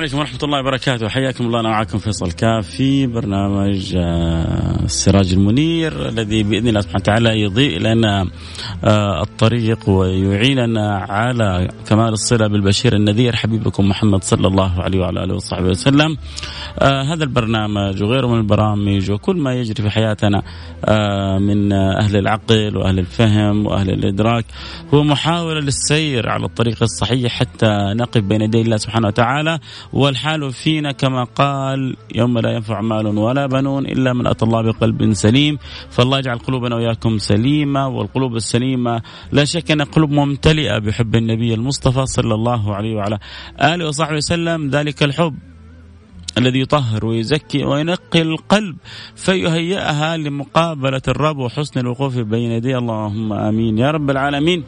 عليكم 0.00 0.18
ورحمة 0.18 0.38
الله 0.42 0.60
وبركاته. 0.60 1.08
حياكم 1.08 1.46
الله 1.46 1.60
أنا 1.60 1.68
معكم 1.68 1.98
فيصل 1.98 2.32
كاف 2.32 2.70
في 2.70 3.06
برنامج 3.06 3.96
آه، 3.96 4.69
السراج 4.90 5.32
المنير 5.32 6.08
الذي 6.08 6.42
بإذن 6.42 6.68
الله 6.68 6.80
سبحانه 6.80 7.02
وتعالى 7.02 7.40
يضيء 7.40 7.78
لنا 7.78 8.26
آه، 8.84 9.22
الطريق 9.22 9.88
ويعيننا 9.88 11.06
على 11.08 11.68
كمال 11.88 12.12
الصلة 12.12 12.46
بالبشير 12.46 12.96
النذير 12.96 13.36
حبيبكم 13.36 13.88
محمد 13.88 14.24
صلى 14.24 14.46
الله 14.48 14.82
عليه 14.82 15.00
وعلى 15.00 15.24
آله 15.24 15.34
وصحبه 15.34 15.68
وسلم. 15.68 16.16
آه، 16.78 17.02
هذا 17.02 17.24
البرنامج 17.24 18.02
وغيره 18.02 18.26
من 18.26 18.38
البرامج 18.38 19.10
وكل 19.10 19.36
ما 19.36 19.54
يجري 19.54 19.82
في 19.82 19.90
حياتنا 19.90 20.42
من 21.38 21.72
أهل 21.72 22.16
العقل 22.16 22.76
وأهل 22.76 22.98
الفهم 22.98 23.66
وأهل 23.66 23.90
الإدراك 23.90 24.44
هو 24.94 25.02
محاولة 25.02 25.60
للسير 25.60 26.28
على 26.28 26.44
الطريق 26.44 26.82
الصحيح 26.82 27.32
حتى 27.32 27.70
نقف 27.94 28.20
بين 28.20 28.40
يدي 28.40 28.60
الله 28.60 28.76
سبحانه 28.76 29.06
وتعالى. 29.06 29.58
والحال 29.92 30.52
فينا 30.52 30.92
كما 30.92 31.24
قال 31.24 31.96
يوم 32.14 32.38
لا 32.38 32.50
ينفع 32.50 32.80
مال 32.80 33.06
ولا 33.06 33.46
بنون 33.46 33.86
إلا 33.86 34.12
من 34.12 34.26
أتى 34.26 34.44
الله 34.44 34.62
بقلب 34.62 34.79
سليم 35.12 35.58
فالله 35.90 36.18
يجعل 36.18 36.38
قلوبنا 36.38 36.76
وإياكم 36.76 37.18
سليمة 37.18 37.88
والقلوب 37.88 38.36
السليمة 38.36 39.02
لا 39.32 39.44
شك 39.44 39.70
أن 39.70 39.82
قلوب 39.82 40.10
ممتلئة 40.10 40.78
بحب 40.78 41.16
النبي 41.16 41.54
المصطفى 41.54 42.06
صلى 42.06 42.34
الله 42.34 42.74
عليه 42.74 42.94
وعلى 42.94 43.18
آله 43.60 43.88
وصحبه 43.88 44.16
وسلم. 44.16 44.70
ذلك 44.70 45.02
الحب 45.02 45.34
الذي 46.38 46.60
يطهر 46.60 47.06
ويزكي 47.06 47.64
وينقي 47.64 48.22
القلب 48.22 48.76
فيهيئها 49.16 50.16
لمقابلة 50.16 51.02
الرب 51.08 51.38
وحسن 51.38 51.80
الوقوف 51.80 52.18
بين 52.18 52.50
يدي. 52.50 52.76
اللهم 52.76 53.32
آمين. 53.32 53.78
يا 53.78 53.90
رب 53.90 54.10
العالمين. 54.10 54.64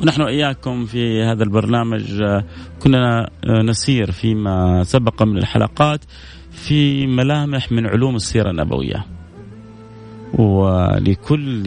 ونحن 0.00 0.22
إياكم 0.22 0.86
في 0.86 1.22
هذا 1.22 1.42
البرنامج 1.42 2.22
آه، 2.22 2.44
كنا 2.82 3.30
آه، 3.44 3.62
نسير 3.62 4.12
فيما 4.12 4.84
سبق 4.84 5.22
من 5.22 5.38
الحلقات. 5.38 6.00
في 6.54 7.06
ملامح 7.06 7.72
من 7.72 7.86
علوم 7.86 8.16
السيرة 8.16 8.50
النبوية. 8.50 9.06
ولكل 10.34 11.64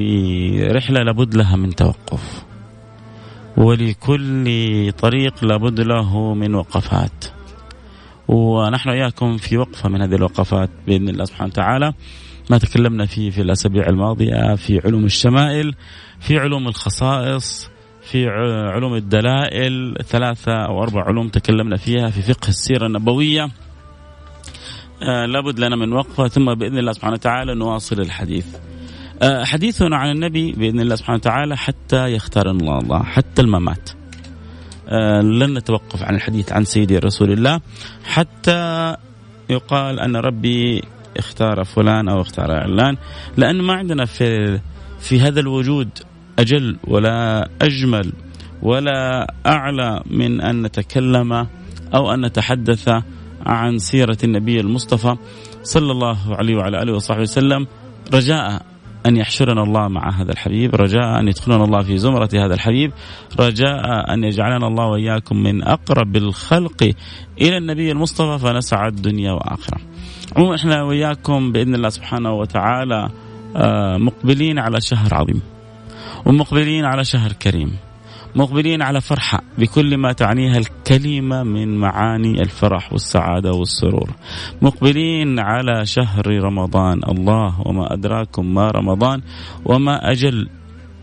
رحلة 0.75 0.99
لابد 1.03 1.35
لها 1.35 1.55
من 1.55 1.75
توقف. 1.75 2.45
ولكل 3.57 4.91
طريق 4.91 5.45
لابد 5.45 5.79
له 5.79 6.33
من 6.33 6.55
وقفات. 6.55 7.25
ونحن 8.27 8.89
إياكم 8.89 9.37
في 9.37 9.57
وقفة 9.57 9.89
من 9.89 10.01
هذه 10.01 10.15
الوقفات 10.15 10.69
بإذن 10.87 11.09
الله 11.09 11.25
سبحانه 11.25 11.49
وتعالى. 11.49 11.93
ما 12.49 12.57
تكلمنا 12.57 13.05
فيه 13.05 13.29
في 13.29 13.41
الأسابيع 13.41 13.87
الماضية 13.87 14.55
في 14.55 14.81
علوم 14.85 15.05
الشمائل 15.05 15.75
في 16.19 16.37
علوم 16.37 16.67
الخصائص 16.67 17.69
في 18.01 18.27
علوم 18.73 18.93
الدلائل 18.93 19.97
ثلاثة 20.05 20.51
أو 20.51 20.83
أربع 20.83 21.03
علوم 21.03 21.27
تكلمنا 21.29 21.77
فيها 21.77 22.09
في 22.09 22.21
فقه 22.21 22.47
السيرة 22.47 22.87
النبوية. 22.87 23.49
آه 25.03 25.25
لابد 25.25 25.59
لنا 25.59 25.75
من 25.75 25.93
وقفة 25.93 26.27
ثم 26.27 26.53
بإذن 26.53 26.77
الله 26.77 26.91
سبحانه 26.91 27.13
وتعالى 27.13 27.55
نواصل 27.55 27.99
الحديث. 27.99 28.45
آه 29.21 29.43
حديثنا 29.43 29.97
عن 29.97 30.11
النبي 30.11 30.51
بإذن 30.51 30.79
الله 30.79 30.95
سبحانه 30.95 31.17
وتعالى 31.17 31.57
حتى 31.57 32.07
يختار 32.07 32.51
الله, 32.51 33.03
حتى 33.03 33.41
الممات. 33.41 33.89
آه 34.89 35.21
لن 35.21 35.57
نتوقف 35.57 36.03
عن 36.03 36.15
الحديث 36.15 36.51
عن 36.51 36.63
سيدي 36.63 36.97
رسول 36.97 37.31
الله 37.31 37.61
حتى 38.05 38.95
يقال 39.49 39.99
أن 39.99 40.15
ربي 40.15 40.83
اختار 41.17 41.63
فلان 41.63 42.09
أو 42.09 42.21
اختار 42.21 42.51
علان 42.51 42.97
لأن 43.37 43.61
ما 43.61 43.73
عندنا 43.73 44.05
في 44.05 44.59
في 44.99 45.21
هذا 45.21 45.39
الوجود 45.39 45.89
أجل 46.39 46.77
ولا 46.87 47.49
أجمل 47.61 48.13
ولا 48.61 49.33
أعلى 49.45 50.01
من 50.05 50.41
أن 50.41 50.61
نتكلم 50.61 51.47
أو 51.95 52.13
أن 52.13 52.25
نتحدث 52.25 52.89
عن 53.47 53.77
سيرة 53.77 54.17
النبي 54.23 54.59
المصطفى 54.59 55.15
صلى 55.63 55.91
الله 55.91 56.17
عليه 56.35 56.55
وعلى 56.55 56.81
آله 56.81 56.93
وصحبه 56.93 57.21
وسلم. 57.21 57.67
رجاء 58.13 58.61
أن 59.05 59.17
يحشرنا 59.17 59.63
الله 59.63 59.87
مع 59.87 60.21
هذا 60.21 60.31
الحبيب. 60.31 60.75
رجاء 60.75 61.19
أن 61.19 61.27
يدخلنا 61.27 61.63
الله 61.63 61.83
في 61.83 61.97
زمرة 61.97 62.29
هذا 62.33 62.53
الحبيب. 62.53 62.91
رجاء 63.39 64.13
أن 64.13 64.23
يجعلنا 64.23 64.67
الله 64.67 64.85
وإياكم 64.85 65.37
من 65.37 65.63
أقرب 65.63 66.15
الخلق 66.15 66.93
إلى 67.41 67.57
النبي 67.57 67.91
المصطفى 67.91 68.37
فنسعد 68.37 68.95
دنيا 68.95 69.31
وآخرة. 69.31 69.77
عموما 70.37 70.55
إحنا 70.55 70.83
وإياكم 70.83 71.51
بإذن 71.51 71.75
الله 71.75 71.89
سبحانه 71.89 72.33
وتعالى 72.33 73.09
آه، 73.55 73.97
مقبلين 73.97 74.59
على 74.59 74.81
شهر 74.81 75.13
عظيم 75.13 75.41
ومقبلين 76.25 76.85
على 76.85 77.05
شهر 77.05 77.31
كريم. 77.31 77.86
مقبلين 78.37 78.81
على 78.81 79.01
فرحة 79.01 79.41
بكل 79.57 79.97
ما 79.97 80.11
تعنيها 80.11 80.57
الكلمة 80.57 81.43
من 81.43 81.77
معاني 81.77 82.41
الفرح 82.41 82.93
والسعادة 82.93 83.51
والسرور. 83.51 84.09
مقبلين 84.61 85.39
على 85.39 85.85
شهر 85.85 86.27
رمضان. 86.27 87.01
الله 87.09 87.61
وما 87.65 87.93
أدراكم 87.93 88.53
ما 88.53 88.71
رمضان 88.71 89.21
وما 89.65 90.11
أجل 90.11 90.49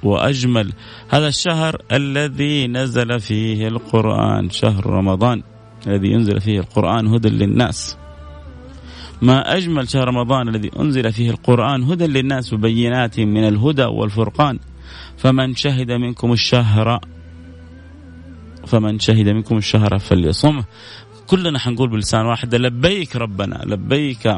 وأجمل. 0.02 0.72
هذا 1.08 1.28
الشهر 1.28 1.82
الذي 1.92 2.66
نزل 2.66 3.20
فيه 3.20 3.68
القرآن 3.68 4.50
شهر 4.50 4.86
رمضان. 4.86 5.42
الذي 5.86 6.08
ينزل 6.08 6.40
فيه 6.40 6.58
القرآن 6.58 7.06
هدى 7.06 7.28
للناس. 7.28 7.98
ما 9.22 9.56
أجمل 9.56 9.88
شهر 9.88 10.08
رمضان 10.08 10.48
الذي 10.48 10.70
أنزل 10.80 11.12
فيه 11.12 11.30
القرآن 11.30 11.82
هدى 11.82 12.06
للناس 12.06 12.52
وبينات 12.52 13.20
من 13.20 13.48
الهدى 13.48 13.84
والفرقان. 13.84 14.58
فمن 15.16 15.54
شهد 15.54 15.90
منكم 15.92 16.32
الشهر 16.32 17.00
فمن 18.66 18.98
شهد 18.98 19.28
منكم 19.28 19.56
الشهر 19.56 19.98
فليصمه 19.98 20.64
كلنا 21.26 21.58
حنقول 21.58 21.90
بلسان 21.90 22.26
واحد 22.26 22.54
لبيك 22.54 23.16
ربنا 23.16 23.62
لبيك 23.64 24.36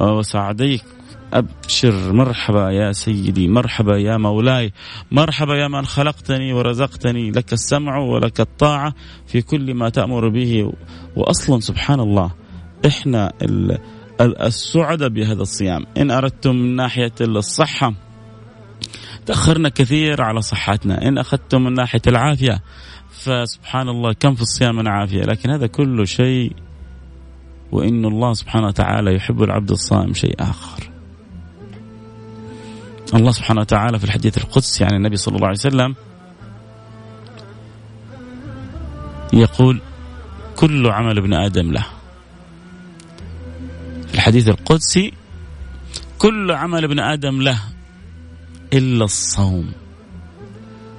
وسعديك. 0.00 0.84
أبشر 1.32 2.12
مرحبا 2.12 2.70
يا 2.70 2.92
سيدي 2.92 3.48
مرحبا 3.48 3.96
يا 3.96 4.16
مولاي 4.16 4.72
مرحبا 5.10 5.54
يا 5.54 5.68
من 5.68 5.86
خلقتني 5.86 6.52
ورزقتني 6.52 7.30
لك 7.30 7.52
السمع 7.52 7.98
ولك 7.98 8.40
الطاعة 8.40 8.94
في 9.26 9.42
كل 9.42 9.74
ما 9.74 9.88
تأمر 9.88 10.28
به. 10.28 10.72
وأصلا 11.16 11.60
سبحان 11.60 12.00
الله 12.00 12.30
إحنا 12.86 13.32
السعداء 14.20 15.08
بهذا 15.08 15.42
الصيام. 15.42 15.86
إن 15.96 16.10
أردتم 16.10 16.56
من 16.56 16.76
ناحية 16.76 17.12
الصحة 17.20 17.94
تأخرنا 19.26 19.68
كثير 19.68 20.22
على 20.22 20.42
صحتنا. 20.42 21.08
إن 21.08 21.18
أخذتم 21.18 21.64
من 21.64 21.74
ناحية 21.74 22.02
العافية 22.06 22.62
فسبحان 23.22 23.88
الله 23.88 24.12
كم 24.12 24.34
في 24.34 24.42
الصيام 24.42 24.76
من 24.76 24.88
عافية 24.88 25.22
لكن 25.22 25.50
هذا 25.50 25.66
كله 25.66 26.04
شيء 26.04 26.52
وإن 27.72 28.04
الله 28.04 28.32
سبحانه 28.32 28.66
وتعالى 28.66 29.14
يحب 29.14 29.42
العبد 29.42 29.70
الصائم 29.70 30.14
شيء 30.14 30.34
آخر. 30.40 30.90
الله 33.14 33.30
سبحانه 33.30 33.60
وتعالى 33.60 33.98
في 33.98 34.04
الحديث 34.04 34.38
القدسي 34.38 34.84
عن 34.84 34.94
النبي 34.94 35.16
صلى 35.16 35.36
الله 35.36 35.46
عليه 35.46 35.58
وسلم 35.58 35.94
يقول 39.32 39.80
كل 40.56 40.86
عمل 40.86 41.18
ابن 41.18 41.34
آدم 41.34 41.72
له. 41.72 41.86
في 44.06 44.14
الحديث 44.14 44.48
القدسي 44.48 45.12
كل 46.18 46.50
عمل 46.50 46.84
ابن 46.84 46.98
آدم 46.98 47.42
له 47.42 47.58
إلا 48.72 49.04
الصوم 49.04 49.72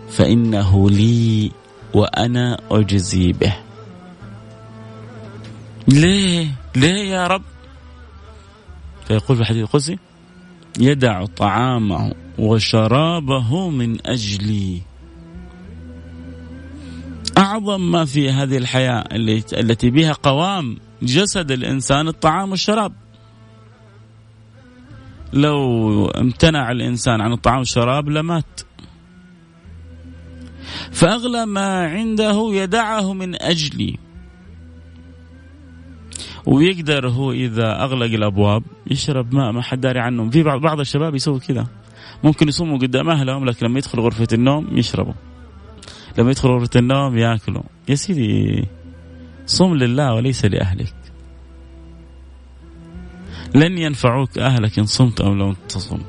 فإنه 0.10 0.90
لي 0.90 1.52
وأنا 1.94 2.58
أجزي 2.72 3.32
به. 3.32 3.56
ليه؟ 5.88 6.48
ليه 6.76 7.10
يا 7.10 7.28
رب؟ 7.28 7.42
فيقول 9.08 9.38
في 9.38 9.44
الحديث 9.44 9.64
القدسي 9.64 10.00
يدع 10.80 11.26
طعامه 11.26 12.14
وشرابه 12.40 13.70
من 13.70 14.08
أجلي. 14.08 14.82
أعظم 17.38 17.92
ما 17.92 18.06
في 18.06 18.32
هذه 18.32 18.58
الحياة 18.58 19.04
التي 19.54 19.90
بها 19.90 20.12
قوام 20.12 20.78
جسد 21.02 21.52
الإنسان 21.52 22.08
الطعام 22.08 22.52
والشراب. 22.52 22.94
لو 25.34 26.06
امتنع 26.08 26.72
الإنسان 26.72 27.22
عن 27.22 27.34
الطعام 27.34 27.58
والشراب 27.58 28.10
لمات. 28.10 28.62
فأغلى 30.92 31.46
ما 31.46 31.88
عنده 31.88 32.50
يدعه 32.54 33.14
من 33.14 33.42
أجلي. 33.42 33.98
ويقدر 36.46 37.10
هو 37.10 37.32
إذا 37.32 37.84
أغلق 37.84 38.14
الأبواب 38.14 38.64
يشرب 38.92 39.36
ماء 39.36 39.52
ما 39.52 39.62
حد 39.62 39.82
داري 39.82 40.00
عنهم 40.00 40.30
في 40.30 40.44
بعض 40.44 40.80
الشباب 40.80 41.16
يسوي 41.16 41.40
كذا. 41.40 41.68
ممكن 42.24 42.48
يصوموا 42.48 42.78
قدام 42.78 43.10
أهلهم 43.10 43.46
لكن 43.46 43.66
لما 43.66 43.78
يدخل 43.78 44.00
غرفة 44.00 44.28
النوم 44.34 44.78
يشربوا. 44.78 45.14
لما 46.18 46.32
يدخل 46.32 46.50
غرفة 46.50 46.70
النوم 46.76 47.18
ياكلوا. 47.18 47.64
يا 47.90 47.96
سيدي 47.96 48.66
صم 49.46 49.74
لله 49.76 50.14
وليس 50.14 50.46
لأهلك. 50.46 50.96
لن 53.56 53.78
ينفعوك 53.78 54.38
أهلك 54.38 54.80
إن 54.80 54.86
صمت 54.86 55.22
أو 55.22 55.34
لم 55.34 55.56
تصم. 55.70 56.00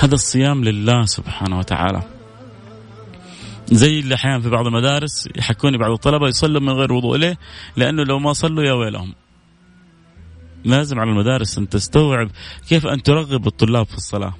هذا 0.00 0.14
الصيام 0.14 0.64
لله 0.64 1.04
سبحانه 1.04 1.58
وتعالى. 1.58 2.02
زي 3.70 4.00
اللي 4.00 4.14
أحيانا 4.14 4.40
في 4.40 4.48
بعض 4.48 4.66
المدارس 4.66 5.28
يحكوني 5.36 5.78
بعض 5.78 5.90
الطلبة 5.90 6.28
يصلوا 6.28 6.60
من 6.60 6.70
غير 6.70 6.92
وضوء 6.92 7.16
ليه؟ 7.16 7.38
لأنه 7.76 8.02
لو 8.02 8.18
ما 8.18 8.32
صلوا 8.32 8.64
يا 8.64 8.72
ويلهم 8.72 9.14
لازم 10.64 10.98
على 10.98 11.10
المدارس 11.10 11.58
أن 11.58 11.68
تستوعب 11.68 12.30
كيف 12.68 12.86
أن 12.86 13.02
ترغب 13.02 13.46
الطلاب 13.46 13.86
في 13.86 13.96
الصلاة. 13.96 14.34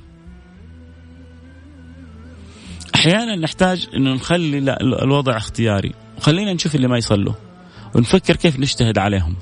أحيانا 2.95 3.37
نحتاج 3.37 3.89
انه 3.95 4.15
نخلي 4.15 4.59
الوضع 4.81 5.37
اختياري 5.37 5.95
وخلينا 6.19 6.53
نشوف 6.53 6.75
اللي 6.75 6.89
ما 6.89 6.99
يصلوا 6.99 7.35
ونفكر 7.95 8.37
كيف 8.37 8.61
نجتهد 8.61 8.99
عليهم. 8.99 9.37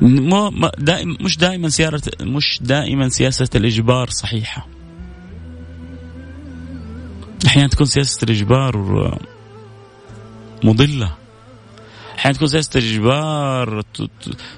مو 0.00 0.70
دائما 0.78 1.16
مش 1.20 1.38
دائما 1.38 1.68
سيارة 1.68 2.02
مش 2.20 2.58
دائما 2.62 3.08
سياسة 3.08 3.48
الإجبار 3.54 4.10
صحيحة. 4.10 4.66
أحيانا 7.46 7.68
تكون 7.68 7.86
سياسة 7.86 8.24
الإجبار 8.24 8.76
مضلة. 10.64 11.12
أحيانا 12.18 12.36
تكون 12.36 12.48
سياسة 12.48 12.78
اجبار 12.78 13.82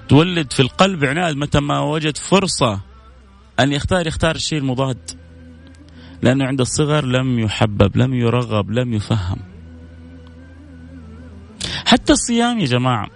تولد 0.09 0.53
في 0.53 0.61
القلب 0.61 1.05
عناد 1.05 1.37
متى 1.37 1.61
ما 1.61 1.81
وجد 1.81 2.17
فرصة 2.17 2.81
أن 3.61 3.73
يختار 3.73 4.07
يختار 4.07 4.35
الشيء 4.35 4.59
المضاد. 4.59 5.11
لأنه 6.23 6.45
عند 6.45 6.61
الصغر 6.61 7.05
لم 7.05 7.39
يحبب 7.39 7.97
لم 7.97 8.15
يرغب 8.15 8.71
لم 8.71 8.95
يفهم. 8.95 9.39
حتى 11.87 12.13
الصيام 12.13 12.59
يا 12.59 12.67
جماعة. 12.67 13.11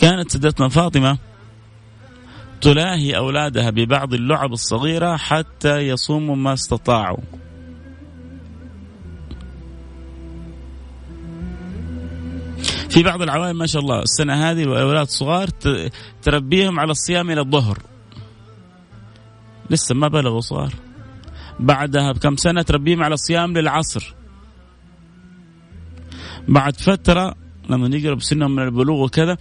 كانت 0.00 0.30
سيدتنا 0.30 0.68
فاطمة 0.68 1.18
تلاهي 2.62 3.16
أولادها 3.16 3.70
ببعض 3.70 4.14
اللعب 4.14 4.52
الصغيرة 4.52 5.16
حتى 5.16 5.78
يصوموا 5.78 6.36
ما 6.36 6.52
استطاعوا. 6.52 7.24
في 12.90 13.02
بعض 13.02 13.22
العوائل 13.22 13.54
ما 13.54 13.66
شاء 13.66 13.82
الله 13.82 14.02
السنة 14.02 14.50
هذه 14.50 14.62
الأولاد 14.62 15.06
صغار 15.06 15.48
تربيهم 16.22 16.80
على 16.80 16.90
الصيام 16.90 17.30
إلى 17.30 17.40
الظهر. 17.40 17.78
لسه 19.70 19.94
ما 19.94 20.08
بلغوا 20.08 20.40
صغار. 20.40 20.74
بعدها 21.60 22.12
بكم 22.12 22.36
سنة 22.36 22.62
تربيهم 22.62 23.02
على 23.02 23.14
الصيام 23.14 23.58
للعصر. 23.58 24.14
بعد 26.48 26.76
فترة 26.76 27.34
لما 27.70 27.96
يقرب 27.96 28.22
سنهم 28.22 28.54
من 28.56 28.62
البلوغ 28.62 29.04
وكذا 29.04 29.36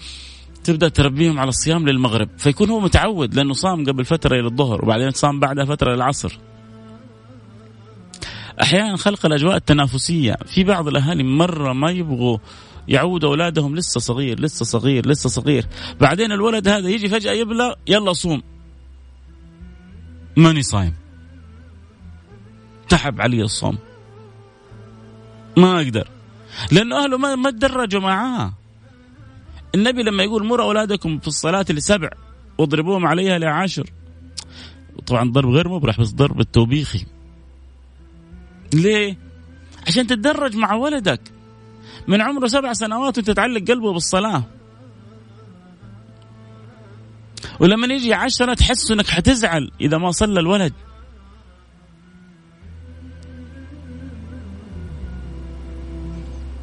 تبدأ 0.64 0.90
تربيهم 0.90 1.40
على 1.40 1.50
الصيام 1.50 1.88
للمغرب. 1.88 2.30
فيكون 2.38 2.70
هو 2.70 2.80
متعود 2.80 3.36
لأنه 3.36 3.54
صام 3.54 3.86
قبل 3.86 4.06
فترة 4.06 4.40
إلى 4.40 4.48
الظهر 4.48 4.86
وبعدين 4.86 5.12
صام 5.12 5.40
بعدها 5.40 5.66
فترة 5.66 5.96
للعصر 5.96 6.40
أحيانا 8.62 8.98
خلق 8.98 9.26
الأجواء 9.26 9.56
التنافسية. 9.56 10.36
في 10.46 10.64
بعض 10.64 10.88
الأهالي 10.88 11.24
مرة 11.24 11.74
ما 11.74 11.92
يبغوا 11.92 12.38
يعود 12.88 13.24
أولادهم 13.24 13.76
لسه 13.76 14.00
صغير 14.00 14.40
لسه 14.40 14.66
صغير 14.66 15.10
لسه 15.10 15.30
صغير. 15.30 15.66
بعدين 16.02 16.32
الولد 16.32 16.68
هذا 16.68 16.90
يجي 16.90 17.10
فجأة 17.10 17.32
يبلغ 17.32 17.74
يلا 17.88 18.14
صوم. 18.14 18.42
ماني 20.38 20.62
صايم. 20.62 20.94
تعب 22.90 23.22
علي 23.22 23.42
الصوم. 23.42 23.78
ما 25.58 25.82
أقدر. 25.82 26.08
لأنه 26.72 27.04
أهله 27.04 27.18
ما 27.18 27.36
ما 27.36 27.52
تدرجوا 27.52 28.02
معاه. 28.02 28.54
النبي 29.76 30.04
لما 30.04 30.24
يقول 30.24 30.46
مروا 30.46 30.66
أولادكم 30.66 31.20
في 31.20 31.28
الصلاة 31.28 31.66
لسبع 31.70 32.10
واضربوهم 32.58 33.06
عليها 33.06 33.40
لعشر 33.40 33.90
طبعا 35.08 35.32
ضرب 35.32 35.50
غير 35.50 35.70
مبرح 35.70 36.00
بس 36.00 36.12
ضرب 36.12 36.40
التوبيخي. 36.40 37.06
ليه؟ 38.74 39.18
عشان 39.88 40.08
تتدرج 40.08 40.56
مع 40.56 40.74
ولدك. 40.74 41.22
من 42.08 42.22
عمره 42.22 42.48
سبع 42.48 42.74
سنوات 42.74 43.18
وانت 43.18 43.32
تعلق 43.32 43.68
قلبه 43.68 43.94
بالصلاة. 43.94 44.44
ولما 47.60 47.94
يجي 47.94 48.14
عشرة 48.14 48.54
تحس 48.54 48.92
إنك 48.92 49.08
حتزعل 49.08 49.72
إذا 49.82 49.98
ما 49.98 50.12
صلى 50.12 50.40
الولد. 50.40 50.74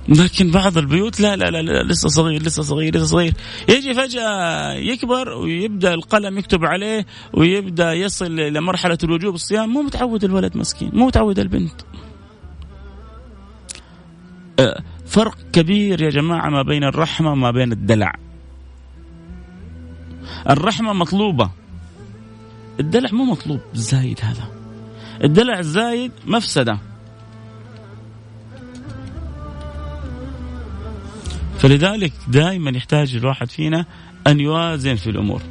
لكن 0.08 0.50
بعض 0.50 0.78
البيوت 0.78 1.20
لا 1.20 1.36
لا 1.36 1.50
لا, 1.50 1.82
لسه 1.82 2.08
صغير 2.08 2.42
لسه 2.42 2.62
صغير 2.62 2.96
لسه 2.96 3.04
صغير. 3.04 3.34
يجي 3.68 3.94
فجأة 3.94 4.72
يكبر 4.72 5.28
ويبدأ 5.28 5.94
القلم 5.94 6.38
يكتب 6.38 6.64
عليه 6.64 7.06
ويبدأ 7.34 7.92
يصل 7.92 8.36
لمرحلة 8.36 8.98
الوجوب 9.04 9.34
الصيام. 9.34 9.68
مو 9.68 9.82
متعود 9.82 10.24
الولد 10.24 10.56
مسكين 10.56 10.90
مو 10.92 11.06
متعود 11.06 11.38
البنت. 11.38 11.80
أه، 14.60 14.82
فرق 15.06 15.36
كبير 15.52 16.02
يا 16.02 16.10
جماعة 16.10 16.48
ما 16.48 16.62
بين 16.62 16.84
الرحمة 16.84 17.32
وما 17.32 17.50
بين 17.50 17.72
الدلع. 17.72 18.14
الرحمة 20.50 20.92
مطلوبة. 20.92 21.50
الدلع 22.80 23.10
مو 23.12 23.24
مطلوب 23.24 23.60
زايد 23.74 24.20
هذا. 24.22 24.48
الدلع 25.24 25.58
الزايد 25.58 26.12
مفسدة. 26.26 26.78
فلذلك 31.58 32.12
دائما 32.28 32.70
يحتاج 32.70 33.16
الواحد 33.16 33.50
فينا 33.50 33.86
أن 34.26 34.40
يوازن 34.40 34.94
في 34.94 35.10
الأمور. 35.10 35.42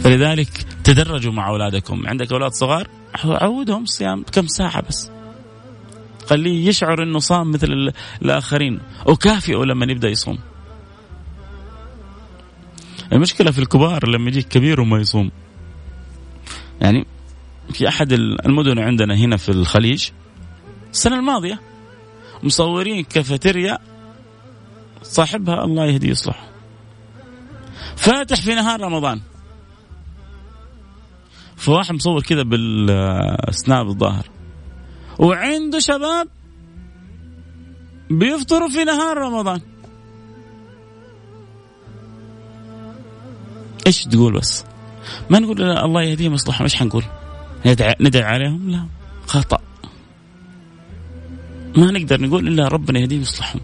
فلذلك 0.00 0.48
تدرجوا 0.84 1.32
مع 1.32 1.48
أولادكم. 1.48 2.06
عندك 2.06 2.32
أولاد 2.32 2.52
صغار؟ 2.52 2.88
عودهم 3.24 3.86
صيام 3.86 4.24
كم 4.32 4.46
ساعة 4.46 4.82
بس. 4.88 5.10
خليه 6.26 6.68
يشعر 6.68 7.02
إنه 7.02 7.18
صام 7.18 7.50
مثل 7.50 7.92
الآخرين. 8.22 8.80
وكافئه 9.06 9.64
لما 9.64 9.86
يبدأ 9.92 10.08
يصوم. 10.08 10.38
المشكلة 13.12 13.50
في 13.50 13.58
الكبار 13.58 14.08
لما 14.08 14.28
يجيك 14.28 14.48
كبير 14.48 14.80
وما 14.80 14.98
يصوم. 14.98 15.30
يعني 16.80 17.06
في 17.72 17.88
أحد 17.88 18.12
المدن 18.12 18.78
عندنا 18.78 19.14
هنا 19.14 19.36
في 19.36 19.48
الخليج 19.48 20.08
السنة 20.92 21.16
الماضية 21.16 21.60
مصورين 22.42 23.04
كافيتيريا 23.04 23.78
صاحبها 25.02 25.64
الله 25.64 25.86
يهديه 25.86 26.10
يصلح 26.10 26.48
فاتح 27.96 28.40
في 28.40 28.54
نهار 28.54 28.80
رمضان. 28.80 29.20
فواحد 31.56 31.94
مصور 31.94 32.22
كذا 32.22 32.42
بالسناب 32.42 33.88
الظاهر. 33.88 34.30
وعنده 35.18 35.78
شباب 35.78 36.28
بيفطروا 38.10 38.68
في 38.68 38.84
نهار 38.84 39.18
رمضان. 39.18 39.60
إيش 43.86 44.04
تقول 44.04 44.32
بس؟ 44.32 44.64
ما 45.30 45.38
نقول 45.38 45.62
الله 45.62 46.02
يهديهم 46.02 46.34
يصلحهم 46.34 46.62
إيش 46.62 46.76
حنقول؟ 46.76 47.04
ندعي, 47.66 47.94
ندعي 48.00 48.22
عليهم؟ 48.22 48.70
لا. 48.70 48.86
خطأ. 49.26 49.65
ما 51.76 51.90
نقدر 51.90 52.20
نقول 52.20 52.48
إلا 52.48 52.68
ربنا 52.68 52.98
يهديهم 52.98 53.20
يصلحهم 53.20 53.60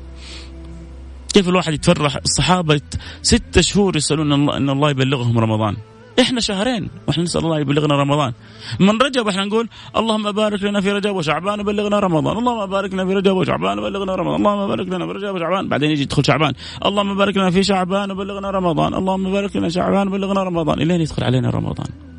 كيف 1.35 1.49
الواحد 1.49 1.73
يتفرح؟ 1.73 2.17
الصحابة 2.17 2.81
ستة 3.23 3.61
شهور 3.61 3.97
يسألون 3.97 4.33
الله 4.33 4.57
إن 4.57 4.71
الله 4.71 4.91
يبلغهم 4.91 5.39
رمضان. 5.39 5.77
إحنا 6.21 6.41
شهرين 6.41 6.89
وإحنا 7.09 7.25
نسأل 7.25 7.45
الله 7.45 7.61
يبلغنا 7.61 7.95
رمضان. 7.97 8.33
من 8.81 8.99
رجب 9.01 9.29
إحنا 9.29 9.45
نقول 9.45 9.69
اللهم 9.97 10.33
بارك 10.33 10.63
لنا 10.63 10.81
في 10.81 10.93
رجب 10.93 11.15
وشعبان 11.15 11.61
وبلغنا 11.61 11.99
رمضان. 11.99 12.39
اللهم 12.39 12.67
بارك 12.67 12.95
لنا 12.95 13.07
في 13.07 13.15
رجب 13.15 13.37
وشعبان 13.37 13.79
وبلغنا 13.79 14.15
رمضان. 14.15 14.37
اللهم 14.37 14.69
بارك 14.69 14.87
لنا 14.89 15.07
في 15.07 15.13
رجب 15.13 15.35
وشعبان. 15.35 15.69
بعدين 15.69 15.91
يجي 15.91 16.03
يدخل 16.03 16.25
شعبان. 16.25 16.53
اللهم 16.85 17.17
بارك 17.17 17.37
لنا 17.37 17.51
في 17.51 17.63
شعبان 17.63 18.11
وبلغنا 18.11 18.51
رمضان. 18.51 18.95
اللهم 18.95 19.33
بارك 19.33 19.57
لنا 19.57 19.69
شعبان 19.69 20.09
وبلغنا 20.09 20.43
رمضان. 20.43 20.81
الين 20.83 21.01
يدخل 21.01 21.25
علينا 21.25 21.51
رمضان. 21.51 22.12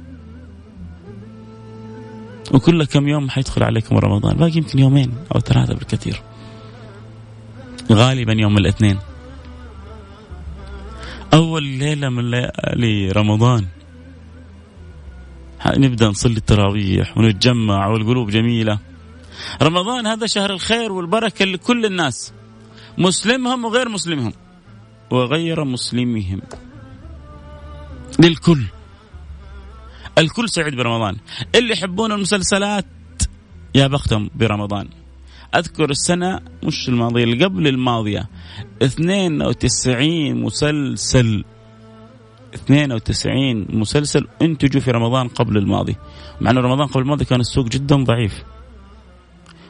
وكل 2.53 2.85
كم 2.85 3.07
يوم 3.07 3.29
حيدخل 3.29 3.63
عليكم 3.63 3.97
رمضان. 3.97 4.37
باقي 4.37 4.57
يمكن 4.57 4.79
يومين 4.79 5.13
أو 5.35 5.39
ثلاثة 5.39 5.73
بالكثير. 5.73 6.21
غالبا 7.91 8.33
يوم 8.33 8.57
الاثنين. 8.57 8.99
أول 11.33 11.63
ليلة 11.63 12.09
من 12.09 12.31
ليالي 12.31 13.11
رمضان. 13.11 13.65
نبدأ 15.67 16.07
نصلي 16.07 16.37
التراويح 16.37 17.17
ونتجمع 17.17 17.87
والقلوب 17.87 18.29
جميلة. 18.29 18.79
رمضان 19.61 20.07
هذا 20.07 20.25
شهر 20.27 20.53
الخير 20.53 20.91
والبركة 20.91 21.45
لكل 21.45 21.85
الناس. 21.85 22.33
مسلمهم 22.97 23.65
وغير 23.65 23.89
مسلمهم. 23.89 24.33
وغير 25.11 25.63
مسلمهم. 25.63 26.41
للكل. 28.19 28.63
الكل 30.17 30.49
سعيد 30.49 30.75
برمضان. 30.75 31.15
اللي 31.55 31.73
يحبون 31.73 32.11
المسلسلات 32.11 32.85
يا 33.75 33.87
بختهم 33.87 34.29
برمضان. 34.35 34.89
أذكر 35.55 35.89
السنة 35.89 36.39
مش 36.63 36.89
الماضية 36.89 37.23
اللي 37.23 37.45
قبل 37.45 37.67
الماضية. 37.67 38.29
92 38.81 40.41
مسلسل. 40.41 41.43
92 42.53 43.65
مسلسل 43.69 44.27
انتجوا 44.41 44.81
في 44.81 44.91
رمضان 44.91 45.27
قبل 45.27 45.57
الماضي. 45.57 45.95
مع 46.41 46.51
أن 46.51 46.57
رمضان 46.57 46.87
قبل 46.87 47.01
الماضي 47.01 47.25
كان 47.25 47.39
السوق 47.39 47.67
جدا 47.67 47.95
ضعيف. 47.95 48.43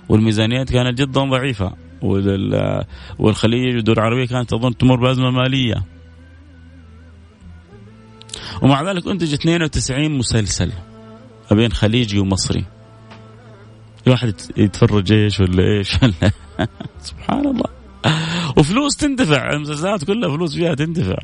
والميزانيات 0.10 0.70
كانت 0.70 0.98
جدا 1.02 1.22
ضعيفة. 1.22 1.74
والخليج 3.20 3.76
والدول 3.76 3.96
العربية 3.96 4.26
كانت 4.26 4.50
تظن 4.50 4.78
تمر 4.78 4.96
بأزمة 4.96 5.32
مالية. 5.32 5.84
ومع 8.62 8.92
ذلك 8.92 9.08
أنتج 9.08 9.34
92 9.34 10.18
مسلسل 10.18 10.72
ما 11.52 11.58
بين 11.58 11.72
خليجي 11.72 12.20
ومصري. 12.20 12.66
الواحد 14.08 14.34
يتفرج 14.58 15.12
إيش 15.12 15.40
ولا 15.40 15.78
إيش 15.78 16.04
ولا 16.04 16.32
سبحان 17.10 17.46
الله. 17.46 17.70
وفلوس 18.58 18.96
تندفع 18.96 19.54
المسلسلات 19.54 20.04
كلها 20.04 20.38
فلوس 20.38 20.56
فيها 20.56 20.76
تندفع. 20.76 21.18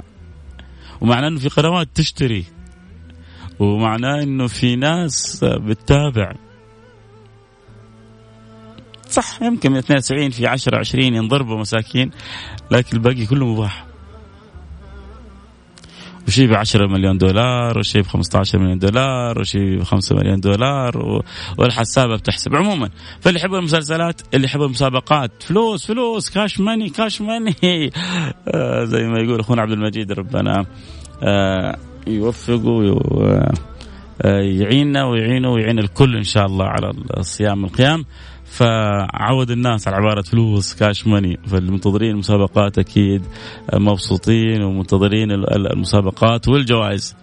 ومعناه 1.01 1.27
إنه 1.27 1.39
في 1.39 1.49
قنوات 1.49 1.87
تشتري. 1.95 2.45
ومعناه 3.59 4.23
إنه 4.23 4.47
في 4.47 4.75
ناس 4.75 5.43
بتتابع. 5.43 6.33
صح 9.09 9.41
يمكن 9.41 9.71
من 9.71 9.77
92 9.77 10.29
في 10.29 10.47
10 10.47 10.77
20 10.77 11.03
ينضربوا 11.03 11.57
مساكين 11.57 12.11
لكن 12.71 12.97
الباقي 12.97 13.25
كله 13.25 13.45
مباح. 13.45 13.88
وشي 16.29 16.47
ب 16.47 16.53
10 16.53 16.87
مليون 16.87 17.17
دولار 17.17 17.79
وشي 17.79 18.01
ب 18.01 18.07
15 18.07 18.59
مليون 18.59 18.79
دولار 18.79 19.39
وشي 19.39 19.77
ب 19.77 19.83
5 19.83 20.15
مليون 20.15 20.39
دولار 20.39 21.21
والحسابة 21.57 22.15
بتحسب. 22.15 22.55
عموما 22.55 22.89
فاللي 23.21 23.39
يحب 23.39 23.53
المسلسلات 23.53 24.21
اللي 24.33 24.45
يحب 24.45 24.61
المسابقات 24.61 25.43
فلوس 25.43 25.87
فلوس 25.87 26.29
كاش 26.29 26.59
ماني 26.59 26.89
كاش 26.89 27.21
ماني 27.21 27.55
آه 28.47 28.83
زي 28.83 29.07
ما 29.07 29.19
يقول 29.19 29.39
أخونا 29.39 29.61
عبد 29.61 29.71
المجيد 29.71 30.11
ربنا 30.11 30.65
آه 31.23 31.77
يوفقه 32.07 32.99
آه، 34.21 34.41
يعيننا 34.41 35.05
ويعينه 35.05 35.49
ويعين 35.49 35.79
الكل 35.79 36.17
إن 36.17 36.23
شاء 36.23 36.45
الله 36.45 36.65
على 36.65 36.93
الصيام 37.17 37.63
والقيام 37.63 38.05
فعود 38.49 39.51
الناس 39.51 39.87
على 39.87 39.97
عبارة 39.97 40.21
فلوس 40.21 40.73
كاش 40.73 41.07
ماني 41.07 41.39
فالمنتظرين 41.47 42.11
المسابقات 42.11 42.77
أكيد 42.79 43.21
مبسوطين 43.73 44.61
ومنتظرين 44.61 45.31
المسابقات 45.31 46.47
والجوائز. 46.47 47.15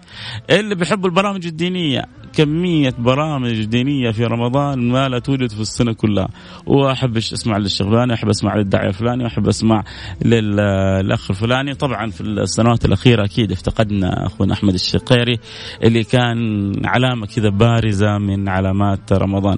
اللي 0.49 0.75
بيحبوا 0.75 1.09
البرامج 1.09 1.45
الدينية 1.45 2.05
كمية 2.37 2.93
برامج 2.99 3.63
دينية 3.65 4.11
في 4.11 4.25
رمضان 4.25 4.91
ما 4.91 5.07
لا 5.07 5.19
توجد 5.19 5.51
في 5.51 5.61
السنة 5.61 5.93
كلها. 5.93 6.27
وأحب 6.65 7.17
أسمع 7.17 7.57
للشيخ 7.57 7.87
الفلاني 7.87 8.13
أحب 8.13 8.29
أسمع 8.29 8.55
للداعيه 8.55 8.87
الفلاني 8.87 9.23
وأحب 9.23 9.47
أسمع 9.47 9.83
للأخ 10.25 11.31
الفلاني. 11.31 11.73
طبعا 11.73 12.09
في 12.09 12.21
السنوات 12.21 12.85
الأخيرة 12.85 13.25
أكيد 13.25 13.51
افتقدنا 13.51 14.25
أخونا 14.25 14.53
أحمد 14.53 14.73
الشقيري 14.73 15.39
اللي 15.83 16.03
كان 16.03 16.71
علامة 16.85 17.25
كذا 17.25 17.49
بارزة 17.49 18.17
من 18.17 18.49
علامات 18.49 19.13
رمضان. 19.13 19.57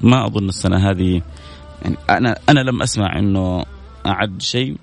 ما 0.00 0.26
أظن 0.26 0.48
السنة 0.48 0.90
هذه 0.90 1.22
يعني 1.82 1.96
أنا 2.10 2.36
أنا 2.48 2.60
لم 2.60 2.82
أسمع 2.82 3.18
إنه 3.18 3.64
أعد 4.06 4.42
شيء 4.42 4.76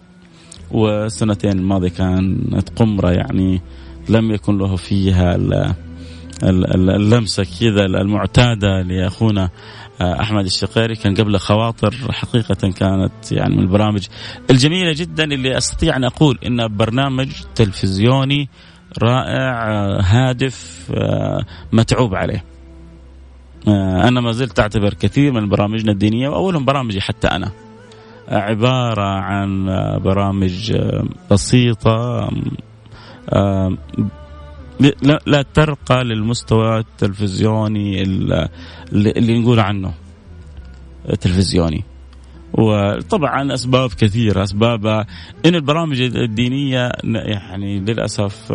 والسنتين 0.71 1.51
الماضية 1.51 1.89
كانت 1.89 2.69
قمرة 2.75 3.11
يعني 3.11 3.61
لم 4.09 4.31
يكن 4.31 4.57
له 4.57 4.75
فيها 4.75 5.37
اللمسة 6.43 7.43
كذا 7.59 7.85
المعتادة 7.85 8.81
لأخونا 8.81 9.49
آه، 10.01 10.21
أحمد 10.21 10.45
الشقيري 10.45 10.95
كان 10.95 11.15
قبل 11.15 11.37
خواطر 11.37 11.95
حقيقة 12.11 12.71
كانت 12.71 13.31
يعني 13.31 13.55
من 13.55 13.61
البرامج 13.61 14.07
الجميلة 14.49 14.93
جدا 14.93 15.23
اللي 15.23 15.57
أستطيع 15.57 15.95
أن 15.95 16.03
أقول 16.03 16.39
انه 16.45 16.67
برنامج 16.67 17.29
تلفزيوني 17.55 18.49
رائع 19.03 19.67
آه، 19.67 20.01
هادف 20.01 20.91
آه، 20.95 21.45
متعوب 21.71 22.15
عليه. 22.15 22.43
أنا 23.67 24.21
ما 24.21 24.31
زلت 24.31 24.59
أعتبر 24.59 24.93
كثير 24.93 25.31
من 25.31 25.49
برامجنا 25.49 25.91
الدينية 25.91 26.29
وأولهم 26.29 26.65
برامجي 26.65 27.01
حتى 27.01 27.27
أنا 27.27 27.51
عبارة 28.29 29.03
عن 29.03 29.65
برامج 30.03 30.77
بسيطة 31.31 32.29
لا, 34.79 35.19
لا 35.25 35.45
ترقى 35.53 36.03
للمستوى 36.03 36.79
التلفزيوني 36.79 38.01
اللي 38.91 39.39
نقول 39.39 39.59
عنه. 39.59 39.93
تلفزيوني. 41.21 41.83
وطبعا 42.53 43.53
أسباب 43.53 43.89
كثيرة. 43.89 44.43
أسباب 44.43 44.85
إن 45.45 45.55
البرامج 45.55 46.01
الدينية 46.01 46.91
يعني 47.03 47.79
للأسف 47.79 48.53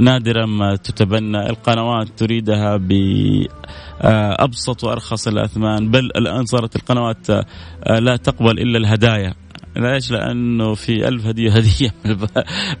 نادرا 0.00 0.46
ما 0.46 0.76
تتبنى. 0.76 1.50
القنوات 1.50 2.08
تريدها 2.16 2.76
بابسط 2.76 4.84
وأرخص 4.84 5.28
الأثمان. 5.28 5.90
بل 5.90 6.04
الآن 6.04 6.46
صارت 6.46 6.76
القنوات 6.76 7.30
لا 7.86 8.16
تقبل 8.16 8.58
إلا 8.58 8.78
الهدايا. 8.78 9.34
ليش؟ 9.80 10.10
لأنه 10.10 10.74
في 10.74 11.08
ألف 11.08 11.26
هدية 11.26 11.50
هدية 11.52 11.94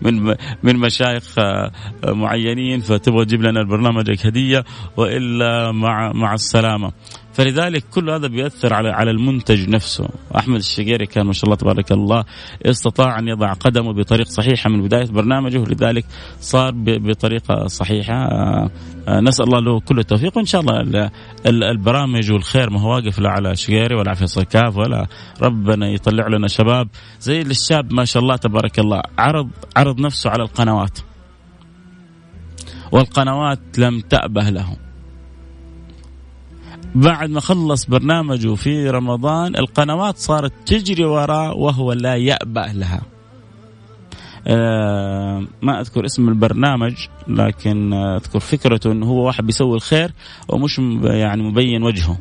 من 0.02 0.34
من 0.62 0.76
مشايخ 0.76 1.38
آه، 1.38 1.72
معينين 2.06 2.80
فتبغى 2.80 3.24
تجيب 3.24 3.42
لنا 3.42 3.60
البرنامج 3.60 4.26
هدية 4.26 4.64
وإلا 4.96 5.72
مع 5.72 6.12
مع 6.12 6.34
السلامة. 6.34 6.92
فلذلك 7.38 7.84
كل 7.94 8.10
هذا 8.10 8.26
بيأثر 8.26 8.74
على 8.74 8.88
على 8.88 9.10
المنتج 9.10 9.68
نفسه. 9.68 10.08
أحمد 10.36 10.56
الشقيري 10.56 11.06
كان 11.06 11.26
ما 11.26 11.32
شاء 11.32 11.44
الله 11.44 11.56
تبارك 11.56 11.92
الله 11.92 12.24
استطاع 12.66 13.18
أن 13.18 13.28
يضع 13.28 13.52
قدمه 13.52 13.92
بطريقة 13.92 14.28
صحيحة 14.28 14.70
من 14.70 14.82
بداية 14.82 15.06
برنامجه 15.06 15.64
لذلك 15.64 16.04
صار 16.40 16.72
بطريقة 16.76 17.66
صحيحة. 17.66 18.14
آه، 18.14 18.70
آه، 19.08 19.20
نسأل 19.20 19.44
الله 19.44 19.60
له 19.60 19.80
كل 19.80 19.98
التوفيق 19.98 20.36
وإن 20.36 20.44
شاء 20.44 20.60
الله 20.60 21.10
البرامج 21.46 22.32
والخير 22.32 22.70
ما 22.70 22.80
هو 22.80 22.94
واقف 22.94 23.18
لا 23.18 23.30
على 23.30 23.56
شقيري 23.56 23.94
ولا 23.94 24.08
على 24.08 24.16
فيصل 24.16 24.42
كاف 24.42 24.76
ولا 24.76 25.06
ربنا 25.42 25.88
يطلع 25.88 26.26
لنا 26.26 26.48
شباب. 26.48 26.88
زي 27.20 27.40
الشاب 27.40 27.92
ما 27.92 28.04
شاء 28.04 28.22
الله 28.22 28.36
تبارك 28.36 28.78
الله 28.78 29.02
عرض 29.18 29.48
عرض 29.76 30.00
نفسه 30.00 30.30
على 30.30 30.42
القنوات. 30.42 30.98
والقنوات 32.92 33.78
لم 33.78 34.00
تأبه 34.00 34.50
لهم 34.50 34.87
بعد 36.94 37.30
ما 37.30 37.40
خلص 37.40 37.86
برنامجه 37.86 38.54
في 38.54 38.90
رمضان 38.90 39.56
القنوات 39.56 40.16
صارت 40.16 40.52
تجري 40.66 41.04
وراه 41.04 41.52
وهو 41.52 41.92
لا 41.92 42.14
يأبأ 42.14 42.72
لها. 42.74 43.02
آه 44.46 45.46
ما 45.62 45.80
أذكر 45.80 46.04
اسم 46.04 46.28
البرنامج 46.28 46.94
لكن 47.28 47.92
أذكر 47.92 48.38
فكرته 48.38 48.92
إنه 48.92 49.06
هو 49.06 49.26
واحد 49.26 49.46
بيسوي 49.46 49.74
الخير 49.76 50.12
ومش 50.48 50.78
يعني 51.02 51.42
مبين 51.42 51.82
وجهه. 51.82 52.18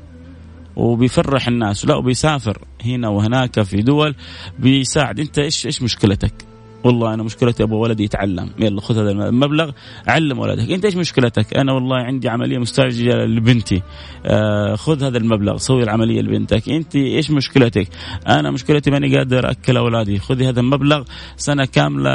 وبيفرح 0.75 1.47
الناس 1.47 1.85
لا 1.85 1.95
وبيسافر 1.95 2.61
هنا 2.85 3.07
وهناك 3.07 3.61
في 3.61 3.81
دول 3.81 4.15
بيساعد. 4.59 5.19
أنت 5.19 5.39
إيش 5.39 5.65
إيش 5.65 5.81
مشكلتك؟ 5.81 6.46
والله 6.83 7.13
أنا 7.13 7.23
مشكلتي 7.23 7.63
أبغى 7.63 7.75
ولدي 7.77 8.03
يتعلم. 8.03 8.49
يلا 8.59 8.81
خذ 8.81 8.99
هذا 8.99 9.11
المبلغ 9.11 9.71
علم 10.07 10.39
ولدك. 10.39 10.71
أنت 10.71 10.85
إيش 10.85 10.95
مشكلتك؟ 10.95 11.57
أنا 11.57 11.73
والله 11.73 11.95
عندي 11.95 12.29
عملية 12.29 12.57
مستعجلة 12.57 13.25
لبنتي. 13.25 13.81
آه 14.25 14.75
خذ 14.75 15.03
هذا 15.03 15.17
المبلغ 15.17 15.57
سوي 15.57 15.83
العملية 15.83 16.21
لبنتك. 16.21 16.69
أنت 16.69 16.95
إيش 16.95 17.31
مشكلتك؟ 17.31 17.87
أنا 18.27 18.51
مشكلتي 18.51 18.91
ماني 18.91 19.17
قادر 19.17 19.51
أكل 19.51 19.77
أولادي. 19.77 20.19
خذي 20.19 20.49
هذا 20.49 20.59
المبلغ 20.59 21.03
سنة 21.37 21.65
كاملة 21.65 22.11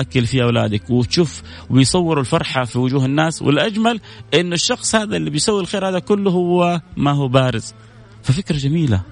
أكل 0.00 0.26
فيها 0.26 0.44
أولادك. 0.44 0.90
وتشوف 0.90 1.42
وبيصوروا 1.70 2.20
الفرحة 2.20 2.64
في 2.64 2.78
وجوه 2.78 3.04
الناس. 3.04 3.42
والأجمل 3.42 4.00
انه 4.34 4.54
الشخص 4.54 4.94
هذا 4.94 5.16
اللي 5.16 5.30
بيسوي 5.30 5.60
الخير 5.60 5.88
هذا 5.88 5.98
كله 5.98 6.30
هو 6.30 6.80
ما 6.96 7.12
هو 7.12 7.28
بارز. 7.28 7.74
ففكرة 8.22 8.56
جميلة 8.56 9.02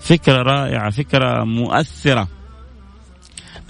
فكرة 0.00 0.42
رائعة 0.42 0.90
فكرة 0.90 1.44
مؤثرة. 1.44 2.28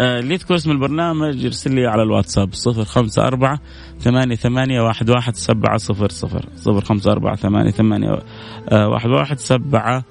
اللي 0.00 0.34
يذكر 0.34 0.54
اسم 0.54 0.70
البرنامج 0.70 1.44
يرسل 1.44 1.74
لي 1.74 1.86
على 1.86 2.02
الواتساب 2.02 2.54
صفر 2.54 2.84
خمسة 2.84 3.26
أربعة 3.26 3.60
ثمانية 4.00 4.34
ثمانية 4.34 4.80
واحد 4.80 5.10
واحد 5.10 5.34
سبعة 5.36 5.76
صفر 5.76 6.08
صفر 6.08 6.44
صفر 6.56 6.84
خمسة 6.84 7.12
أربعة 7.12 7.36
ثمانية 7.36 7.70
ثمانية 7.70 8.10
واحد 8.72 9.10
واحد 9.10 9.38
سبعة 9.38 10.04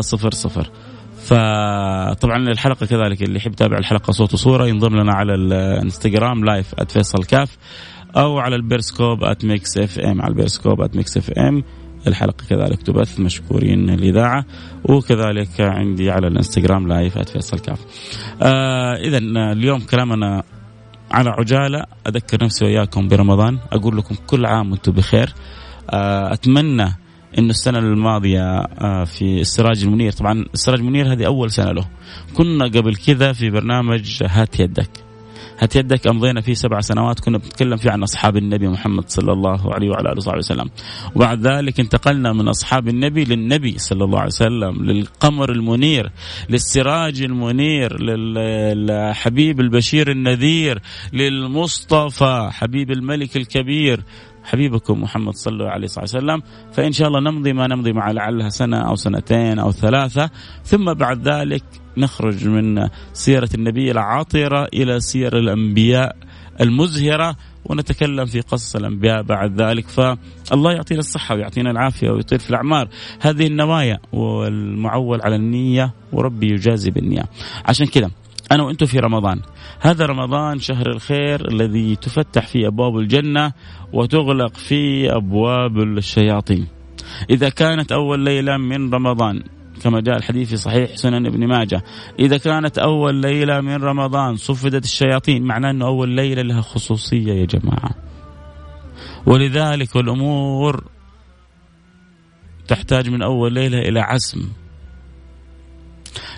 صفر 0.00 0.30
صفر. 0.30 0.70
فطبعا 1.18 2.36
الحلقة 2.36 2.86
كذلك 2.86 3.22
اللي 3.22 3.36
يحب 3.36 3.52
يتابع 3.52 3.78
الحلقة 3.78 4.10
صوت 4.10 4.34
وصورة 4.34 4.66
ينضم 4.66 4.96
لنا 4.96 5.12
على 5.12 5.34
الانستغرام 5.34 6.44
live 6.44 6.74
@فيصل 6.88 7.24
كاف 7.24 7.58
أو 8.16 8.38
على 8.38 8.56
البيرسكوب 8.56 9.18
@ميكس 9.44 9.78
اف 9.78 9.98
ام 9.98 10.22
على 10.22 10.30
البيرسكوب 10.30 10.96
@ميكس 10.96 11.16
اف 11.16 11.30
ام 11.30 11.64
الحلقة 12.08 12.44
كذلك 12.50 12.82
تبث 12.82 13.20
مشكورين 13.20 13.90
الاذاعه 13.90 14.44
وكذلك 14.84 15.60
عندي 15.60 16.10
على 16.10 16.26
الإنستغرام 16.26 16.88
لايف 16.88 17.18
@فيصل 17.18 17.58
كاف. 17.58 17.78
آه 18.42 18.94
اذا 18.94 19.18
اليوم 19.52 19.80
كلامنا 19.80 20.42
على 21.10 21.30
عجالة. 21.30 21.84
أذكر 22.06 22.44
نفسي 22.44 22.64
وإياكم 22.64 23.08
برمضان. 23.08 23.58
أقول 23.72 23.96
لكم 23.96 24.14
كل 24.26 24.46
عام 24.46 24.70
وأنتم 24.70 24.92
بخير. 24.92 25.34
آه 25.90 26.32
أتمنى 26.32 26.96
إنه 27.38 27.50
السنة 27.50 27.78
الماضية 27.78 28.58
آه 28.60 29.04
في 29.04 29.40
السراج 29.40 29.84
المنير. 29.84 30.12
طبعا 30.12 30.44
السراج 30.54 30.78
المنير 30.78 31.12
هذه 31.12 31.26
أول 31.26 31.50
سنة 31.50 31.72
له. 31.72 31.88
كنا 32.34 32.64
قبل 32.64 32.96
كذا 32.96 33.32
في 33.32 33.50
برنامج 33.50 34.22
هات 34.22 34.60
يدك. 34.60 35.07
هات 35.60 35.76
يدك 35.76 36.06
امضينا 36.06 36.40
فيه 36.40 36.54
سبع 36.54 36.80
سنوات 36.80 37.20
كنا 37.20 37.38
بنتكلم 37.38 37.76
فيه 37.76 37.90
عن 37.90 38.02
أصحاب 38.02 38.36
النبي 38.36 38.68
محمد 38.68 39.04
صلى 39.08 39.32
الله 39.32 39.74
عليه 39.74 39.90
وعلى 39.90 40.08
آله 40.08 40.16
وصحبه 40.16 40.38
وسلم. 40.38 40.70
وبعد 41.14 41.46
ذلك 41.46 41.80
انتقلنا 41.80 42.32
من 42.32 42.48
أصحاب 42.48 42.88
النبي 42.88 43.24
للنبي 43.24 43.78
صلى 43.78 44.04
الله 44.04 44.18
عليه 44.18 44.26
وسلم 44.26 44.84
للقمر 44.84 45.52
المنير 45.52 46.12
للسراج 46.50 47.22
المنير 47.22 48.02
للحبيب 48.02 49.60
البشير 49.60 50.10
النذير 50.10 50.82
للمصطفى 51.12 52.48
حبيب 52.52 52.90
الملك 52.90 53.36
الكبير. 53.36 54.02
حبيبكم 54.48 55.02
محمد 55.02 55.34
صلى 55.34 55.52
الله 55.52 55.68
عليه 55.68 55.88
وسلم. 56.02 56.42
فإن 56.72 56.92
شاء 56.92 57.08
الله 57.08 57.20
نمضي 57.20 57.52
ما 57.52 57.66
نمضي 57.66 57.92
مع 57.92 58.10
لعلها 58.10 58.48
سنة 58.48 58.88
أو 58.88 58.96
سنتين 58.96 59.58
أو 59.58 59.72
ثلاثة. 59.72 60.30
ثم 60.64 60.94
بعد 60.94 61.28
ذلك 61.28 61.64
نخرج 61.96 62.48
من 62.48 62.88
سيرة 63.12 63.48
النبي 63.54 63.90
العاطرة 63.90 64.68
إلى 64.74 65.00
سير 65.00 65.38
الأنبياء 65.38 66.16
المزهرة 66.60 67.36
ونتكلم 67.64 68.24
في 68.24 68.40
قصص 68.40 68.76
الأنبياء 68.76 69.22
بعد 69.22 69.60
ذلك. 69.60 69.88
فالله 69.88 70.72
يعطينا 70.72 71.00
الصحة 71.00 71.34
ويعطينا 71.34 71.70
العافية 71.70 72.10
ويطيل 72.10 72.38
في 72.38 72.50
الأعمار. 72.50 72.88
هذه 73.20 73.46
النوايا 73.46 73.98
والمعول 74.12 75.22
على 75.22 75.36
النية 75.36 75.94
وربي 76.12 76.52
يجازي 76.52 76.90
بالنية. 76.90 77.24
عشان 77.64 77.86
كذا 77.86 78.10
أنا 78.52 78.62
وأنتم 78.62 78.86
في 78.86 78.98
رمضان. 78.98 79.40
هذا 79.80 80.06
رمضان 80.06 80.58
شهر 80.58 80.86
الخير 80.86 81.48
الذي 81.50 81.96
تفتح 81.96 82.46
فيه 82.46 82.66
أبواب 82.66 82.98
الجنة 82.98 83.52
وتغلق 83.92 84.56
فيه 84.56 85.16
أبواب 85.16 85.78
الشياطين. 85.78 86.66
إذا 87.30 87.48
كانت 87.48 87.92
أول 87.92 88.20
ليلة 88.20 88.56
من 88.56 88.94
رمضان 88.94 89.42
كما 89.82 90.00
جاء 90.00 90.16
الحديث 90.16 90.48
في 90.48 90.56
صحيح 90.56 90.96
سنن 90.96 91.26
ابن 91.26 91.46
ماجه 91.46 91.82
إذا 92.18 92.38
كانت 92.38 92.78
أول 92.78 93.14
ليلة 93.14 93.60
من 93.60 93.74
رمضان 93.74 94.36
صفدت 94.36 94.84
الشياطين 94.84 95.42
معناه 95.42 95.70
أنه 95.70 95.86
أول 95.86 96.08
ليلة 96.08 96.42
لها 96.42 96.60
خصوصية 96.60 97.32
يا 97.32 97.44
جماعة. 97.44 97.90
ولذلك 99.26 99.96
الأمور 99.96 100.84
تحتاج 102.68 103.10
من 103.10 103.22
أول 103.22 103.52
ليلة 103.52 103.78
إلى 103.78 104.00
عزم. 104.00 104.48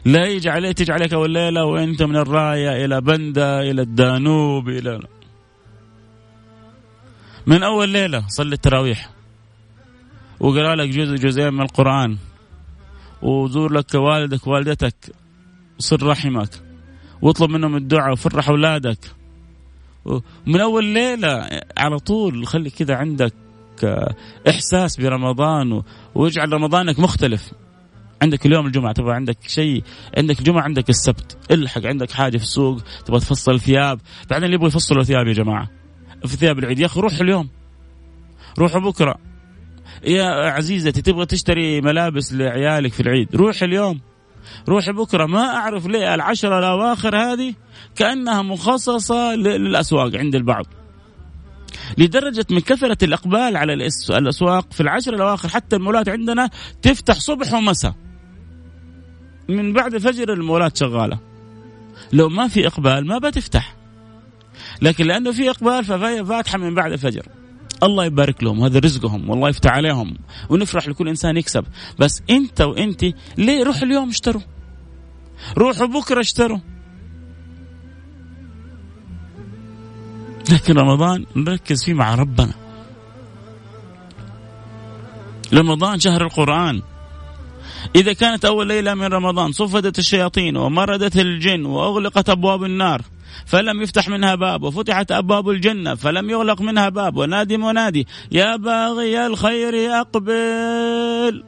لا 0.05 0.27
يجي 0.27 0.51
عليك 0.51 1.12
اول 1.12 1.31
ليله 1.31 1.64
وأنت 1.64 2.03
من 2.03 2.16
الراية 2.16 2.85
إلى 2.85 3.01
بندا 3.01 3.61
إلى 3.61 3.83
الدانوب 3.83 4.69
إلى 4.69 5.01
من 7.47 7.62
أول 7.62 7.88
ليلة 7.88 8.27
صلي 8.29 8.55
التراويح. 8.55 9.11
وقرأ 10.40 10.75
لك 10.75 10.88
جزء 10.88 11.14
جزئين 11.14 11.55
من 11.55 11.61
القرآن. 11.61 12.19
وزور 13.23 13.73
لك 13.73 13.95
والدك 13.95 14.47
والدتك 14.47 14.95
وصل 15.79 16.03
رحمك. 16.03 16.51
واطلب 17.23 17.51
منهم 17.51 17.77
الدعاء 17.77 18.12
وفرح 18.12 18.49
أولادك. 18.49 18.99
من 20.47 20.61
أول 20.61 20.85
ليلة 20.85 21.49
على 21.79 21.99
طول 21.99 22.47
خلي 22.47 22.71
كذا 22.71 22.95
عندك 22.95 23.35
إحساس 24.49 25.01
برمضان 25.01 25.83
واجعل 26.14 26.53
رمضانك 26.53 26.99
مختلف. 26.99 27.53
عندك 28.22 28.46
اليوم 28.46 28.66
الجمعة 28.66 28.92
تبغى 28.92 29.14
عندك 29.14 29.37
شيء 29.46 29.83
عندك 30.18 30.38
الجمعه 30.38 30.62
عندك 30.62 30.90
السبت 30.90 31.38
الحق 31.50 31.87
عندك 31.87 32.11
حاجة 32.11 32.37
في 32.37 32.42
السوق 32.42 32.83
تبغى 33.06 33.20
تفصل 33.20 33.61
ثياب. 33.61 34.00
بعدين 34.30 34.44
اللي 34.44 34.54
يبغى 34.54 34.68
يفصلوا 34.68 35.02
ثياب 35.02 35.26
يا 35.26 35.33
جماعة 35.33 35.70
في 36.26 36.37
ثياب 36.37 36.59
العيد. 36.59 36.78
يا 36.78 36.87
أخي 36.87 37.00
روح 37.00 37.20
اليوم. 37.20 37.48
روحوا 38.59 38.80
بكرة. 38.80 39.14
يا 40.04 40.24
عزيزتي 40.24 41.02
تبغى 41.02 41.26
تشتري 41.26 41.80
ملابس 41.80 42.33
لعيالك 42.33 42.92
في 42.92 43.00
العيد. 43.00 43.37
روح 43.37 43.62
اليوم. 43.62 44.00
روح 44.68 44.90
بكرة. 44.90 45.26
ما 45.26 45.56
أعرف 45.56 45.87
ليه 45.87 46.14
العشرة 46.14 46.59
الأواخر 46.59 47.16
هذه 47.16 47.54
كأنها 47.96 48.42
مخصصة 48.42 49.35
للأسواق 49.35 50.16
عند 50.16 50.35
البعض. 50.35 50.66
لدرجة 51.98 52.46
من 52.50 52.61
كثرة 52.61 52.98
الإقبال 53.02 53.56
على 53.56 53.74
الأسواق 54.11 54.72
في 54.72 54.80
العشر 54.80 55.14
الأواخر 55.14 55.48
حتى 55.48 55.76
المولات 55.76 56.09
عندنا 56.09 56.50
تفتح 56.83 57.14
صبح 57.14 57.52
ومساء. 57.52 57.94
من 59.48 59.72
بعد 59.72 59.94
الفجر 59.94 60.33
المولات 60.33 60.76
شغالة. 60.76 61.18
لو 62.12 62.29
ما 62.29 62.48
في 62.48 62.66
إقبال 62.66 63.07
ما 63.07 63.18
بتفتح. 63.18 63.76
لكن 64.83 65.07
لأنه 65.07 65.33
في 65.33 65.50
إقبال 65.50 65.85
ففاتحة 65.85 66.59
من 66.59 66.74
بعد 66.74 66.92
الفجر. 66.92 67.26
الله 67.83 68.05
يبارك 68.05 68.42
لهم 68.42 68.62
هذا 68.62 68.79
رزقهم 68.79 69.31
والله 69.31 69.48
يفتح 69.48 69.70
عليهم. 69.70 70.16
ونفرح 70.48 70.88
لكل 70.88 71.09
إنسان 71.09 71.37
يكسب. 71.37 71.64
بس 71.98 72.22
أنت 72.31 72.61
وانت 72.61 73.05
ليه 73.38 73.64
روح 73.64 73.83
اليوم 73.83 74.09
اشتروا؟ 74.09 74.42
روحوا 75.59 75.87
بكرة 75.87 76.20
اشتروا. 76.20 76.59
لكن 80.53 80.79
رمضان 80.79 81.26
نركز 81.37 81.85
فيه 81.85 81.94
مع 81.94 82.14
ربنا. 82.14 82.55
رمضان 85.55 86.00
شهر 86.00 86.22
القرآن. 86.24 86.83
إذا 87.97 88.12
كانت 88.12 88.45
أول 88.45 88.66
ليلة 88.66 88.95
من 88.95 89.07
رمضان 89.07 89.53
صفدت 89.53 89.99
الشياطين 89.99 90.57
ومردت 90.57 91.16
الجن 91.16 91.64
وأغلقت 91.64 92.29
أبواب 92.29 92.64
النار 92.64 93.03
فلم 93.47 93.83
يفتح 93.83 94.09
منها 94.09 94.35
باب 94.35 94.62
وفتحت 94.62 95.12
أبواب 95.12 95.51
الجنة 95.51 95.95
فلم 95.95 96.31
يغلق 96.31 96.61
منها 96.61 96.88
باب. 96.88 97.16
ونادي 97.16 97.57
منادي 97.57 98.07
يا 98.33 98.57
باغي 98.57 99.27
الخير 99.27 100.01
أقبل 100.01 101.45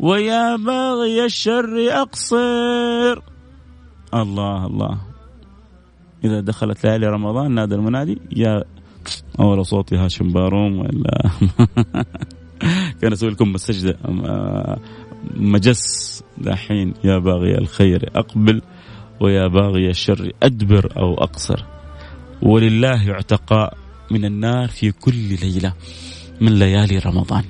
ويا 0.00 0.56
باغي 0.56 1.24
الشر 1.24 2.02
أقصر. 2.02 3.22
الله 4.14 4.66
الله. 4.66 4.98
إذا 6.24 6.40
دخلت 6.40 6.86
ليالي 6.86 7.06
رمضان 7.06 7.50
نادى 7.52 7.74
المنادي 7.74 8.18
يا 8.36 8.64
أول 9.40 9.66
صوتي 9.66 9.96
هاشم 9.96 10.32
باروم 10.32 10.78
ولا 10.78 11.30
كان 13.02 13.12
أسوي 13.12 13.30
لكم 13.30 13.54
السجده 13.54 13.96
مجس 15.36 16.22
دحين 16.38 16.94
يا 17.04 17.18
باغي 17.18 17.58
الخير 17.58 18.10
أقبل 18.14 18.62
ويا 19.20 19.46
باغي 19.46 19.90
الشر 19.90 20.32
أدبر 20.42 20.92
أو 20.96 21.14
أقصر. 21.14 21.64
ولله 22.42 23.14
عتقاء 23.14 23.76
من 24.10 24.24
النار 24.24 24.68
في 24.68 24.92
كل 24.92 25.38
ليلة 25.42 25.72
من 26.40 26.58
ليالي 26.58 26.98
رمضان. 26.98 27.44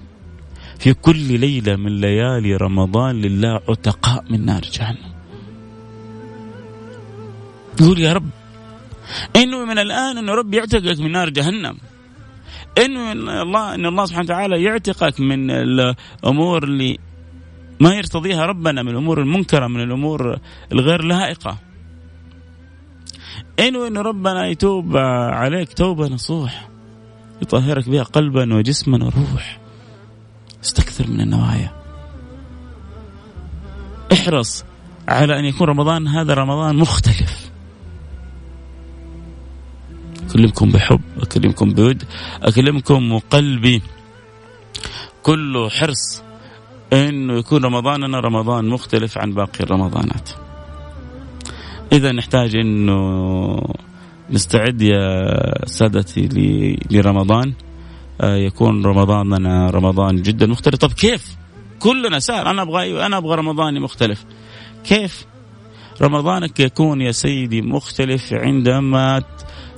في 0.79 0.95
كل 0.95 1.41
ليلة 1.41 1.77
من 1.77 2.01
ليالي 2.01 2.57
رمضان 2.57 3.21
لله 3.21 3.61
عتقاء 3.69 4.25
من 4.31 4.45
نار 4.45 4.63
جهنم. 4.63 5.13
يقول 7.81 7.99
يا 8.01 8.13
رب 8.13 8.29
إنه 9.37 9.65
من 9.65 9.79
الآن 9.79 10.19
إنه 10.19 10.33
ربي 10.33 10.57
يعتقك 10.57 11.01
من 11.01 11.13
نار 11.13 11.31
جهنم. 11.31 11.79
إنه 12.79 13.13
الله 13.43 13.75
إن 13.75 13.87
الله 13.87 14.05
سبحانه 14.05 14.25
وتعالى 14.25 14.63
يعتقك 14.63 15.21
من 15.21 15.51
الأمور 15.51 16.65
اللي 16.65 16.99
ما 17.81 17.95
يرتضيها 17.95 18.47
ربنا 18.47 18.83
من 18.83 18.89
الأمور 18.89 19.21
المنكرة 19.21 19.67
من 19.67 19.81
الأمور 19.81 20.39
الغير 20.73 21.03
لائقة. 21.03 21.59
انو 23.61 23.87
إن 23.87 23.99
ربنا 23.99 24.47
يتوب 24.47 24.97
عليك 25.33 25.73
توبة 25.73 26.07
نصوح 26.07 26.69
يطهرك 27.43 27.89
بها 27.89 28.03
قلبا 28.03 28.55
وجسما 28.55 29.05
وروح. 29.05 29.61
استكثر 30.65 31.07
من 31.07 31.21
النوايا. 31.21 31.73
احرص 34.13 34.65
على 35.09 35.39
أن 35.39 35.45
يكون 35.45 35.69
رمضان 35.69 36.09
هذا 36.09 36.35
رمضان 36.35 36.77
مختلف. 36.77 37.40
أكلمكم 40.31 40.71
بحب 40.71 41.01
أكلمكم 41.23 41.71
بود 41.71 42.03
أكلمكم 42.43 43.13
وقلبي 43.13 43.83
كله 45.23 45.69
حرص 45.69 46.23
إنه 46.93 47.39
يكون 47.39 47.65
رمضاننا 47.65 48.21
رمضان 48.21 48.69
مختلف 48.69 49.19
عن 49.19 49.33
باقي 49.33 49.61
الرمضانات. 49.61 50.31
إذا 51.93 52.13
نحتاج 52.13 52.57
إنه 52.57 52.97
نستعد 54.31 54.83
يا 54.83 55.67
سادتي 55.67 56.29
لرمضان. 56.91 57.53
آه، 58.21 58.37
يكون 58.37 58.87
رمضاننا 58.87 59.71
رمضان 59.71 60.23
جدا 60.23 60.47
مختلف. 60.47 60.77
طب 60.77 60.93
كيف؟ 60.93 61.37
كلنا 61.79 62.19
سار 62.19 62.51
أنا 62.51 62.63
أبغى 62.63 63.07
أنا 63.07 63.17
أبغى 63.17 63.37
رمضاني 63.37 63.81
مختلف. 63.81 64.25
كيف؟ 64.85 65.27
رمضانك 66.03 66.61
يكون 66.61 67.01
يا 67.01 67.13
سيدي 67.13 67.63
مختلف 67.63 68.33
عندما 68.33 69.23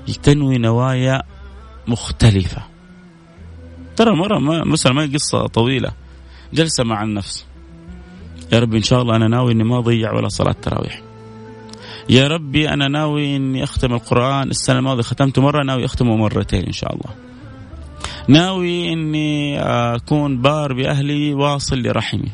تنوي 0.07 0.59
نوايا 0.59 1.23
مختلفة. 1.89 2.63
ترى 3.97 4.17
مرة 4.17 4.39
ما 4.39 4.65
مثلا 4.65 4.93
ما 4.93 5.11
قصة 5.15 5.47
طويلة. 5.47 5.93
جلسة 6.55 6.85
مع 6.85 7.03
النفس. 7.03 7.47
يا 8.53 8.59
ربي 8.59 8.77
إن 8.77 8.83
شاء 8.83 9.03
الله 9.03 9.17
أنا 9.17 9.29
ناوي 9.29 9.53
إني 9.53 9.65
ما 9.65 9.79
أضيع 9.79 10.13
ولا 10.13 10.29
صلاة 10.29 10.53
تراويح. 10.63 11.03
يا 12.09 12.29
ربي 12.29 12.69
أنا 12.69 12.89
ناوي 12.89 13.37
إني 13.37 13.65
أختم 13.65 13.95
القرآن. 13.95 14.51
السنة 14.51 14.79
الماضية 14.79 15.03
ختمته 15.03 15.43
مرة 15.43 15.65
ناوي 15.65 15.85
أختمه 15.85 16.17
مرتين 16.17 16.67
إن 16.67 16.73
شاء 16.73 16.93
الله. 16.93 17.15
ناوي 18.29 18.93
إني 18.93 19.61
أكون 19.61 20.43
بار 20.43 20.73
بأهلي 20.73 21.35
واصل 21.35 21.83
لرحمي. 21.83 22.29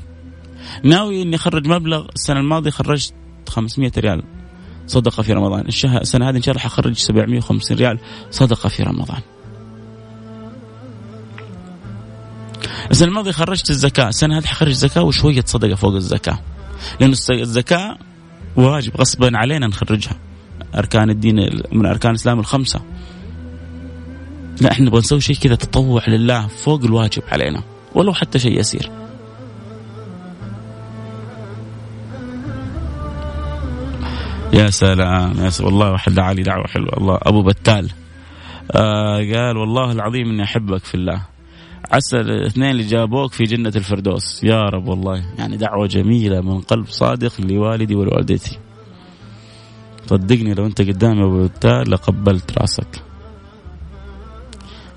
ناوي 0.84 1.22
إني 1.22 1.36
أخرج 1.36 1.66
مبلغ. 1.66 2.06
السنة 2.14 2.40
الماضية 2.40 2.70
خرجت 2.70 3.14
500 3.48 3.92
ريال. 3.98 4.22
صدقة 4.88 5.22
في 5.22 5.32
رمضان. 5.32 5.64
السنة 5.68 6.28
هذه 6.28 6.36
إن 6.36 6.42
شاء 6.42 6.54
الله 6.54 6.64
حخرج 6.64 6.92
750 6.96 7.76
ريال 7.76 7.98
صدقة 8.30 8.68
في 8.68 8.82
رمضان. 8.82 9.20
السنة 12.90 13.08
الماضية 13.08 13.30
خرجت 13.30 13.70
الزكاة. 13.70 14.08
السنة 14.08 14.38
هذه 14.38 14.46
حخرج 14.46 14.72
زكاة 14.72 15.02
وشوية 15.02 15.44
صدقة 15.46 15.74
فوق 15.74 15.94
الزكاة. 15.94 16.38
لأن 17.00 17.14
الزكاة 17.30 17.98
واجب 18.56 18.96
غصبا 18.96 19.30
علينا 19.34 19.66
نخرجها. 19.66 20.18
أركان 20.74 21.10
الدين 21.10 21.36
من 21.72 21.86
أركان 21.86 22.10
الإسلام 22.10 22.40
الخمسة. 22.40 22.80
لا 24.60 24.72
إحنا 24.72 24.86
نبغى 24.86 24.98
نسوي 24.98 25.20
شيء 25.20 25.36
كذا 25.36 25.54
تطوع 25.54 26.08
لله 26.08 26.46
فوق 26.46 26.84
الواجب 26.84 27.22
علينا. 27.28 27.62
ولو 27.94 28.12
حتى 28.12 28.38
شيء 28.38 28.58
يسير. 28.58 28.90
يا 34.52 34.70
سلام 34.70 35.44
يا 35.44 35.50
سلام 35.50 35.66
والله 35.66 35.92
واحد 35.92 36.14
دعا 36.14 36.32
لي 36.32 36.42
دعوة 36.42 36.66
حلوة. 36.66 36.96
الله 36.96 37.18
أبو 37.22 37.42
بتال. 37.42 37.90
آه 38.72 39.16
قال 39.16 39.56
والله 39.56 39.92
العظيم 39.92 40.28
إني 40.30 40.42
أحبك 40.42 40.84
في 40.84 40.94
الله. 40.94 41.22
عسى 41.92 42.16
الاثنين 42.16 42.70
اللي 42.70 42.82
جابوك 42.82 43.32
في 43.32 43.44
جنة 43.44 43.72
الفردوس. 43.76 44.44
يا 44.44 44.62
رب 44.62 44.88
والله. 44.88 45.24
يعني 45.38 45.56
دعوة 45.56 45.86
جميلة 45.86 46.40
من 46.40 46.60
قلب 46.60 46.86
صادق 46.86 47.40
لوالدي 47.40 47.94
ولوالدتي. 47.94 48.58
صدقني 50.06 50.54
لو 50.54 50.66
أنت 50.66 50.82
قدامي 50.82 51.24
أبو 51.24 51.44
بتال 51.46 51.90
لقبلت 51.90 52.58
رأسك. 52.58 53.02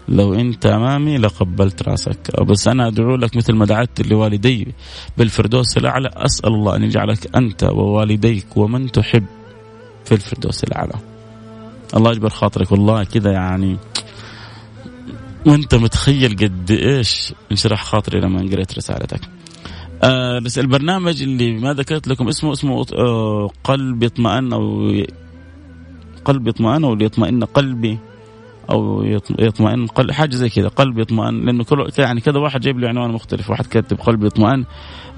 لو 0.08 0.34
أنت 0.34 0.66
أمامي 0.66 1.18
لقبلت 1.18 1.84
رأسك. 1.84 2.42
بس 2.42 2.68
أنا 2.68 2.88
أدعو 2.88 3.16
لك 3.16 3.36
مثل 3.36 3.54
ما 3.54 3.66
دعت 3.66 4.02
لوالدي 4.02 4.68
بالفردوس 5.18 5.78
الأعلى. 5.78 6.10
أسأل 6.14 6.54
الله 6.54 6.76
أن 6.76 6.84
يجعلك 6.84 7.36
أنت 7.36 7.64
ووالديك 7.64 8.58
ومن 8.58 8.92
تحب. 8.92 9.26
في 10.06 10.12
الفردوس 10.12 10.64
الأعلى. 10.64 10.94
الله 11.96 12.12
يجبر 12.12 12.30
خاطرك 12.30 12.72
والله 12.72 13.04
كذا 13.04 13.32
يعني. 13.32 13.78
وأنت 15.46 15.76
متخيل 15.76 16.36
قد 16.36 16.72
إيش 16.72 17.34
انشرح 17.52 17.84
خاطري 17.84 18.20
لما 18.20 18.40
قريت 18.52 18.78
رسالتك. 18.78 19.22
آه 20.04 20.42
البرنامج 20.58 21.22
اللي 21.22 21.52
ما 21.52 21.74
ذكرت 21.74 22.08
لكم 22.08 22.28
اسمه 22.28 22.52
اسمه 22.52 22.86
آه 22.94 23.50
قلبي 23.64 24.06
اطمئن 24.06 24.54
أو 24.54 24.92
قلبي 26.26 26.50
اطمئن 26.50 26.84
أو 26.84 26.96
ليطمئن 26.96 27.44
قلبي 27.44 28.00
أو 28.70 29.04
يطمئن 29.40 29.88
قلب 29.88 30.12
حاجة 30.12 30.36
زي 30.36 30.50
كذا 30.50 30.68
قلبي 30.68 31.02
يطمئن. 31.02 31.46
لأنه 31.46 31.64
كل 31.64 31.92
يعني 31.98 32.22
كذا 32.22 32.40
واحد 32.40 32.62
جايب 32.62 32.80
لي 32.80 32.88
عنوان 32.88 33.12
مختلف 33.12 33.50
واحد 33.50 33.66
كاتب 33.66 33.98
قلبي 33.98 34.28
يطمئن 34.28 34.66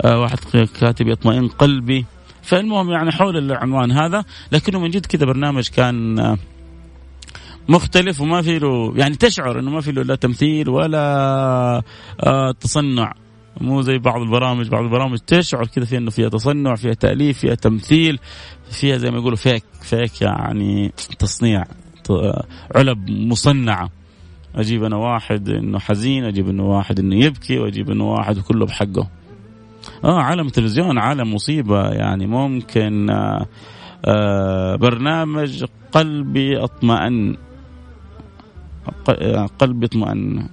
آه 0.01 0.19
واحد 0.19 0.37
كاتب 0.79 1.07
يطمئن 1.07 1.47
قلبي. 1.47 2.05
فالمهم 2.43 2.91
يعني 2.91 3.11
حول 3.11 3.37
العنوان 3.37 3.91
هذا 3.91 4.25
لكنه 4.51 4.79
من 4.79 4.89
جد 4.89 5.05
كذا 5.05 5.25
برنامج 5.25 5.69
كان 5.69 6.19
آه 6.19 6.37
مختلف 7.69 8.21
وما 8.21 8.41
في 8.41 8.59
له 8.59 8.93
يعني 8.95 9.15
تشعر 9.15 9.59
إنه 9.59 9.71
ما 9.71 9.81
في 9.81 9.91
له 9.91 10.03
لا 10.03 10.15
تمثيل 10.15 10.69
ولا 10.69 11.83
آه 12.23 12.51
تصنع. 12.51 13.13
مو 13.61 13.81
زي 13.81 13.97
بعض 13.97 14.21
البرامج 14.21 14.69
بعض 14.69 14.83
البرامج 14.83 15.17
تشعر 15.17 15.65
كذا 15.65 15.85
فيها 15.85 15.99
إنه 15.99 16.09
فيها 16.09 16.29
تصنع 16.29 16.75
فيها 16.75 16.93
تأليف 16.93 17.39
فيها 17.39 17.55
تمثيل 17.55 18.19
فيها 18.71 18.97
زي 18.97 19.11
ما 19.11 19.17
يقولوا 19.17 19.37
فيك 19.37 19.63
فيك 19.81 20.21
يعني 20.21 20.91
تصنيع 21.19 21.63
علب 22.75 23.09
مصنعة. 23.09 23.89
أجيب 24.55 24.83
أنا 24.83 24.95
واحد 24.95 25.49
إنه 25.49 25.79
حزين 25.79 26.23
أجيب 26.23 26.49
إنه 26.49 26.63
واحد 26.63 26.99
إنه 26.99 27.25
يبكي 27.25 27.59
وأجيب 27.59 27.91
إنه 27.91 28.11
واحد 28.11 28.39
كله 28.39 28.65
بحقه. 28.65 29.09
آه 30.03 30.21
عالم 30.21 30.47
التلفزيون 30.47 30.97
عالم 30.97 31.33
مصيبة. 31.33 31.89
يعني 31.89 32.27
ممكن 32.27 33.09
آه 33.09 33.47
آه 34.05 34.75
برنامج 34.75 35.65
قلبي 35.91 36.63
اطمئن 36.63 37.37
قلبي 39.59 39.85
اطمئن 39.85 40.47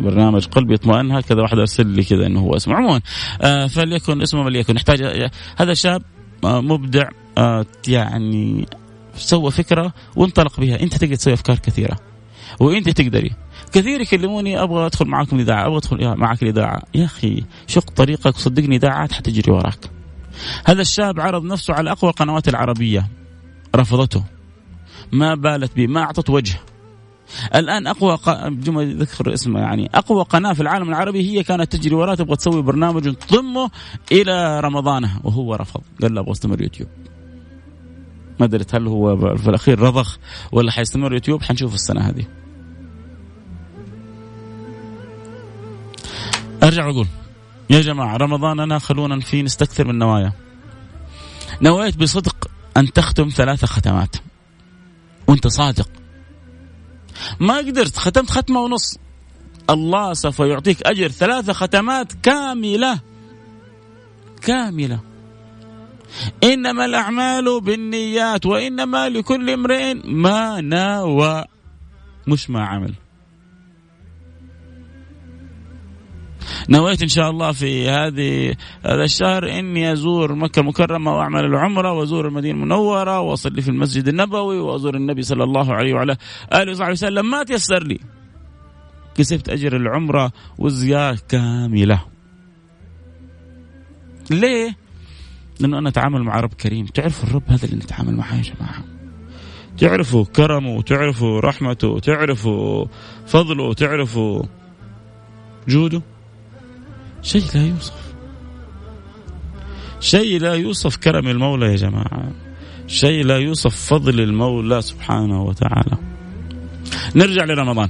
برنامج 0.00 0.46
قلبي 0.46 0.74
اطمئن 0.74 1.12
هكذا 1.12 1.42
واحد 1.42 1.58
أرسل 1.58 1.86
لي 1.86 2.04
كذا 2.04 2.26
إنه 2.26 2.40
هو 2.40 2.56
اسمه. 2.56 2.74
عموما 2.74 3.00
آه 3.42 3.66
فليكن 3.66 4.22
اسمه 4.22 4.42
ما 4.42 4.50
ليكن 4.50 4.74
نحتاج 4.74 5.30
هذا 5.56 5.74
شاب 5.74 6.02
آه 6.44 6.60
مبدع 6.60 7.08
آه 7.38 7.66
يعني 7.88 8.66
سوى 9.14 9.50
فكرة 9.50 9.92
وانطلق 10.16 10.60
بها. 10.60 10.80
أنت 10.82 10.96
تقدر 10.96 11.14
تسوي 11.14 11.34
أفكار 11.34 11.58
كثيرة 11.58 11.96
وأنت 12.60 12.88
تقدري. 12.88 13.30
كثير 13.76 14.00
يكلموني 14.00 14.62
أبغى 14.62 14.86
أدخل 14.86 15.06
معاكم 15.06 15.36
الاذاعه 15.36 15.66
أبغى 15.66 15.76
أدخل 15.76 16.16
معك 16.16 16.42
الإذاعة. 16.42 16.82
يا 16.94 17.04
أخي 17.04 17.44
شق 17.66 17.90
طريقك 17.90 18.36
وصدقني 18.36 18.76
إذاعات 18.76 19.12
حتجري 19.12 19.52
وراك. 19.52 19.90
هذا 20.64 20.80
الشاب 20.80 21.20
عرض 21.20 21.44
نفسه 21.44 21.74
على 21.74 21.92
أقوى 21.92 22.10
القنوات 22.10 22.48
العربية. 22.48 23.08
رفضته. 23.76 24.24
ما 25.12 25.34
بالت 25.34 25.76
به 25.76 25.86
ما 25.86 26.00
أعطت 26.00 26.30
وجه. 26.30 26.60
الآن 27.54 27.86
أقوى 27.86 28.16
ق... 28.16 28.48
ذكر 28.78 29.34
اسمه 29.34 29.60
يعني 29.60 29.90
أقوى 29.94 30.24
قناة 30.24 30.52
في 30.52 30.60
العالم 30.60 30.88
العربي 30.88 31.30
هي 31.30 31.42
كانت 31.42 31.76
تجري 31.76 31.94
وراه 31.94 32.14
تبغى 32.14 32.36
تسوي 32.36 32.62
برنامج 32.62 33.14
تضمه 33.14 33.70
إلى 34.12 34.60
رمضانها 34.60 35.20
وهو 35.24 35.54
رفض. 35.54 35.80
قال 36.02 36.14
لا 36.14 36.20
أبغى 36.20 36.32
أستمر 36.32 36.62
يوتيوب. 36.62 36.88
ما 38.40 38.46
دريت 38.46 38.74
هل 38.74 38.86
هو 38.86 39.16
في 39.36 39.48
الأخير 39.48 39.80
رضخ 39.80 40.18
ولا 40.52 40.70
حيستمر 40.70 41.12
يوتيوب؟ 41.12 41.42
حنشوف 41.42 41.74
السنة 41.74 42.00
هذه. 42.00 42.24
أرجع 46.62 46.86
وأقول 46.86 47.06
يا 47.70 47.80
جماعة 47.80 48.16
رمضاننا 48.16 48.78
خلونا 48.78 49.20
فيه 49.20 49.42
نستكثر 49.42 49.84
من 49.84 49.90
النوايا 49.90 50.32
نويت 51.62 51.96
بصدق 51.96 52.50
أن 52.76 52.92
تختم 52.92 53.28
ثلاث 53.28 53.64
ختمات. 53.64 54.16
وأنت 55.26 55.46
صادق. 55.46 55.88
ما 57.40 57.56
قدرت 57.56 57.96
ختمت 57.96 58.30
ختمة 58.30 58.60
ونص. 58.60 58.98
الله 59.70 60.12
سوف 60.12 60.40
يعطيك 60.40 60.82
أجر 60.82 61.08
ثلاث 61.08 61.50
ختمات 61.50 62.12
كاملة. 62.12 63.00
كاملة. 64.42 65.00
إنما 66.44 66.84
الأعمال 66.84 67.60
بالنيات 67.60 68.46
وإنما 68.46 69.08
لكل 69.08 69.50
امرئ 69.50 69.94
ما 69.94 70.60
نوى. 70.60 71.44
مش 72.26 72.50
ما 72.50 72.66
عمل. 72.66 72.94
نويت 76.68 77.02
إن 77.02 77.08
شاء 77.08 77.30
الله 77.30 77.52
في 77.52 77.88
هذه 77.88 78.54
هذا 78.84 79.04
الشهر 79.04 79.58
إني 79.58 79.92
أزور 79.92 80.34
مكة 80.34 80.60
المكرمة 80.60 81.16
وأعمل 81.16 81.44
العمرة 81.44 81.92
وأزور 81.92 82.28
المدينة 82.28 82.54
المنورة 82.54 83.20
وأصلي 83.20 83.62
في 83.62 83.68
المسجد 83.68 84.08
النبوي 84.08 84.58
وأزور 84.58 84.96
النبي 84.96 85.22
صلى 85.22 85.44
الله 85.44 85.74
عليه 85.74 85.94
وعلى 85.94 86.16
آله 86.54 86.70
وصحبه 86.72 86.92
وسلم. 86.92 87.30
ما 87.30 87.42
تيسر 87.42 87.82
لي؟ 87.82 87.98
كسبت 89.14 89.48
أجر 89.48 89.76
العمرة 89.76 90.32
والزياره 90.58 91.18
كاملة. 91.28 92.00
ليه؟ 94.30 94.76
لأنه 95.60 95.78
أنا 95.78 95.88
أتعامل 95.88 96.22
مع 96.22 96.40
رب 96.40 96.54
كريم. 96.54 96.86
تعرفوا 96.86 97.28
الرب 97.28 97.42
هذا 97.48 97.64
اللي 97.64 97.76
نتعامل 97.76 98.16
معاه 98.16 98.36
يا 98.36 98.42
جماعة. 98.42 98.84
تعرفوا 99.78 100.24
كرمه 100.24 100.82
تعرفوا 100.82 101.40
رحمته 101.40 101.98
تعرفوا 101.98 102.86
فضله 103.26 103.74
تعرفوا 103.74 104.42
جوده؟ 105.68 106.02
شيء 107.26 107.44
لا 107.54 107.66
يوصف. 107.66 107.94
شيء 110.00 110.40
لا 110.40 110.54
يوصف 110.54 110.96
كرم 110.96 111.28
المولى 111.28 111.66
يا 111.66 111.76
جماعة. 111.76 112.32
شيء 112.86 113.24
لا 113.24 113.36
يوصف 113.38 113.76
فضل 113.76 114.20
المولى 114.20 114.82
سبحانه 114.82 115.42
وتعالى. 115.42 115.96
نرجع 117.14 117.44
لرمضان. 117.44 117.88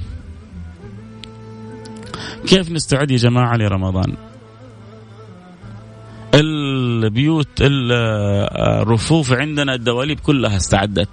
كيف 2.47 2.71
نستعد 2.71 3.11
يا 3.11 3.17
جماعة 3.17 3.57
لرمضان؟ 3.57 4.13
البيوت 6.33 7.61
الرفوف 7.61 9.31
عندنا 9.31 9.73
الدواليب 9.73 10.19
كلها 10.19 10.57
استعدت. 10.57 11.09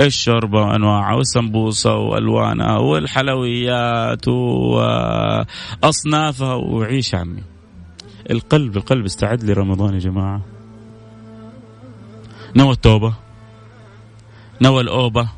الشوربة 0.00 0.60
وأنواعها 0.62 1.14
والسمبوسة 1.14 1.94
وألوانها 1.94 2.78
والحلويات 2.78 4.28
وأصنافها 5.82 6.54
وعيش 6.54 7.14
عمي. 7.14 7.42
القلب 8.30 8.76
القلب 8.76 9.04
استعد 9.04 9.44
لرمضان 9.44 9.94
يا 9.94 9.98
جماعة. 9.98 10.40
نوى 12.56 12.72
التوبة 12.72 13.14
نوى 14.62 14.80
الأوبة 14.80 15.28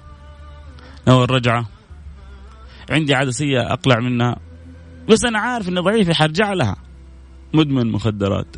نوى 1.09 1.25
الرجعة. 1.25 1.67
عندي 2.91 3.15
عادة 3.15 3.31
سيئة 3.31 3.73
أقلع 3.73 4.01
منها 4.01 4.37
بس 5.09 5.25
أنا 5.25 5.39
عارف 5.39 5.69
إني 5.69 5.81
ضعيف 5.81 6.11
حرجع 6.11 6.53
لها. 6.53 6.77
مدمن 7.55 7.93
مخدرات. 7.93 8.57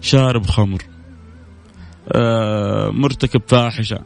شارب 0.00 0.46
خمر. 0.46 0.82
آه 2.12 2.90
مرتكب 2.90 3.42
فاحشة. 3.46 3.98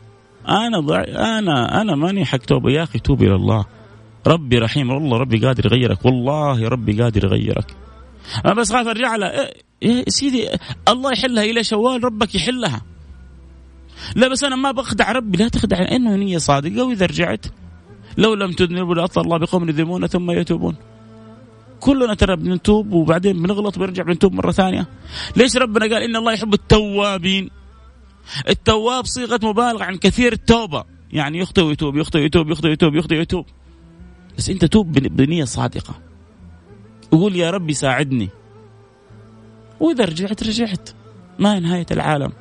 أنا 0.49 0.81
ضع... 0.81 1.05
أنا 1.39 1.81
أنا 1.81 1.97
ماني 1.97 2.25
حق 2.25 2.39
توبة. 2.39 2.71
يا 2.71 2.83
أخي 2.83 2.99
توب 2.99 3.23
إلى 3.23 3.35
الله. 3.35 3.65
ربي 4.27 4.59
رحيم. 4.59 4.91
والله 4.91 5.19
ربي 5.19 5.47
قادر 5.47 5.67
يغيرك. 5.67 6.05
والله 6.05 6.69
ربي 6.69 7.03
قادر 7.03 7.25
يغيرك. 7.25 7.77
أنا 8.45 8.55
بس 8.55 8.73
خايف 8.73 8.89
أرجع 8.89 9.17
لها. 9.17 9.51
إيه 9.83 9.93
يا 9.93 10.05
سيدي 10.09 10.49
الله 10.89 11.13
يحلها 11.13 11.45
إلى 11.45 11.65
شوال 11.65 12.05
ربك 12.05 12.35
يحلها. 12.35 12.83
لا 14.17 14.29
بس 14.29 14.45
أنا 14.45 14.57
ما 14.57 14.71
بخدع 14.71 15.13
ربي. 15.13 15.39
لا 15.39 15.49
تخدع 15.49 15.89
إنه 15.93 16.17
نية 16.17 16.39
صادقة 16.39 16.83
وإذا 16.83 17.07
رجعت. 17.07 17.47
لو 18.19 18.35
لم 18.35 18.53
تذنبوا 18.53 18.95
لاطر 18.95 19.21
الله 19.21 19.37
بقوم 19.37 19.69
يذنبون 19.69 20.07
ثم 20.07 20.31
يتوبون. 20.31 20.77
كلنا 21.81 22.15
ترى 22.15 22.37
بنتوب 22.37 22.93
وبعدين 22.93 23.43
بنغلط 23.43 23.79
بنرجع 23.79 24.03
بنتوب 24.03 24.33
مرة 24.33 24.53
ثانية. 24.53 24.87
ليش 25.37 25.57
ربنا 25.57 25.95
قال 25.95 26.03
إن 26.03 26.17
الله 26.17 26.33
يحب 26.33 26.55
التوابين؟ 26.55 27.51
التواب 28.49 29.07
صيغة 29.07 29.41
مبالغة 29.43 29.85
عن 29.85 29.97
كثير 29.97 30.33
التوبة. 30.33 30.85
يعني 31.13 31.39
يخطئ 31.39 31.63
ويتوب 31.63 31.97
يخطئ 31.97 32.19
ويتوب 32.19 32.51
يخطئ 32.51 32.69
ويتوب 32.69 32.95
يخطئ 32.95 33.17
ويتوب. 33.17 33.47
بس 34.39 34.51
أنت 34.51 34.65
توب 34.65 34.93
بنية 34.93 35.45
صادقة. 35.45 35.95
وقول 37.13 37.37
يا 37.37 37.51
ربي 37.51 37.75
ساعدني. 37.75 38.29
وإذا 39.81 40.05
رجعت 40.05 40.43
رجعت. 40.43 40.91
ما 41.39 41.55
هي 41.55 41.61
نهاية 41.61 41.87
العالم. 41.91 42.33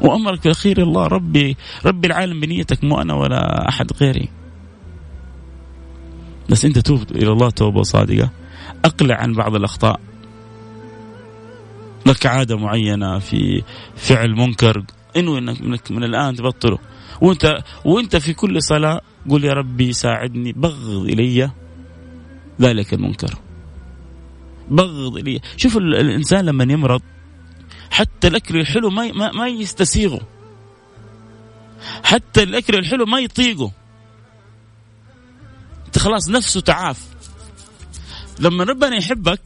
وأمرك 0.00 0.46
الاخير 0.46 0.82
الله 0.82 1.06
ربي 1.06 1.56
ربي 1.86 2.06
العالم 2.06 2.40
بنيتك 2.40 2.84
مو 2.84 3.00
أنا 3.00 3.14
ولا 3.14 3.68
أحد 3.68 3.92
غيري. 3.92 4.28
بس 6.50 6.64
أنت 6.64 6.78
توب 6.78 7.02
إلى 7.10 7.32
الله 7.32 7.50
توبة 7.50 7.82
صادقه 7.82 8.30
أقلع 8.84 9.14
عن 9.14 9.32
بعض 9.32 9.54
الأخطاء. 9.54 10.00
لك 12.06 12.26
عادة 12.26 12.56
معينة 12.56 13.18
في 13.18 13.62
فعل 13.96 14.30
منكر. 14.30 14.84
إنه 15.16 15.38
إنك 15.38 15.90
من 15.90 16.04
الآن 16.04 16.36
تبطله. 16.36 16.78
وأنت 17.20 17.58
وأنت 17.84 18.16
في 18.16 18.34
كل 18.34 18.62
صلاة 18.62 19.00
قول 19.28 19.44
يا 19.44 19.52
ربي 19.52 19.92
ساعدني 19.92 20.52
بغض 20.52 21.04
إلي 21.04 21.50
ذلك 22.60 22.94
المنكر. 22.94 23.38
بغض 24.70 25.16
إلي. 25.16 25.40
شوف 25.56 25.76
الإنسان 25.76 26.44
لما 26.44 26.72
يمرض 26.72 27.02
حتى 27.90 28.28
الأكل 28.28 28.56
الحلو 28.56 28.90
ما 28.90 29.12
ما, 29.12 29.32
ما 29.32 29.48
يستسيغه. 29.48 30.20
حتى 32.04 32.42
الأكل 32.42 32.74
الحلو 32.74 33.06
ما 33.06 33.20
يطيقه. 33.20 33.72
أنت 35.86 35.98
خلاص 35.98 36.30
نفسه 36.30 36.60
تعاف. 36.60 37.06
لما 38.40 38.64
ربنا 38.64 38.96
يحبك 38.96 39.40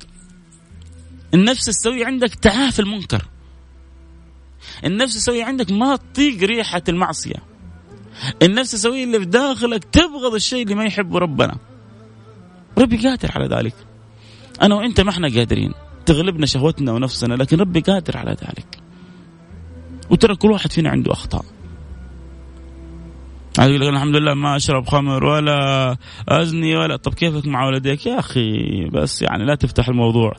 النفس 1.35 1.69
السوية 1.69 2.07
عندك 2.07 2.35
تعاف 2.35 2.81
المنكر. 2.81 3.25
النفس 4.85 5.17
السوية 5.17 5.45
عندك 5.45 5.71
ما 5.73 5.97
تطيق 5.97 6.43
ريحة 6.43 6.83
المعصية. 6.89 7.52
النفس 8.43 8.75
السوية 8.75 9.05
اللي 9.05 9.19
في 9.19 9.25
داخلك 9.25 9.85
تبغض 9.85 10.35
الشيء 10.35 10.63
اللي 10.63 10.75
ما 10.75 10.85
يحبه 10.85 11.19
ربنا. 11.19 11.57
ربي 12.79 12.97
قادر 12.97 13.31
على 13.35 13.57
ذلك. 13.57 13.75
أنا 14.63 14.75
وأنت 14.75 15.01
ما 15.01 15.11
إحنا 15.11 15.29
قادرين. 15.29 15.73
تغلبنا 16.07 16.47
شهوتنا 16.47 16.93
ونفسنا 16.93 17.35
لكن 17.35 17.61
ربي 17.61 17.81
قادر 17.81 18.17
على 18.17 18.31
ذلك. 18.31 18.79
وترى 20.11 20.37
كل 20.37 20.51
واحد 20.51 20.73
فينا 20.73 20.91
عنده 20.91 21.13
أخطاء. 21.13 21.45
يقول 23.59 23.81
لك 23.81 23.89
الحمد 23.89 24.17
لله 24.17 24.35
ما 24.35 24.57
أشرب 24.57 24.87
خمر 24.87 25.25
ولا 25.25 25.97
أزني 26.29 26.77
ولا 26.77 26.97
طب 26.97 27.15
كيفك 27.15 27.47
مع 27.47 27.67
ولديك؟ 27.67 28.07
يا 28.07 28.19
أخي 28.19 28.85
بس 28.85 29.23
يعني 29.23 29.45
لا 29.45 29.55
تفتح 29.55 29.89
الموضوع. 29.89 30.33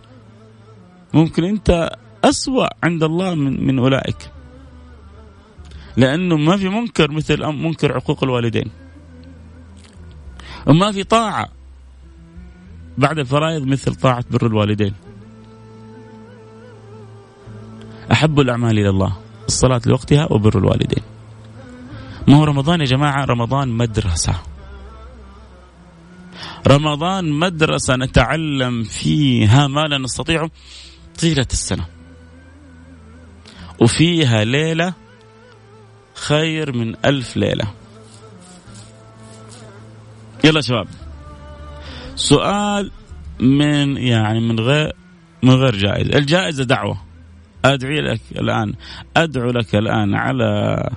ممكن 1.13 1.43
أنت 1.43 1.89
أسوأ 2.23 2.67
عند 2.83 3.03
الله 3.03 3.35
من 3.35 3.67
من 3.67 3.79
أولئك. 3.79 4.32
لأنه 5.97 6.37
ما 6.37 6.57
في 6.57 6.69
منكر 6.69 7.11
مثل 7.11 7.45
منكر 7.45 7.93
عقوق 7.93 8.23
الوالدين. 8.23 8.71
وما 10.67 10.91
في 10.91 11.03
طاعة 11.03 11.49
بعد 12.97 13.19
الفرائض 13.19 13.67
مثل 13.67 13.95
طاعة 13.95 14.25
بر 14.31 14.47
الوالدين. 14.47 14.93
أحب 18.11 18.39
الأعمال 18.39 18.79
إلى 18.79 18.89
الله 18.89 19.17
الصلاة 19.47 19.81
لوقتها 19.85 20.27
وبر 20.31 20.57
الوالدين. 20.57 21.03
ما 22.27 22.35
هو 22.35 22.43
رمضان 22.43 22.79
يا 22.79 22.85
جماعة؟ 22.85 23.25
رمضان 23.25 23.69
مدرسة. 23.69 24.35
رمضان 26.67 27.31
مدرسة 27.31 27.95
نتعلم 27.95 28.83
فيها 28.83 29.67
ما 29.67 29.81
لا 29.81 29.97
نستطيع 29.97 30.47
طيلة 31.21 31.47
السنة. 31.51 31.85
وفيها 33.81 34.43
ليلة 34.43 34.93
خير 36.13 36.77
من 36.77 36.95
ألف 37.05 37.37
ليلة. 37.37 37.65
يلا 40.43 40.61
شباب. 40.61 40.87
سؤال 42.15 42.91
من 43.39 43.97
يعني 43.97 44.39
من 44.39 44.59
غير 44.59 44.93
من 45.43 45.53
غير 45.53 45.75
جائزة. 45.75 46.17
الجائزة 46.17 46.63
دعوة. 46.63 47.01
أدعي 47.65 48.01
لك 48.01 48.21
الآن. 48.31 48.73
أدعو 49.17 49.51
لك 49.51 49.75
الآن 49.75 50.15
على 50.15 50.89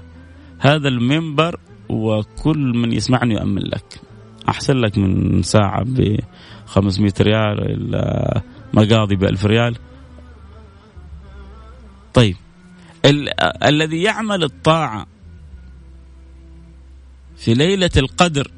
هذا 0.58 0.88
المنبر 0.88 1.60
وكل 1.88 2.58
من 2.58 2.92
يسمعني 2.92 3.34
يؤمن 3.34 3.62
لك. 3.62 4.00
أحسن 4.48 4.76
لك 4.76 4.98
من 4.98 5.42
ساعة 5.42 5.84
ب 5.84 6.20
500 6.66 7.12
ريال 7.20 7.60
إلى 7.60 8.42
مقاضي 8.74 9.16
ب 9.16 9.24
1000 9.24 9.46
ريال. 9.46 9.76
طيب. 12.14 12.36
ال- 13.06 13.64
الذي 13.64 14.02
يعمل 14.02 14.44
الطاعة 14.44 15.06
في 17.36 17.54
ليلة 17.54 17.90
القدر. 17.96 18.50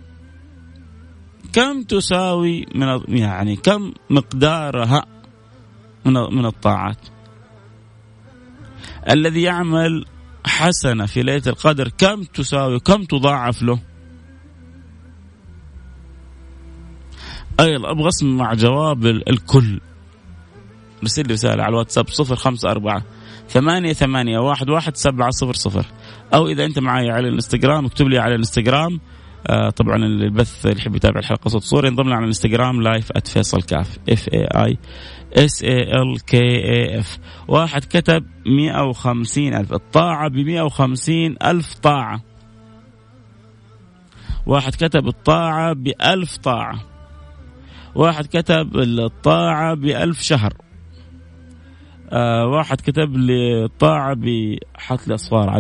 كم 1.52 1.82
تساوي 1.82 2.66
من 2.74 3.18
يعني 3.18 3.56
كم 3.56 3.92
مقدارها 4.10 5.06
من 6.04 6.12
من 6.12 6.46
الطاعات؟ 6.46 7.08
الذي 9.10 9.42
يعمل 9.42 10.04
حسنة 10.46 11.06
في 11.06 11.22
ليلة 11.22 11.42
القدر 11.46 11.88
كم 11.88 12.22
تساوي؟ 12.22 12.80
كم 12.80 13.04
تضاعف 13.04 13.62
له؟ 13.62 13.78
أيضا 17.60 17.90
أبغى 17.90 18.08
أسمع 18.08 18.54
جواب 18.54 19.06
الكل. 19.06 19.80
ارسل 21.02 21.26
لي 21.26 21.32
رسالة 21.34 21.62
على 21.62 21.70
الواتساب 21.72 22.08
صفر 22.08 22.36
خمسة 22.36 22.70
أربعة 22.70 23.02
ثمانية 23.48 23.92
ثمانية 23.92 24.38
واحد 24.38 24.70
واحد 24.70 24.96
سبعة 24.96 25.30
صفر 25.30 25.54
صفر. 25.54 25.86
أو 26.34 26.48
إذا 26.48 26.64
أنت 26.64 26.78
معي 26.78 27.10
على 27.10 27.28
الإنستغرام 27.28 27.86
اكتب 27.86 28.08
لي 28.08 28.18
على 28.18 28.34
الإنستغرام. 28.34 29.00
آه 29.46 29.70
طبعا 29.70 29.96
البث 29.96 30.66
اللي 30.66 30.78
يحب 30.78 30.96
يتابع 30.96 31.20
الحلقة 31.20 31.48
صوت 31.48 31.62
صورة 31.62 31.86
ينضم 31.86 32.02
لنا 32.04 32.14
على 32.14 32.22
الإنستغرام 32.22 32.82
live 32.82 33.12
@فيصل 33.24 33.62
كاف 33.62 33.98
F 34.08 34.28
A 34.28 34.44
I 34.44 34.78
S 35.32 35.62
A 35.62 35.82
L 35.82 36.24
K 36.24 36.38
A 36.38 36.98
F 36.98 37.18
واحد 37.48 37.84
كتب 37.84 38.24
150 38.46 39.54
ألف. 39.54 39.72
الطاعة 39.72 40.28
ب 40.28 40.36
150 40.36 41.36
ألف 41.42 41.74
طاعة. 41.74 42.22
واحد 44.46 44.74
كتب 44.74 45.08
الطاعة 45.08 45.72
بألف 45.72 46.36
طاعة. 46.36 46.80
واحد 47.94 48.26
كتب 48.26 48.76
الطاعة 48.76 49.74
بألف 49.74 50.22
شهر. 50.22 50.52
آه 52.12 52.46
واحد 52.46 52.80
كتب 52.80 53.16
لي 53.16 53.68
طاعة 53.78 54.14
بحط 54.14 55.08
لي 55.08 55.14
أصفار. 55.14 55.58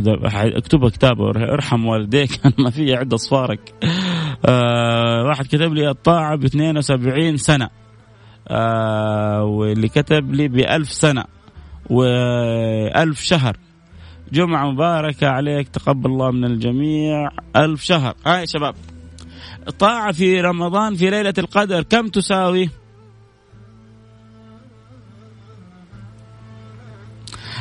اكتبها 0.58 0.90
كتابه 0.90 1.30
ارحم 1.30 1.86
والديك 1.86 2.30
ما 2.58 2.70
في 2.70 2.94
عد 2.94 3.12
أصفارك. 3.12 3.74
آه 4.44 5.24
واحد 5.24 5.46
كتب 5.46 5.74
لي 5.74 5.90
الطاعة 5.90 6.36
ب 6.36 6.44
72 6.44 7.36
سنة. 7.36 7.68
آه 8.48 9.44
واللي 9.44 9.88
كتب 9.88 10.34
لي 10.34 10.48
بألف 10.48 10.92
سنة 10.92 11.24
وألف 11.90 13.20
شهر. 13.20 13.56
جمعة 14.32 14.70
مباركة 14.70 15.28
عليك 15.28 15.68
تقبل 15.68 16.10
الله 16.10 16.30
من 16.30 16.44
الجميع. 16.44 17.28
ألف 17.56 17.82
شهر. 17.82 18.14
هاي 18.26 18.46
شباب. 18.46 18.74
طاعة 19.78 20.12
في 20.12 20.40
رمضان 20.40 20.94
في 20.94 21.10
ليلة 21.10 21.34
القدر 21.38 21.82
كم 21.82 22.08
تساوي؟ 22.08 22.70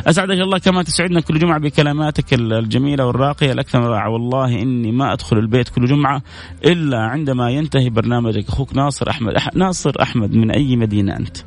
أسعدك 0.05 0.39
الله 0.39 0.57
كما 0.57 0.83
تسعدنا 0.83 1.21
كل 1.21 1.39
جمعة 1.39 1.59
بكلماتك 1.59 2.33
الجميلة 2.33 3.05
والراقية. 3.05 3.51
الاكثر 3.51 3.79
رائعه 3.79 4.09
والله 4.09 4.61
إني 4.61 4.91
ما 4.91 5.13
أدخل 5.13 5.37
البيت 5.37 5.69
كل 5.69 5.85
جمعة 5.85 6.21
إلا 6.65 6.97
عندما 6.97 7.49
ينتهي 7.49 7.89
برنامجك. 7.89 8.49
أخوك 8.49 8.75
ناصر 8.75 9.09
أحمد 9.09 9.33
أح 9.33 9.55
ناصر 9.55 9.91
أحمد 10.01 10.35
من 10.35 10.51
أي 10.51 10.75
مدينة 10.75 11.17
أنت؟ 11.17 11.37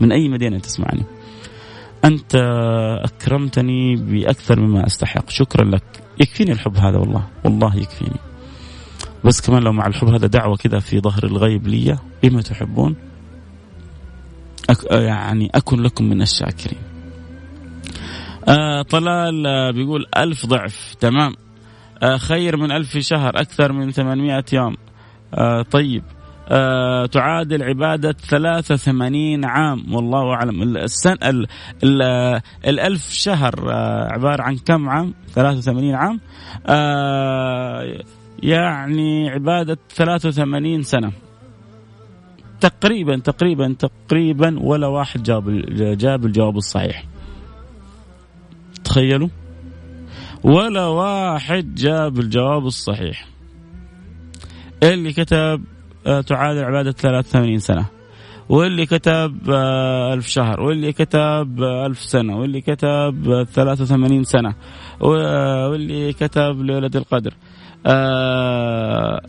من 0.00 0.12
أي 0.12 0.28
مدينة 0.28 0.58
تسمعني؟ 0.58 1.02
أنت 2.04 2.34
أكرمتني 3.04 3.96
بأكثر 3.96 4.60
مما 4.60 4.86
أستحق. 4.86 5.30
شكرا 5.30 5.64
لك. 5.64 5.84
يكفيني 6.20 6.52
الحب 6.52 6.76
هذا 6.76 6.98
والله. 6.98 7.26
والله 7.44 7.76
يكفيني. 7.76 8.20
بس 9.24 9.40
كمان 9.40 9.62
لو 9.62 9.72
مع 9.72 9.86
الحب 9.86 10.08
هذا 10.08 10.26
دعوة 10.26 10.56
كذا 10.56 10.78
في 10.78 11.00
ظهر 11.00 11.24
الغيب 11.24 11.66
لي 11.66 11.98
بما 12.22 12.42
تحبون 12.42 12.96
أك 14.70 14.92
يعني 14.92 15.50
أكن 15.54 15.82
لكم 15.82 16.04
من 16.04 16.22
الشاكرين. 16.22 16.78
آه 18.48 18.82
طلال 18.82 19.46
آه 19.46 19.70
بيقول 19.70 20.06
ألف 20.16 20.46
ضعف 20.46 20.94
تمام. 21.00 21.34
آه 22.02 22.16
خير 22.16 22.56
من 22.56 22.72
ألف 22.72 22.98
شهر 22.98 23.40
أكثر 23.40 23.72
من 23.72 23.90
800 23.90 24.44
يوم. 24.52 24.76
آه 25.34 25.62
طيب. 25.62 26.02
آه 26.48 27.06
تعادل 27.06 27.62
عبادة 27.62 28.12
ثلاثة 28.12 28.76
ثمانين 28.76 29.44
عام. 29.44 29.94
والله 29.94 30.34
أعلم. 30.34 30.62
السنة 30.62 31.18
ال 31.22 31.46
ال 31.84 32.02
الألف 32.66 33.10
شهر 33.12 33.72
آه 33.72 34.12
عبارة 34.12 34.42
عن 34.42 34.56
كم 34.56 34.88
عام؟ 34.88 35.14
ثلاثة 35.30 35.58
وثمانين 35.58 35.94
عام. 35.94 36.20
آه 36.66 37.98
يعني 38.42 39.30
عبادة 39.30 39.78
ثلاثة 39.94 40.28
وثمانين 40.28 40.82
سنة. 40.82 41.12
تقريبا 42.60 43.16
تقريبا 43.16 43.76
تقريبا 43.78 44.58
ولا 44.60 44.86
واحد 44.86 45.22
جاب 45.22 45.64
جاب 45.98 46.26
الجواب 46.26 46.56
الصحيح. 46.56 47.04
تخيلوا 48.96 49.28
ولا 50.44 50.86
واحد 50.86 51.74
جاب 51.74 52.18
الجواب 52.18 52.66
الصحيح. 52.66 53.26
اللي 54.82 55.12
كتب 55.12 55.64
آه، 56.06 56.20
تعادل 56.20 56.64
عبادة 56.64 56.92
83 56.92 57.58
سنة. 57.58 57.86
واللي 58.48 58.86
كتب 58.86 59.50
آه، 59.50 60.14
ألف 60.14 60.26
شهر. 60.28 60.60
واللي 60.60 60.92
كتب 60.92 61.62
آه، 61.62 61.86
ألف 61.86 61.98
سنة. 61.98 62.36
واللي 62.38 62.60
كتب 62.60 63.46
83 63.52 64.24
سنة. 64.24 64.54
واللي 65.00 66.12
كتب 66.12 66.62
ليلة 66.62 66.90
القدر. 66.94 67.34
آه 67.86 69.20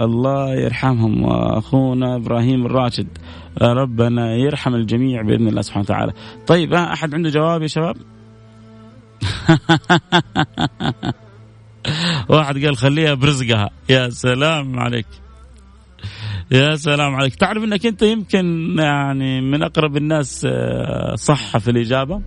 الله 0.00 0.54
يرحمهم. 0.54 1.22
وأخونا 1.24 2.16
إبراهيم 2.16 2.66
الراشد. 2.66 3.08
ربنا 3.62 4.34
يرحم 4.34 4.74
الجميع 4.74 5.22
بإذن 5.22 5.48
الله 5.48 5.62
سبحانه 5.62 5.84
وتعالى. 5.84 6.12
طيب 6.46 6.74
أحد 6.74 7.14
عنده 7.14 7.30
جواب 7.30 7.62
يا 7.62 7.66
شباب؟ 7.66 7.96
واحد 12.28 12.64
قال 12.64 12.76
خليها 12.76 13.14
برزقها. 13.14 13.70
يا 13.88 14.10
سلام 14.10 14.78
عليك. 14.78 15.06
يا 16.50 16.76
سلام 16.76 17.14
عليك. 17.14 17.34
تعرف 17.34 17.64
إنك 17.64 17.86
أنت 17.86 18.02
يمكن 18.02 18.76
يعني 18.78 19.40
من 19.40 19.62
أقرب 19.62 19.96
الناس 19.96 20.46
آه، 20.50 21.14
صح 21.14 21.58
في 21.58 21.70
الإجابة؟ 21.70 22.22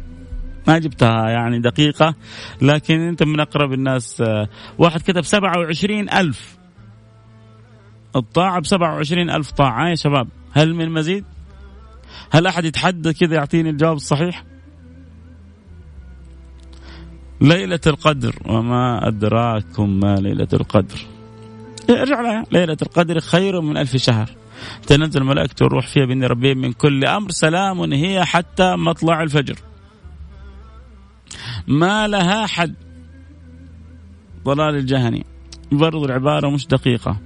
ما 0.68 0.80
جبتها 0.80 1.30
يعني 1.30 1.60
دقيقة 1.60 2.16
لكن 2.62 3.00
أنت 3.00 3.24
من 3.24 3.40
أقرب 3.40 3.74
الناس 3.74 4.22
آه، 4.22 4.50
واحد 4.78 5.02
كتب 5.02 5.22
سبعة 5.22 5.60
وعشرين 5.60 6.10
ألف. 6.10 6.58
الطاعة 8.16 8.60
بسبعة 8.60 8.96
وعشرين 8.96 9.30
ألف 9.30 9.52
طاعة. 9.52 9.90
يا 9.90 9.96
شباب 9.96 10.28
هل 10.52 10.76
من 10.76 10.92
مزيد؟ 10.92 11.26
هل 12.32 12.48
أحد 12.48 12.66
يتحدى 12.66 13.14
كذا 13.14 13.36
يعطيني 13.36 13.70
الجواب 13.70 13.96
الصحيح؟ 13.96 14.44
ليلة 17.46 17.80
القدر. 17.88 18.36
وما 18.46 19.08
أدراكم 19.08 20.00
ما 20.00 20.16
ليلة 20.16 20.48
القدر. 20.54 21.00
ارجع 21.90 22.22
لها. 22.22 22.44
ليلة 22.52 22.78
القدر 22.82 23.20
خير 23.20 23.62
من 23.62 23.78
ألف 23.78 23.96
شهر. 23.96 24.30
تنزل 24.88 25.24
ملائكة 25.24 25.66
الروح 25.66 25.88
فيها 25.88 26.06
بإذن 26.06 26.24
ربهم 26.24 26.58
من 26.58 26.74
كل 26.74 27.06
أمر. 27.06 27.32
سلام 27.32 27.94
هي 27.94 28.26
حتى 28.26 28.76
مطلع 28.76 29.24
الفجر. 29.24 29.60
ما 31.68 32.08
لها 32.08 32.46
حد 32.46 32.76
ضلال 34.44 34.76
الجهني. 34.76 35.26
برضو 35.72 36.06
العبارة 36.06 36.50
مش 36.50 36.68
دقيقة. 36.68 37.18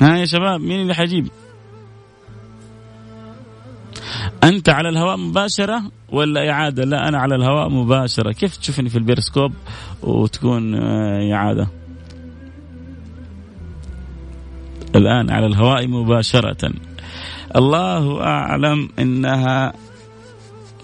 ها 0.00 0.16
يا 0.16 0.24
شباب 0.24 0.60
مين 0.60 0.80
اللي 0.80 0.94
حيجيب؟ 0.94 1.28
أنت 4.44 4.68
على 4.68 4.88
الهواء 4.88 5.16
مباشرة؟ 5.16 5.82
ولا 6.12 6.50
إعادة؟ 6.50 6.84
لا 6.84 7.08
أنا 7.08 7.18
على 7.18 7.34
الهواء 7.34 7.68
مباشرة، 7.68 8.32
كيف 8.32 8.56
تشوفني 8.56 8.88
في 8.88 8.98
البيرسكوب 8.98 9.52
وتكون 10.02 10.74
آه، 10.74 11.34
إعادة؟ 11.34 11.68
الآن 14.96 15.30
على 15.30 15.46
الهواء 15.46 15.88
مباشرة. 15.88 16.72
الله 17.56 18.22
أعلم 18.22 18.88
إنها 18.98 19.72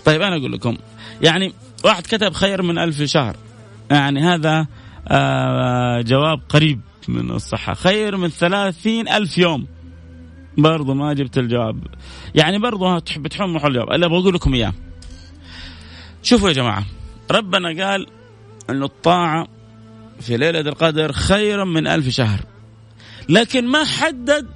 طيب 0.04 0.22
أنا 0.22 0.36
أقول 0.36 0.52
لكم 0.52 0.76
يعني 1.22 1.52
واحد 1.84 2.02
كتب 2.02 2.32
خير 2.32 2.62
من 2.62 2.78
ألف 2.78 3.02
شهر. 3.02 3.36
يعني 3.90 4.20
هذا 4.20 4.66
آه، 5.08 6.00
جواب 6.00 6.40
قريب 6.48 6.80
من 7.08 7.30
الصحة. 7.30 7.74
خير 7.74 8.16
من 8.16 8.28
ثلاثين 8.28 9.08
ألف 9.08 9.38
يوم. 9.38 9.66
برضو 10.58 10.94
ما 10.94 11.12
جبت 11.12 11.38
الجواب. 11.38 11.86
يعني 12.34 12.58
برضو 12.58 12.98
تحب 12.98 13.26
تحوم 13.26 13.54
محل 13.54 13.68
الجواب. 13.68 13.92
الا 13.92 14.06
بقول 14.06 14.34
لكم 14.34 14.54
إياه. 14.54 14.72
شوفوا 16.28 16.48
يا 16.48 16.54
جماعة 16.54 16.84
ربنا 17.30 17.84
قال 17.84 18.06
انه 18.70 18.84
الطاعة 18.84 19.48
في 20.20 20.36
ليلة 20.36 20.60
القدر 20.60 21.12
خيرا 21.12 21.64
من 21.64 21.86
ألف 21.86 22.08
شهر 22.08 22.40
لكن 23.28 23.66
ما 23.66 23.84
حدد 23.84 24.46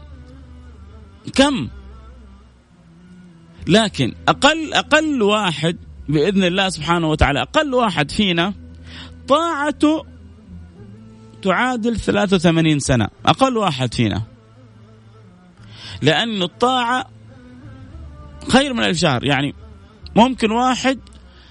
كم. 1.34 1.68
لكن 3.66 4.14
أقل 4.28 4.74
أقل 4.74 5.22
واحد 5.22 5.76
بإذن 6.08 6.44
الله 6.44 6.68
سبحانه 6.68 7.08
وتعالى 7.08 7.42
أقل 7.42 7.74
واحد 7.74 8.10
فينا 8.10 8.54
طاعته 9.28 10.06
تعادل 11.42 11.96
83 11.96 12.78
سنة 12.78 13.08
أقل 13.26 13.56
واحد 13.56 13.94
فينا. 13.94 14.22
لأن 16.02 16.42
الطاعة 16.42 17.08
خير 18.48 18.74
من 18.74 18.84
ألف 18.84 18.98
شهر 18.98 19.24
يعني 19.24 19.54
ممكن 20.16 20.50
واحد 20.50 20.98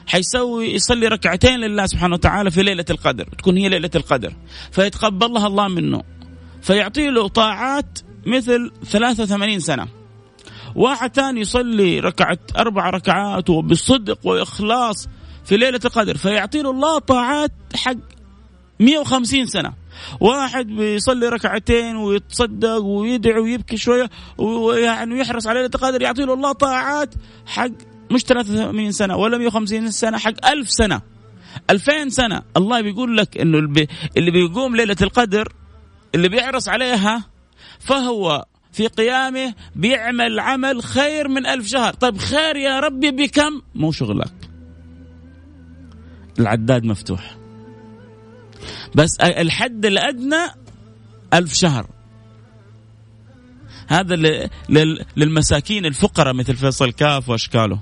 حيسوي 0.08 0.74
يصلي 0.74 1.08
ركعتين 1.08 1.60
لله 1.60 1.86
سبحانه 1.86 2.14
وتعالى 2.14 2.52
في 2.52 2.64
ليلة 2.64 2.86
القدر 2.90 3.26
تكون 3.38 3.58
هي 3.58 3.70
ليلة 3.70 3.90
القدر. 3.96 4.34
فيتقبلها 4.72 5.48
الله 5.48 5.68
منه. 5.68 6.04
فيعطي 6.62 7.10
له 7.10 7.28
طاعات 7.28 8.00
مثل 8.26 8.72
83 8.86 9.60
سنة. 9.60 9.88
واحد 10.76 11.16
ثاني 11.16 11.42
يصلي 11.42 12.00
ركعة 12.00 12.40
أربع 12.58 12.90
ركعات 12.90 13.50
وبصدق 13.50 14.20
وإخلاص 14.24 15.08
في 15.46 15.58
ليلة 15.58 15.80
القدر. 15.86 16.18
فيعطي 16.18 16.62
له 16.62 16.72
الله 16.72 17.00
طاعات 17.00 17.52
حق 17.76 17.98
150 18.80 19.46
سنة. 19.46 19.74
واحد 20.20 20.68
بيصلي 20.68 21.30
ركعتين 21.30 21.96
ويتصدق 21.96 22.78
ويدعو 22.78 23.44
ويبكي 23.44 23.78
شوية 23.78 24.10
ويعني 24.38 25.14
ويحرص 25.14 25.48
على 25.48 25.60
ليلة 25.60 25.72
القدر 25.76 26.02
يعطي 26.02 26.26
له 26.26 26.34
الله 26.34 26.52
طاعات 26.52 27.14
حق 27.46 27.72
مش 28.12 28.22
83 28.22 28.92
سنة 28.92 29.16
ولا 29.16 29.38
150 29.38 29.92
سنة 29.92 30.18
حق 30.18 30.46
1000 30.52 30.72
سنة. 30.72 31.02
2000 31.70 32.10
سنة. 32.10 32.42
الله 32.58 32.82
بيقول 32.82 33.18
لك 33.18 33.38
إنه 33.38 33.58
اللي 34.18 34.32
بيقوم 34.32 34.76
ليلة 34.76 34.96
القدر 35.02 35.54
اللي 36.16 36.30
بيحرص 36.30 36.70
عليها 36.70 37.24
فهو 37.80 38.46
في 38.72 38.88
قيامه 38.88 39.54
بيعمل 39.76 40.40
عمل 40.40 40.84
خير 40.84 41.28
من 41.28 41.46
ألف 41.46 41.68
شهر. 41.68 41.94
طيب 41.94 42.18
خير 42.18 42.56
يا 42.56 42.80
ربي 42.80 43.12
بكم؟ 43.12 43.62
مو 43.76 43.92
شغلك. 43.92 44.34
العداد 46.40 46.84
مفتوح. 46.84 47.38
بس 48.96 49.20
الحد 49.20 49.86
الأدنى 49.86 50.46
ألف 51.34 51.54
شهر. 51.54 51.88
هذا 53.88 54.16
للمساكين 55.18 55.86
الفقراء 55.86 56.34
مثل 56.34 56.56
فيصل 56.56 56.92
كاف 56.92 57.30
وأشكاله. 57.30 57.80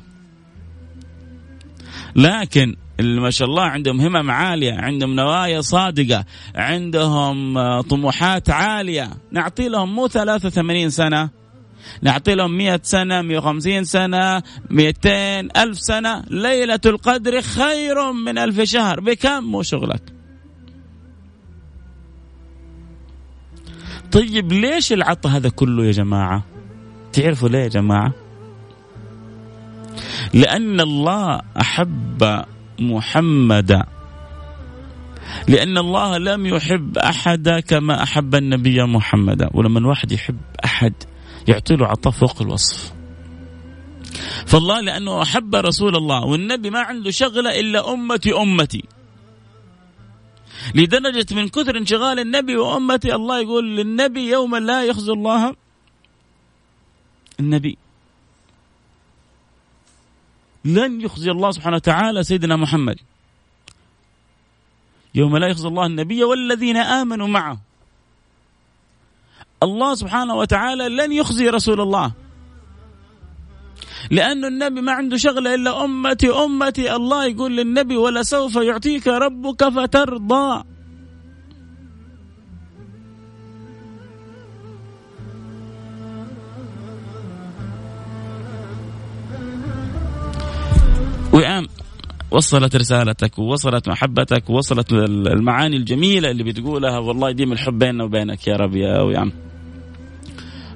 لكن 2.15 2.75
ما 2.99 3.29
شاء 3.29 3.47
الله 3.47 3.63
عندهم 3.63 4.01
همم 4.01 4.31
عالية 4.31 4.73
عندهم 4.73 5.15
نوايا 5.15 5.61
صادقة 5.61 6.25
عندهم 6.55 7.57
آه، 7.57 7.81
طموحات 7.81 8.49
عالية. 8.49 9.09
نعطي 9.31 9.69
لهم 9.69 9.95
مو 9.95 10.07
83 10.07 10.89
سنة. 10.89 11.29
نعطي 12.01 12.35
لهم 12.35 12.57
100 12.57 12.79
سنة 12.83 13.21
150 13.21 13.83
سنة 13.83 14.43
200 14.69 15.09
ألف 15.57 15.79
سنة. 15.79 16.23
ليلة 16.29 16.79
القدر 16.85 17.41
خير 17.41 18.11
من 18.11 18.37
ألف 18.37 18.61
شهر. 18.61 18.99
بكم؟ 18.99 19.43
مو 19.43 19.63
شغلك. 19.63 20.01
طيب 24.11 24.53
ليش 24.53 24.93
العطاء 24.93 25.31
هذا 25.31 25.49
كله 25.49 25.85
يا 25.85 25.91
جماعة؟ 25.91 26.43
تعرفوا 27.13 27.49
ليه 27.49 27.59
يا 27.59 27.67
جماعة؟ 27.67 28.13
لأن 30.33 30.79
الله 30.79 31.41
أحب 31.61 32.45
محمدا 32.79 33.85
لأن 35.47 35.77
الله 35.77 36.17
لم 36.17 36.45
يحب 36.45 36.97
أحد 36.97 37.49
كما 37.67 38.03
أحب 38.03 38.35
النبي 38.35 38.83
محمدا 38.83 39.49
ولما 39.53 39.79
الواحد 39.79 40.11
يحب 40.11 40.39
أحد 40.65 40.93
يعطي 41.47 41.75
له 41.75 41.87
عطاء 41.87 42.13
فوق 42.13 42.41
الوصف 42.41 42.93
فالله 44.45 44.81
لأنه 44.81 45.21
أحب 45.21 45.55
رسول 45.55 45.95
الله 45.95 46.25
والنبي 46.25 46.69
ما 46.69 46.79
عنده 46.79 47.11
شغلة 47.11 47.59
إلا 47.59 47.93
أمتي 47.93 48.33
أمتي. 48.33 48.83
لدرجة 50.75 51.25
من 51.31 51.47
كثر 51.49 51.77
انشغال 51.77 52.19
النبي 52.19 52.55
وأمتي 52.55 53.15
الله 53.15 53.39
يقول 53.39 53.77
للنبي 53.77 54.29
يوما 54.29 54.57
لا 54.57 54.83
يخزي 54.83 55.11
الله 55.11 55.55
النبي. 57.39 57.77
لن 60.65 61.01
يخزي 61.01 61.31
الله 61.31 61.51
سبحانه 61.51 61.75
وتعالى 61.75 62.23
سيدنا 62.23 62.55
محمد. 62.55 62.99
يوم 65.15 65.37
لا 65.37 65.47
يخزي 65.47 65.67
الله 65.67 65.85
النبي 65.85 66.23
والذين 66.23 66.77
آمنوا 66.77 67.27
معه. 67.27 67.57
الله 69.63 69.95
سبحانه 69.95 70.35
وتعالى 70.35 70.89
لن 70.89 71.11
يخزي 71.11 71.49
رسول 71.49 71.81
الله. 71.81 72.11
لأن 74.11 74.45
النبي 74.45 74.81
ما 74.81 74.91
عنده 74.91 75.17
شغلة 75.17 75.55
إلا 75.55 75.85
أمتي 75.85 76.29
أمتي 76.29 76.95
الله 76.95 77.25
يقول 77.25 77.57
للنبي 77.57 77.97
ولسوف 77.97 78.55
يعطيك 78.55 79.07
ربك 79.07 79.69
فترضى. 79.69 80.63
وئام 91.39 91.67
وصلت 92.31 92.75
رسالتك 92.75 93.39
ووصلت 93.39 93.89
محبتك 93.89 94.49
ووصلت 94.49 94.91
المعاني 94.93 95.77
الجميلة 95.77 96.31
اللي 96.31 96.43
بتقولها. 96.43 96.97
والله 96.97 97.29
يديم 97.29 97.51
الحب 97.51 97.79
بيننا 97.79 98.03
وبينك 98.03 98.47
يا 98.47 98.55
رب 98.55 98.75
يا 98.75 99.01
ويعم 99.01 99.31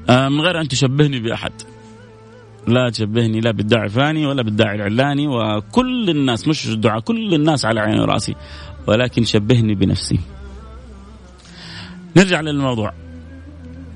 آه، 0.10 0.30
من 0.30 0.42
غير 0.42 0.62
أن 0.62 0.68
تشبهني 0.68 1.20
بأحد. 1.20 1.52
لا 2.68 2.90
تشبهني 2.90 3.40
لا 3.40 3.52
بالداعي 3.52 3.86
الفلاني 3.86 4.26
ولا 4.26 4.44
بالداعي 4.44 4.76
العلاني 4.76 5.28
وكل 5.28 6.10
الناس 6.10 6.48
مش 6.48 6.68
الدعاء 6.68 7.00
كل 7.00 7.34
الناس 7.34 7.66
على 7.66 7.80
عيني 7.80 8.00
ورأسي 8.02 8.36
ولكن 8.88 9.24
شبهني 9.24 9.76
بنفسي. 9.76 10.20
نرجع 12.18 12.42
للموضوع. 12.42 12.94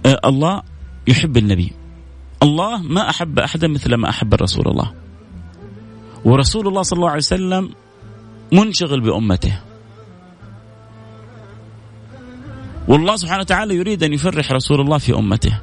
آه، 0.06 0.20
الله 0.26 0.62
يحب 1.08 1.38
النبي. 1.38 1.72
الله 2.44 2.82
ما 2.82 3.10
أحب 3.10 3.40
أحدا 3.40 3.68
مثل 3.68 3.96
ما 3.96 4.10
أحب 4.10 4.34
الرسول 4.34 4.68
الله. 4.68 5.07
ورسول 6.28 6.68
الله 6.68 6.82
صلى 6.82 6.98
الله 6.98 7.10
عليه 7.10 7.18
وسلم 7.18 7.64
منشغل 8.52 9.00
بأمته. 9.02 9.62
والله 12.88 13.16
سبحانه 13.16 13.40
وتعالى 13.40 13.76
يريد 13.76 14.04
أن 14.04 14.14
يفرح 14.14 14.52
رسول 14.52 14.82
الله 14.82 14.98
في 14.98 15.16
أمته. 15.16 15.60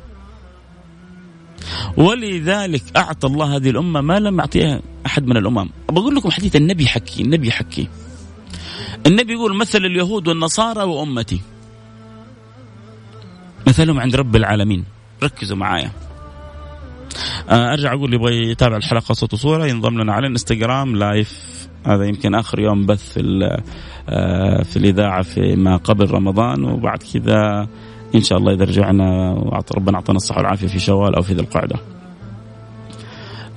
ولذلك 1.97 2.83
أعطى 2.97 3.27
الله 3.27 3.57
هذه 3.57 3.71
الأمة 3.71 4.01
ما 4.01 4.19
لم 4.21 4.39
يعطيها 4.39 4.81
أحد 5.07 5.27
من 5.27 5.37
الأمم. 5.37 5.69
بقول 5.89 6.17
لكم 6.17 6.31
حديث 6.31 6.57
النبي 6.57 6.87
حكي 6.87 7.23
النبي 7.23 7.53
حكي. 7.53 7.89
النبي 9.07 9.33
يقول 9.33 9.57
مثل 9.57 9.79
اليهود 9.79 10.29
والنصارى 10.29 10.83
وأمتي. 10.83 11.41
مثلهم 13.67 14.01
عند 14.01 14.17
رب 14.17 14.37
العالمين. 14.37 14.85
ركزوا 15.23 15.57
معايا. 15.57 15.91
أرجع 17.51 17.93
أقول 17.93 18.05
اللي 18.05 18.17
يبغى 18.17 18.51
يتابع 18.51 18.77
الحلقة 18.77 19.13
صوت 19.13 19.35
وصورة 19.35 19.67
ينضم 19.67 20.01
لنا 20.01 20.13
على 20.13 20.27
الإنستغرام 20.27 20.97
لايف 20.97 21.55
هذا 21.87 22.05
يمكن 22.05 22.35
آخر 22.35 22.61
يوم 22.61 22.87
بث 22.87 23.13
في 23.13 23.61
آه، 24.09 24.63
في 24.63 24.77
الإذاعة 24.77 25.23
في 25.23 25.57
ما 25.57 25.77
قبل 25.77 26.11
رمضان 26.11 26.65
وبعد 26.65 26.99
كذا 27.15 27.69
إن 28.15 28.23
شاء 28.23 28.39
الله 28.39 28.53
إذا 28.53 28.65
رجعنا 28.65 29.33
ربنا 29.77 29.97
أعطانا 29.97 30.17
الصحة 30.17 30.39
والعافية 30.39 30.67
في 30.67 30.79
شوال 30.79 31.15
أو 31.15 31.23
في 31.23 31.35
ذي 31.35 31.41
القعدة. 31.41 31.77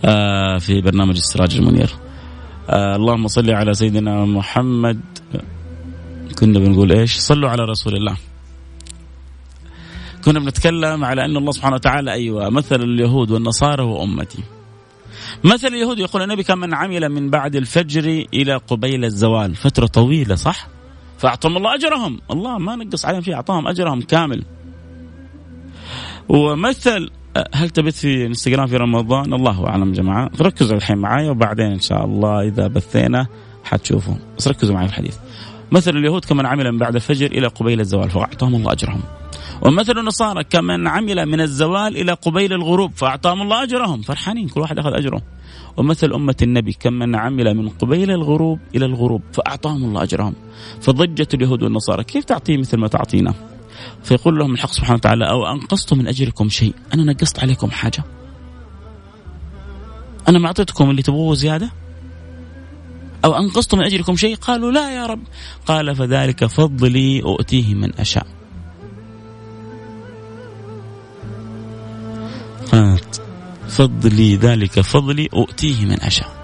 آه، 0.05 0.57
في 0.57 0.81
برنامج 0.81 1.15
السراج 1.15 1.57
المنير. 1.57 1.89
اللهم 2.69 3.27
صل 3.27 3.49
على 3.51 3.73
سيدنا 3.73 4.25
محمد 4.25 4.99
كنا 6.39 6.59
بنقول 6.59 6.91
إيش؟ 6.91 7.17
صلوا 7.17 7.49
على 7.49 7.63
رسول 7.63 7.95
الله. 7.95 8.17
كنا 10.25 10.39
بنتكلم 10.39 11.05
على 11.05 11.25
أن 11.25 11.37
الله 11.37 11.51
سبحانه 11.51 11.75
وتعالى 11.75 12.11
أيوة 12.11 12.49
مثل 12.49 12.75
اليهود 12.75 13.31
والنصارى 13.31 13.83
وأمتي. 13.83 14.43
مثل 15.43 15.67
اليهود 15.67 15.99
يقول 15.99 16.21
النبي 16.21 16.43
من 16.49 16.73
عمل 16.73 17.09
من 17.09 17.29
بعد 17.29 17.55
الفجر 17.55 18.25
إلى 18.33 18.55
قبيل 18.55 19.05
الزوال. 19.05 19.55
فترة 19.55 19.85
طويلة 19.87 20.35
صح؟ 20.35 20.67
فأعطاهم 21.17 21.57
الله 21.57 21.75
أجرهم. 21.75 22.19
الله 22.31 22.57
ما 22.57 22.75
نقص 22.75 23.05
عليهم 23.05 23.21
شيء 23.21 23.33
أعطاهم 23.33 23.67
أجرهم 23.67 24.01
كامل. 24.01 24.43
ومثل 26.29 27.09
هل 27.53 27.69
تبث 27.69 27.99
في 27.99 28.25
انستغرام 28.25 28.67
في 28.67 28.77
رمضان؟ 28.77 29.33
الله 29.33 29.67
أعلم 29.67 29.93
جماعة. 29.93 30.31
ركزوا 30.41 30.77
الحين 30.77 30.97
معايا 30.97 31.31
وبعدين 31.31 31.71
إن 31.71 31.79
شاء 31.79 32.05
الله 32.05 32.41
إذا 32.47 32.67
بثينا 32.67 33.27
حتشوفوا. 33.63 34.15
بس 34.37 34.47
ركزوا 34.47 34.75
معي 34.75 34.87
في 34.87 34.93
الحديث. 34.93 35.17
مثل 35.71 35.97
اليهود 35.97 36.25
كمن 36.25 36.45
عمل 36.45 36.71
من 36.71 36.77
بعد 36.77 36.95
الفجر 36.95 37.25
إلى 37.25 37.47
قبيل 37.47 37.79
الزوال 37.79 38.09
فأعطاهم 38.09 38.55
الله 38.55 38.71
أجرهم. 38.71 39.01
ومثل 39.61 39.97
النصارى 39.97 40.43
كمن 40.43 40.87
عمل 40.87 41.25
من 41.25 41.41
الزوال 41.41 41.97
إلى 41.97 42.13
قبيل 42.13 42.53
الغروب 42.53 42.91
فأعطاهم 42.95 43.41
الله 43.41 43.63
أجرهم. 43.63 44.01
فرحانين 44.01 44.47
كل 44.47 44.61
واحد 44.61 44.79
أخذ 44.79 44.93
أجره. 44.93 45.21
ومثل 45.77 46.13
أمة 46.13 46.35
النبي 46.41 46.73
كمن 46.73 47.15
عمل 47.15 47.53
من 47.53 47.69
قبيل 47.69 48.11
الغروب 48.11 48.59
إلى 48.75 48.85
الغروب 48.85 49.21
فأعطاهم 49.33 49.83
الله 49.83 50.03
أجرهم. 50.03 50.33
فضجت 50.81 51.33
اليهود 51.33 51.63
والنصارى 51.63 52.03
كيف 52.03 52.25
تعطيه 52.25 52.57
مثل 52.57 52.77
ما 52.77 52.87
تعطينا؟ 52.87 53.33
فيقول 54.03 54.39
لهم 54.39 54.53
الحق 54.53 54.71
سبحانه 54.71 54.95
وتعالى 54.95 55.29
أو 55.29 55.51
أنقصت 55.51 55.93
من 55.93 56.07
أجركم 56.07 56.49
شيء؟ 56.49 56.73
أنا 56.93 57.03
نقصت 57.03 57.39
عليكم 57.39 57.71
حاجة. 57.71 58.03
أنا 60.27 60.39
ما 60.39 60.47
أعطيتكم 60.47 60.89
اللي 60.89 61.01
تبغوه 61.01 61.35
زيادة؟ 61.35 61.71
أو 63.25 63.37
أنقصت 63.37 63.75
من 63.75 63.83
أجركم 63.83 64.15
شيء؟ 64.15 64.35
قالوا 64.35 64.71
لا 64.71 64.91
يا 64.95 65.05
رب. 65.05 65.23
قال 65.65 65.95
فذلك 65.95 66.45
فضلي 66.45 67.21
أؤتيه 67.23 67.73
من 67.73 67.99
أشاء. 67.99 68.27
فضلي 73.67 74.35
ذلك 74.35 74.79
فضلي 74.81 75.29
أؤتيه 75.33 75.85
من 75.85 76.01
أشاء. 76.01 76.37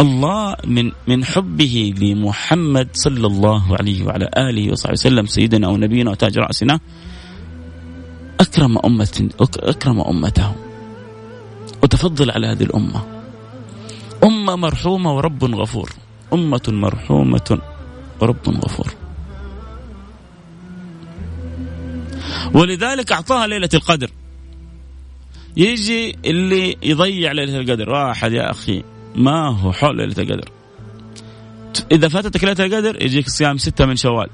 الله 0.00 0.56
من 0.64 0.92
من 1.08 1.24
حبه 1.24 1.94
لمحمد 1.98 2.88
صلى 2.94 3.26
الله 3.26 3.76
عليه 3.76 4.04
وعلى 4.04 4.30
آله 4.36 4.72
وصحبه 4.72 4.92
وسلم 4.92 5.26
سيدنا 5.26 5.68
ونبينا 5.68 6.10
وتاج 6.10 6.38
رأسنا. 6.38 6.80
أكرم 8.40 8.78
أمة 8.78 9.28
أكرم 9.40 10.00
أمته 10.00 10.54
وتفضل 11.82 12.30
على 12.30 12.46
هذه 12.46 12.62
الأمة. 12.62 13.19
أمة 14.24 14.56
مرحومة 14.56 15.16
ورب 15.16 15.44
غفور. 15.44 15.92
أمة 16.32 16.62
مرحومة 16.68 17.58
ورب 18.20 18.48
غفور. 18.48 18.94
ولذلك 22.54 23.12
أعطاها 23.12 23.46
ليلة 23.46 23.68
القدر. 23.74 24.10
يجي 25.56 26.16
اللي 26.24 26.76
يضيع 26.82 27.32
ليلة 27.32 27.60
القدر. 27.60 27.90
واحد 27.90 28.32
يا 28.32 28.50
أخي 28.50 28.82
ما 29.14 29.48
هو 29.48 29.72
حول 29.72 29.96
ليلة 29.96 30.14
القدر. 30.18 30.50
إذا 31.92 32.08
فاتتك 32.08 32.44
ليلة 32.44 32.64
القدر 32.64 33.02
يجيك 33.02 33.28
صيام 33.28 33.58
ستة 33.58 33.86
من 33.86 33.96
شوال. 33.96 34.30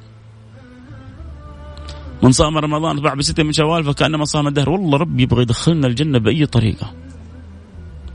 من 2.22 2.32
صام 2.32 2.59
رمضان 2.59 3.01
بعد 3.01 3.16
بستة 3.16 3.43
من 3.43 3.53
شوال 3.53 3.84
فكأنما 3.84 4.24
صام 4.24 4.47
الدهر. 4.49 4.70
والله 4.70 4.99
ربي 4.99 5.22
يبغى 5.22 5.43
يدخلنا 5.43 5.87
الجنة 5.87 6.18
بأي 6.18 6.47
طريقة. 6.47 7.05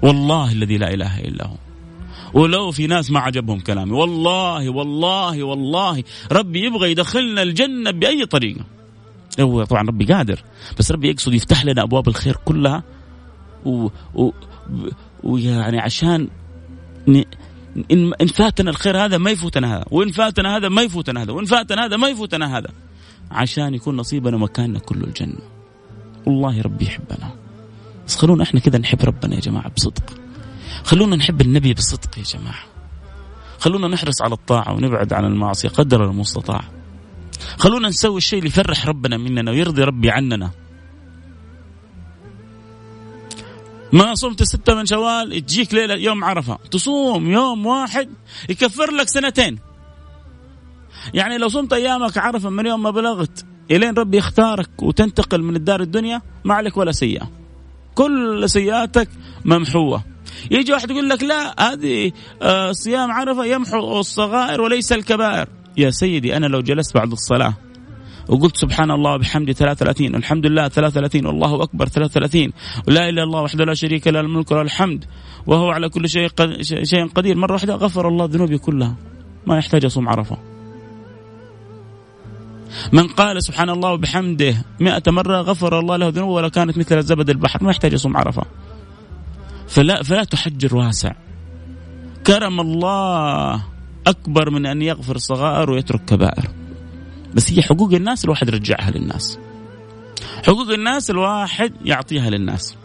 والله 0.01 0.51
الذي 0.51 0.77
لا 0.77 0.93
إله 0.93 1.19
إلا 1.19 1.47
هو. 1.47 1.55
ولو 2.33 2.71
في 2.71 2.87
ناس 2.87 3.11
ما 3.11 3.19
عجبهم 3.19 3.59
كلامي. 3.59 3.91
والله 3.91 4.69
والله 4.69 5.43
والله. 5.43 6.03
ربي 6.31 6.65
يبغى 6.65 6.91
يدخلنا 6.91 7.41
الجنة 7.41 7.91
بأي 7.91 8.25
طريقة. 8.25 8.65
هو 9.39 9.63
طبعا 9.63 9.81
ربي 9.81 10.05
قادر. 10.05 10.43
بس 10.79 10.91
ربي 10.91 11.09
يقصد 11.09 11.33
يفتح 11.33 11.65
لنا 11.65 11.83
أبواب 11.83 12.07
الخير 12.07 12.37
كلها. 12.45 12.83
و, 13.65 13.87
و... 14.15 14.31
ويعني 15.23 15.79
عشان 15.79 16.27
ن... 17.07 17.23
إن, 17.91 18.13
إن 18.21 18.27
فاتنا 18.27 18.69
الخير 18.69 18.97
هذا 18.97 19.17
ما 19.17 19.31
يفوتنا 19.31 19.77
هذا. 19.77 19.85
وإن 19.91 20.11
فاتنا 20.11 20.57
هذا 20.57 20.69
ما 20.69 20.81
يفوتنا 20.81 21.23
هذا. 21.23 21.31
وإن 21.31 21.45
فاتنا 21.45 21.85
هذا 21.85 21.97
ما 21.97 22.07
يفوتنا 22.07 22.57
هذا. 22.57 22.69
عشان 23.31 23.73
يكون 23.73 23.97
نصيبنا 23.97 24.35
ومكاننا 24.35 24.79
كله 24.79 25.03
الجنة. 25.03 25.39
والله 26.25 26.61
ربي 26.61 26.85
يحبنا. 26.85 27.40
بس 28.11 28.17
خلونا 28.17 28.43
إحنا 28.43 28.59
كذا 28.59 28.77
نحب 28.77 29.01
ربنا 29.03 29.35
يا 29.35 29.39
جماعة 29.39 29.71
بصدق. 29.77 30.03
خلونا 30.83 31.15
نحب 31.15 31.41
النبي 31.41 31.73
بصدق 31.73 32.17
يا 32.17 32.23
جماعة. 32.23 32.63
خلونا 33.59 33.87
نحرص 33.87 34.21
على 34.21 34.33
الطاعة 34.33 34.73
ونبعد 34.73 35.13
عن 35.13 35.25
المعصية 35.25 35.69
قدر 35.69 36.05
المستطاع. 36.05 36.61
خلونا 37.57 37.87
نسوي 37.87 38.17
الشيء 38.17 38.39
اللي 38.39 38.49
يفرح 38.49 38.87
ربنا 38.87 39.17
مننا 39.17 39.51
ويرضي 39.51 39.83
ربي 39.83 40.11
عننا. 40.11 40.51
ما 43.93 44.15
صمت 44.15 44.43
ستة 44.43 44.75
من 44.75 44.85
شوال 44.85 45.45
تجيك 45.45 45.73
ليلة 45.73 45.95
يوم 45.95 46.23
عرفة. 46.23 46.57
تصوم 46.71 47.31
يوم 47.31 47.65
واحد 47.65 48.09
يكفر 48.49 48.91
لك 48.91 49.09
سنتين. 49.09 49.59
يعني 51.13 51.37
لو 51.37 51.47
صمت 51.47 51.73
أيامك 51.73 52.17
عرفة 52.17 52.49
من 52.49 52.65
يوم 52.65 52.83
ما 52.83 52.89
بلغت 52.89 53.45
إلين 53.71 53.93
ربي 53.93 54.17
يختارك 54.17 54.83
وتنتقل 54.83 55.43
من 55.43 55.55
الدار 55.55 55.81
الدنيا 55.81 56.21
ما 56.43 56.53
عليك 56.53 56.77
ولا 56.77 56.91
سيئة. 56.91 57.40
كل 57.95 58.49
سيئاتك 58.49 59.09
ممحوة. 59.45 60.03
يجي 60.51 60.73
واحد 60.73 60.91
يقول 60.91 61.09
لك 61.09 61.23
لا 61.23 61.71
هذه 61.73 62.11
آه، 62.41 62.71
صيام 62.71 63.11
عرفة 63.11 63.45
يمحو 63.45 63.99
الصغائر 63.99 64.61
وليس 64.61 64.91
الكبائر. 64.93 65.47
يا 65.77 65.89
سيدي 65.89 66.37
أنا 66.37 66.45
لو 66.45 66.61
جلست 66.61 66.95
بعد 66.95 67.11
الصلاة 67.11 67.53
وقلت 68.29 68.57
سبحان 68.57 68.91
الله 68.91 69.13
وبحمده 69.13 69.53
33 69.53 70.15
والحمد 70.15 70.45
لله 70.45 70.67
33 70.67 71.25
والله 71.25 71.63
أكبر 71.63 71.87
33 71.87 72.51
ولا 72.87 72.99
إله 72.99 73.09
إلا 73.09 73.23
الله 73.23 73.41
وحده 73.41 73.65
لا 73.65 73.73
شريك 73.73 74.07
له 74.07 74.19
الملك 74.19 74.51
وله 74.51 74.61
الحمد 74.61 75.05
وهو 75.47 75.69
على 75.69 75.89
كل 75.89 76.09
شيء 76.09 76.27
شيء 76.83 77.07
قدير. 77.07 77.37
مرة 77.37 77.53
واحدة 77.53 77.75
غفر 77.75 78.07
الله 78.07 78.25
ذنوبي 78.25 78.57
كلها. 78.57 78.95
ما 79.47 79.57
يحتاج 79.57 79.85
أصوم 79.85 80.09
عرفة. 80.09 80.37
من 82.91 83.07
قال 83.07 83.43
سبحان 83.43 83.69
الله 83.69 83.89
وبحمده 83.91 84.55
مئة 84.79 85.11
مرة 85.11 85.41
غفر 85.41 85.79
الله 85.79 85.97
له 85.97 86.09
ذنوبه 86.09 86.31
ولو 86.31 86.49
كانت 86.49 86.77
مثل 86.77 87.03
زبد 87.03 87.29
البحر 87.29 87.63
ما 87.63 87.71
يحتاج 87.71 87.93
يصوم 87.93 88.17
عرفة. 88.17 88.43
فلا 89.67 90.03
فلا 90.03 90.23
تحجر 90.23 90.75
واسع 90.75 91.11
كرم 92.27 92.59
الله 92.59 93.63
أكبر 94.07 94.49
من 94.49 94.65
أن 94.65 94.81
يغفر 94.81 95.15
الصغائر 95.15 95.71
ويترك 95.71 96.05
كبائر. 96.05 96.47
بس 97.33 97.51
هي 97.51 97.61
حقوق 97.61 97.93
الناس 97.93 98.25
الواحد 98.25 98.47
يرجعها 98.47 98.91
للناس. 98.91 99.39
حقوق 100.47 100.69
الناس 100.69 101.09
الواحد 101.09 101.73
يعطيها 101.85 102.29
للناس. 102.29 102.77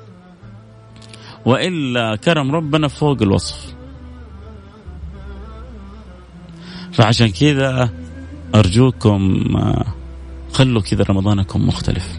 وإلا 1.44 2.16
كرم 2.16 2.52
ربنا 2.52 2.88
فوق 2.88 3.22
الوصف. 3.22 3.74
فعشان 6.92 7.28
كذا 7.30 7.90
أرجوكم 8.54 9.44
آه، 9.56 9.84
خلوا 10.52 10.82
كذا 10.82 11.04
رمضانكم 11.10 11.68
مختلف. 11.68 12.18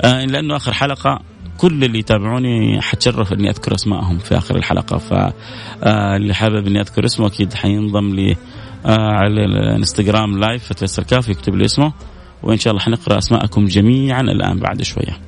آه، 0.00 0.24
لأنه 0.24 0.56
آخر 0.56 0.72
حلقة 0.72 1.20
كل 1.58 1.84
اللي 1.84 1.98
يتابعوني 1.98 2.80
حتشرف 2.80 3.32
إني 3.32 3.50
أذكر 3.50 3.74
اسمائهم 3.74 4.18
في 4.18 4.38
آخر 4.38 4.56
الحلقة. 4.56 4.98
فاللي 4.98 6.30
آه، 6.30 6.34
حابب 6.34 6.66
إني 6.66 6.80
أذكر 6.80 7.04
اسمه 7.04 7.26
أكيد 7.26 7.54
حينضم 7.54 8.14
لي 8.14 8.36
على 8.86 9.44
الإنستغرام 9.44 10.38
لايف 10.38 10.64
فتيسر 10.64 11.02
كاف 11.02 11.28
يكتب 11.28 11.54
لي 11.54 11.64
اسمه. 11.64 11.92
وإن 12.42 12.58
شاء 12.58 12.70
الله 12.70 12.82
حنقرأ 12.82 13.18
أسماءكم 13.18 13.64
جميعا 13.64 14.20
الآن 14.20 14.58
بعد 14.58 14.82
شوية. 14.82 15.18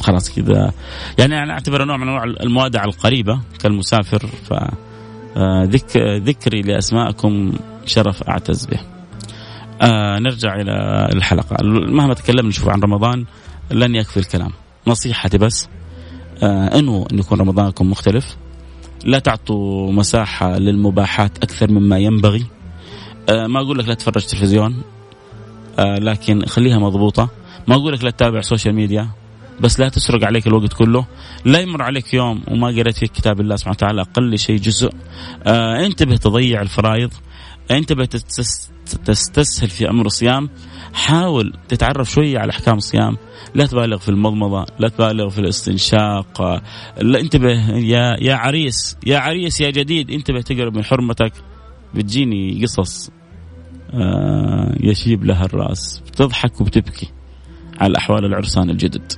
خلاص 0.00 0.34
كذا. 0.34 0.72
يعني 1.18 1.42
أنا 1.42 1.52
أعتبر 1.52 1.84
نوع 1.84 1.96
من 1.96 2.08
أنواع 2.08 2.24
الموادعة 2.24 2.84
القريبة 2.84 3.40
كالمسافر. 3.62 4.26
ف 4.26 4.54
ذك 5.62 5.96
ذكري 5.96 6.62
لأسماءكم 6.62 7.52
شرف 7.86 8.22
أعتز 8.22 8.66
به. 8.66 8.95
آه 9.82 10.18
نرجع 10.18 10.54
إلى 10.54 11.06
الحلقة. 11.12 11.56
مهما 11.64 12.14
تكلمنا 12.14 12.48
نشوف 12.48 12.68
عن 12.68 12.80
رمضان 12.80 13.24
لن 13.70 13.94
يكفي 13.94 14.16
الكلام. 14.16 14.50
نصيحتي 14.86 15.38
بس 15.38 15.68
آه 16.42 16.78
إنه 16.78 17.06
إن 17.12 17.18
يكون 17.18 17.40
رمضانكم 17.40 17.90
مختلف. 17.90 18.36
لا 19.04 19.18
تعطوا 19.18 19.92
مساحة 19.92 20.58
للمباحات 20.58 21.38
أكثر 21.38 21.70
مما 21.70 21.98
ينبغي. 21.98 22.46
آه 23.28 23.46
ما 23.46 23.60
أقول 23.60 23.78
لك 23.78 23.88
لا 23.88 23.94
تتفرج 23.94 24.26
تلفزيون 24.26 24.82
آه 25.78 25.98
لكن 25.98 26.46
خليها 26.46 26.78
مضبوطة. 26.78 27.28
ما 27.68 27.74
أقول 27.74 27.92
لك 27.92 28.04
لا 28.04 28.10
تتابع 28.10 28.40
social 28.40 28.74
media 28.74 29.08
بس 29.60 29.80
لا 29.80 29.88
تسرق 29.88 30.24
عليك 30.24 30.46
الوقت 30.46 30.72
كله. 30.72 31.06
لا 31.44 31.60
يمر 31.60 31.82
عليك 31.82 32.14
يوم 32.14 32.42
وما 32.48 32.68
قريت 32.68 32.96
فيه 32.96 33.06
كتاب 33.06 33.40
الله 33.40 33.56
سبحانه 33.56 33.76
وتعالى 33.76 34.00
أقل 34.00 34.38
شيء 34.38 34.56
جزء. 34.56 34.92
آه 35.46 35.86
انتبه 35.86 36.16
تضيع 36.16 36.62
الفرائض. 36.62 37.12
انتبه 37.70 38.04
تستسهل 39.04 39.68
في 39.68 39.90
أمر 39.90 40.06
الصيام 40.06 40.50
حاول 40.94 41.52
تتعرف 41.68 42.10
شوية 42.10 42.38
على 42.38 42.50
أحكام 42.50 42.76
الصيام. 42.76 43.16
لا 43.54 43.66
تبالغ 43.66 43.98
في 43.98 44.08
المضمضة 44.08 44.66
لا 44.78 44.88
تبالغ 44.88 45.28
في 45.28 45.38
الاستنشاق. 45.38 46.62
لا 47.00 47.20
انتبه 47.20 47.76
يا 47.76 48.16
يا 48.20 48.34
عريس 48.34 48.96
يا 49.06 49.18
عريس 49.18 49.60
يا 49.60 49.70
جديد 49.70 50.10
انتبه 50.10 50.40
تقرب 50.40 50.76
من 50.76 50.84
حرمتك. 50.84 51.32
بتجيني 51.94 52.62
قصص 52.62 53.10
آه 53.94 54.74
يشيب 54.80 55.24
لها 55.24 55.44
الرأس 55.44 56.02
بتضحك 56.06 56.60
وبتبكي 56.60 57.08
على 57.80 57.98
احوال 57.98 58.24
العرسان 58.24 58.70
الجدد. 58.70 59.12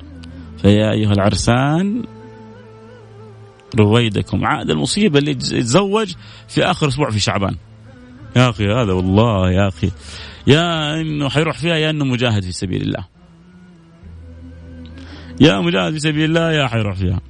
فيا 0.62 0.92
أيها 0.92 1.12
العرسان 1.12 2.05
رويدكم. 3.78 4.44
عاد 4.44 4.70
المصيبة 4.70 5.18
اللي 5.18 5.30
يتزوج 5.30 6.12
في 6.49 6.64
آخر 6.64 6.88
أسبوع 6.88 7.11
في 7.11 7.20
شعبان. 7.20 7.57
يا 8.39 8.51
أخي 8.51 8.64
هذا 8.64 8.93
والله 8.93 9.51
يا 9.51 9.68
أخي. 9.68 9.91
يا 10.47 10.95
إنه 11.01 11.28
حيروح 11.28 11.59
فيها 11.59 11.76
يا 11.76 11.91
إنه 11.91 12.05
مجاهد 12.05 12.43
في 12.43 12.53
سبيل 12.53 12.82
الله. 12.82 13.05
يا 15.41 15.61
مجاهد 15.61 15.93
في 15.93 16.01
سبيل 16.01 16.24
الله 16.24 16.53
يا 16.53 16.66
حيروح 16.66 16.97
فيها. 16.97 17.20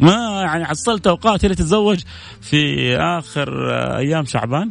ما 0.00 0.42
يعني 0.42 0.64
حصلت 0.64 1.06
أوقات 1.06 1.44
اللي 1.44 1.54
تتزوج 1.54 2.00
في 2.40 2.96
آخر 2.96 3.70
أيام 3.96 4.24
شعبان؟ 4.24 4.70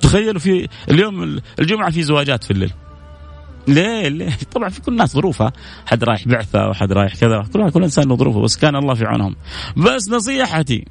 تخيلوا 0.00 0.40
في 0.40 0.68
اليوم 0.90 1.40
الجمعة 1.58 1.90
في 1.90 2.02
زواجات 2.02 2.44
في 2.44 2.50
الليل. 2.50 2.72
ليه؟ 3.68 4.08
ليه؟ 4.08 4.32
طبعا 4.54 4.68
في 4.68 4.80
كل 4.80 4.92
الناس 4.92 5.14
ظروفها. 5.14 5.52
حد 5.86 6.04
رايح 6.04 6.28
بعثة 6.28 6.68
وحد 6.68 6.92
رايح 6.92 7.14
كذا. 7.14 7.44
كل 7.52 7.70
كل 7.70 7.82
إنسان 7.82 8.08
له 8.08 8.16
ظروفه 8.16 8.40
بس 8.40 8.56
كان 8.56 8.76
الله 8.76 8.94
في 8.94 9.04
عونهم. 9.04 9.36
بس 9.76 10.08
نصيحتي 10.10 10.84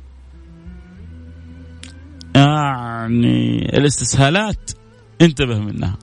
يعني 2.36 3.70
الاستسهالات. 3.78 4.72
انتبه 5.22 5.60
منها. 5.60 5.98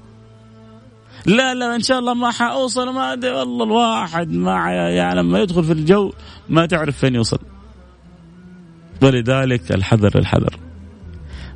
لا 1.26 1.54
لا 1.54 1.74
إن 1.74 1.80
شاء 1.80 1.98
الله 1.98 2.14
ما 2.14 2.30
حأوصل 2.30 2.94
ما 2.94 3.12
أدري 3.12 3.30
والله 3.30 3.64
الواحد 3.64 4.32
ما 4.32 4.70
يعني 4.70 5.20
لما 5.20 5.38
يدخل 5.38 5.64
في 5.64 5.72
الجو 5.72 6.12
ما 6.48 6.66
تعرف 6.66 6.98
فين 6.98 7.14
يوصل. 7.14 7.38
ولذلك 9.02 9.72
الحذر 9.72 10.18
الحذر 10.18 10.58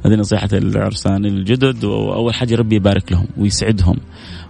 هذه 0.06 0.14
نصيحة 0.14 0.48
العرسان 0.52 1.24
الجدد 1.24 1.84
وأول 1.84 2.34
حاجة 2.34 2.54
ربي 2.54 2.76
يبارك 2.76 3.12
لهم 3.12 3.26
ويسعدهم 3.36 3.96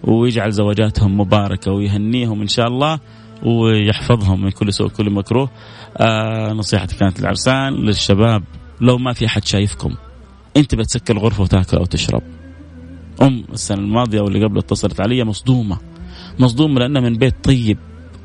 ويجعل 0.04 0.50
زواجاتهم 0.50 1.20
مباركة 1.20 1.72
ويهنيهم 1.72 2.40
إن 2.40 2.48
شاء 2.48 2.66
الله 2.66 3.00
ويحفظهم 3.42 4.44
من 4.44 4.50
كل 4.50 4.72
سوء 4.72 4.88
كل 4.88 5.10
مكروه. 5.10 5.50
آه 5.96 6.52
نصيحتي 6.52 6.96
كانت 6.96 7.20
للعرسان 7.20 7.72
للشباب 7.72 8.42
لو 8.80 8.98
ما 8.98 9.12
في 9.12 9.26
أحد 9.26 9.44
شايفكم. 9.44 9.94
أنت 10.56 10.74
بتسكر 10.74 11.16
الغرفة 11.16 11.42
وتاكل 11.42 11.76
أو 11.76 11.84
تشرب. 11.84 12.22
أم 13.22 13.44
السنة 13.52 13.78
الماضية 13.78 14.20
واللي 14.20 14.44
قبل 14.44 14.58
اتصلت 14.58 15.00
علي 15.00 15.24
مصدومة. 15.24 15.78
مصدومة 16.38 16.80
لأنها 16.80 17.00
من 17.00 17.14
بيت 17.14 17.44
طيب. 17.44 17.78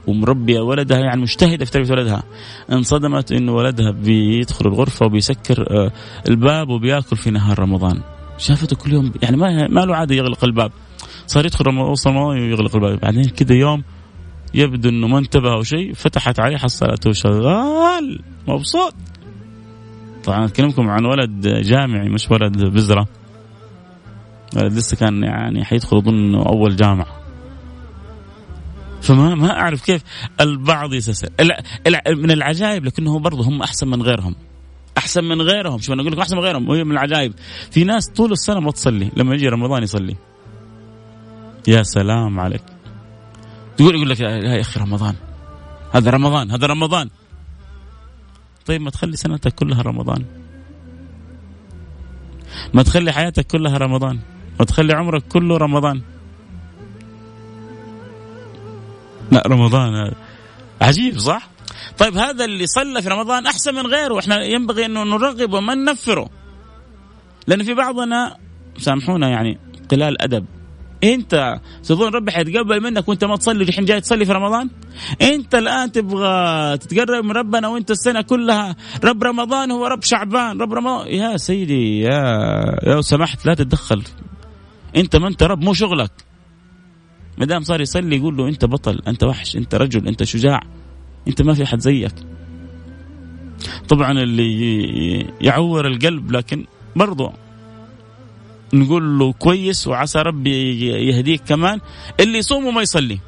ومربيه 0.08 0.60
ولدها 0.60 1.00
يعني 1.00 1.22
مجتهدة 1.22 1.66
في 1.66 1.72
تربية 1.72 1.92
ولدها. 1.92 2.24
انصدمت 2.72 3.32
إنه 3.32 3.52
ولدها 3.52 3.92
بيدخل 3.92 4.66
الغرفة 4.66 5.06
وبيسكر 5.06 5.68
آه، 5.70 5.92
الباب 6.30 6.70
وبياكل 6.70 7.16
في 7.18 7.32
نهار 7.32 7.60
رمضان. 7.60 8.02
شافته 8.38 8.76
كل 8.76 8.94
يوم 8.94 9.12
يعني 9.22 9.38
ما 9.38 9.68
ما 9.68 9.80
له 9.80 9.96
عادة 9.96 10.16
يغلق 10.16 10.44
الباب. 10.44 10.72
صار 11.28 11.46
يدخل 11.46 11.68
رمضان 11.68 12.18
ويغلق 12.18 12.76
الباب. 12.76 13.00
بعدين 13.00 13.24
كذا 13.24 13.56
يوم 13.56 13.84
يبدو 14.54 14.90
إنه 14.90 15.08
ما 15.08 15.20
انتبه 15.20 15.54
أو 15.54 15.64
شيء 15.64 15.94
فتحت 15.94 16.40
عليه 16.40 16.58
حصلته 16.58 17.12
شغال. 17.12 18.20
مبسوط. 18.48 18.94
طبعا 20.28 20.46
أكلمكم 20.46 20.90
عن 20.90 21.06
ولد 21.06 21.48
جامعي 21.48 22.10
مش 22.10 22.32
ولد 22.32 22.66
بزرة. 22.66 23.08
لسه 24.56 24.98
كان 24.98 25.24
يعني 25.24 25.66
حيدخل 25.66 25.98
أظن 25.98 26.36
أول 26.36 26.76
جامعة. 26.76 27.18
فما 29.02 29.36
ما 29.36 29.52
أعرف 29.52 29.86
كيف 29.86 30.04
البعض 30.42 30.94
يستسهل 30.94 31.30
من 32.08 32.32
العجائب 32.32 32.86
لكنه 32.86 33.20
برضه 33.20 33.44
هم 33.44 33.62
أحسن 33.62 33.88
من 33.88 34.02
غيرهم. 34.02 34.36
أحسن 34.98 35.24
من 35.24 35.42
غيرهم. 35.42 35.80
شوف 35.80 35.94
أنا 35.94 36.02
أقول 36.02 36.12
لكم 36.12 36.22
أحسن 36.22 36.36
من 36.38 36.44
غيرهم. 36.44 36.70
وهي 36.70 36.84
من 36.84 36.92
العجائب. 36.92 37.34
في 37.72 37.84
ناس 37.84 38.10
طول 38.10 38.32
السنة 38.32 38.60
ما 38.60 38.72
تصلي. 38.72 39.12
لما 39.18 39.36
يجي 39.36 39.48
رمضان 39.48 39.84
يصلي. 39.84 40.16
يا 41.68 41.84
سلام 41.84 42.40
عليك. 42.40 42.64
تقول 43.78 43.96
يقول 43.96 44.10
لك 44.10 44.20
يا 44.20 44.62
أخي 44.62 44.80
رمضان. 44.80 45.16
هذا 45.92 46.12
رمضان 46.12 46.52
هذا 46.52 46.68
رمضان. 46.68 47.10
طيب 48.68 48.82
ما 48.82 48.90
تخلي 48.90 49.18
سنتك 49.18 49.56
كلها 49.56 49.82
رمضان. 49.82 50.26
ما 52.74 52.84
تخلي 52.84 53.12
حياتك 53.12 53.48
كلها 53.48 53.78
رمضان. 53.78 54.20
ما 54.60 54.66
تخلي 54.66 54.94
عمرك 54.94 55.24
كله 55.28 55.58
رمضان. 55.58 56.02
لا 59.32 59.44
رمضان 59.48 60.12
عجيب 60.82 61.20
صح؟ 61.20 61.50
طيب 61.98 62.18
هذا 62.18 62.46
اللي 62.46 62.68
صلى 62.68 63.02
في 63.02 63.10
رمضان 63.10 63.46
أحسن 63.46 63.76
من 63.76 63.88
غيره. 63.88 64.20
إحنا 64.20 64.44
ينبغي 64.44 64.86
أنه 64.86 65.04
نرغب 65.04 65.54
وما 65.54 65.76
ننفره. 65.76 66.30
لأن 67.48 67.64
في 67.64 67.74
بعضنا 67.74 68.38
سامحونا 68.78 69.30
يعني 69.30 69.60
قلال 69.92 70.22
أدب. 70.22 70.46
انت 71.04 71.60
تظن 71.84 72.08
ربي 72.08 72.32
حيتقبل 72.32 72.82
منك 72.84 73.10
وانت 73.10 73.24
ما 73.24 73.36
تصلي 73.36 73.64
الحين 73.64 73.86
جاي 73.86 74.02
تصلي 74.02 74.26
في 74.26 74.32
رمضان؟ 74.32 74.70
انت 75.22 75.56
الآن 75.56 75.92
تبغى 75.92 76.78
تتقرب 76.78 77.26
من 77.26 77.32
ربنا 77.32 77.68
وانت 77.68 77.92
السنة 77.92 78.22
كلها 78.22 78.76
رب 79.04 79.24
رمضان 79.24 79.72
هو 79.72 79.86
رب 79.88 80.04
شعبان 80.04 80.62
رب 80.62 80.74
رمضان. 80.74 81.08
يا 81.08 81.38
سيدي 81.38 82.00
يا 82.00 82.22
لو 82.84 83.02
سمحت 83.02 83.46
لا 83.46 83.54
تتدخل. 83.54 84.04
انت 84.96 85.16
ما 85.16 85.28
انت 85.28 85.44
رب 85.44 85.64
مو 85.64 85.74
شغلك. 85.74 86.12
ما 87.38 87.46
دام 87.46 87.62
صار 87.62 87.82
يصلي 87.82 88.16
يقول 88.16 88.38
له 88.38 88.48
انت 88.48 88.66
بطل 88.66 89.02
انت 89.08 89.24
وحش 89.24 89.56
انت 89.56 89.76
رجل 89.76 90.08
انت 90.08 90.24
شجاع 90.24 90.62
انت 91.28 91.42
ما 91.42 91.54
في 91.54 91.64
أحد 91.64 91.80
زيك. 91.80 92.16
طبعا 93.90 94.12
اللي 94.12 95.20
يعور 95.42 95.88
القلب 95.88 96.32
لكن 96.32 96.66
برضو 96.96 97.32
نقول 98.74 99.20
له 99.20 99.34
كويس 99.34 99.88
وعسى 99.88 100.20
ربي 100.20 100.80
يهديك 101.10 101.42
كمان 101.48 101.80
اللي 102.20 102.38
يصوم 102.38 102.66
وما 102.66 102.82
يصلي. 102.82 103.20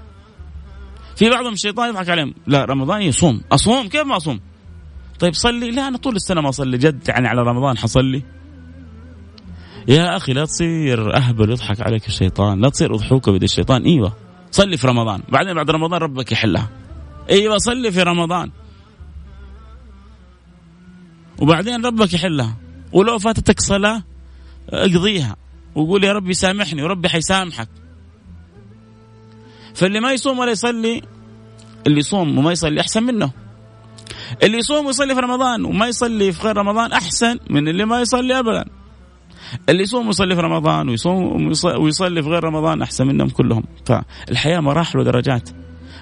في 1.15 1.29
بعضهم 1.29 1.53
الشيطان 1.53 1.89
يضحك 1.89 2.09
عليهم 2.09 2.33
لا 2.47 2.65
رمضان 2.65 3.01
يصوم 3.01 3.41
أصوم؟ 3.51 3.87
كيف 3.87 4.01
ما 4.01 4.17
أصوم؟ 4.17 4.39
طيب 5.19 5.33
صلي 5.33 5.71
لا 5.71 5.87
أنا 5.87 5.97
طول 5.97 6.15
السنة 6.15 6.41
ما 6.41 6.49
أصلي 6.49 6.77
جد 6.77 7.07
يعني 7.07 7.27
على 7.27 7.41
رمضان 7.41 7.77
حصلي. 7.77 8.23
يا 9.87 10.17
أخي 10.17 10.33
لا 10.33 10.45
تصير 10.45 11.15
أهبل 11.15 11.51
يضحك 11.51 11.81
عليك 11.81 12.07
الشيطان 12.07 12.61
لا 12.61 12.69
تصير 12.69 12.95
اضحوكه 12.95 13.31
بيد 13.31 13.43
الشيطان 13.43 13.83
إيوه. 13.83 14.13
صلي 14.51 14.77
في 14.77 14.87
رمضان 14.87 15.21
بعدين 15.29 15.53
بعد 15.53 15.69
رمضان 15.71 16.01
ربك 16.01 16.31
يحلها. 16.31 16.69
إيوه 17.29 17.57
صلي 17.57 17.91
في 17.91 18.03
رمضان. 18.03 18.51
وبعدين 21.39 21.85
ربك 21.85 22.13
يحلها. 22.13 22.57
ولو 22.91 23.19
فاتتك 23.19 23.59
صلاة 23.59 24.03
أقضيها. 24.69 25.35
وقول 25.75 26.03
يا 26.03 26.13
ربي 26.13 26.33
سامحني 26.33 26.83
وربي 26.83 27.09
حيسامحك. 27.09 27.69
فاللي 29.75 29.99
ما 29.99 30.11
يصوم 30.11 30.39
ولا 30.39 30.51
يصلي 30.51 31.01
اللي 31.87 31.99
يصوم 31.99 32.37
وما 32.37 32.51
يصلي 32.51 32.81
أحسن 32.81 33.03
منه. 33.03 33.31
اللي 34.43 34.57
يصوم 34.57 34.85
ويصلي 34.85 35.15
في 35.15 35.21
رمضان 35.21 35.65
وما 35.65 35.87
يصلي 35.87 36.31
في 36.31 36.43
غير 36.43 36.57
رمضان 36.57 36.91
أحسن 36.91 37.39
من 37.49 37.67
اللي 37.67 37.85
ما 37.85 38.01
يصلي 38.01 38.39
ابدا. 38.39 38.65
اللي 39.69 39.83
يصوم 39.83 40.07
ويصلي 40.07 40.35
في 40.35 40.41
رمضان 40.41 40.89
ويصوم 40.89 41.51
ويصلي 41.79 42.23
في 42.23 42.29
غير 42.29 42.43
رمضان 42.43 42.81
أحسن 42.81 43.07
منهم 43.07 43.29
كلهم. 43.29 43.63
فالحياة 43.85 44.59
مراحل 44.59 44.99
ودرجات. 44.99 45.49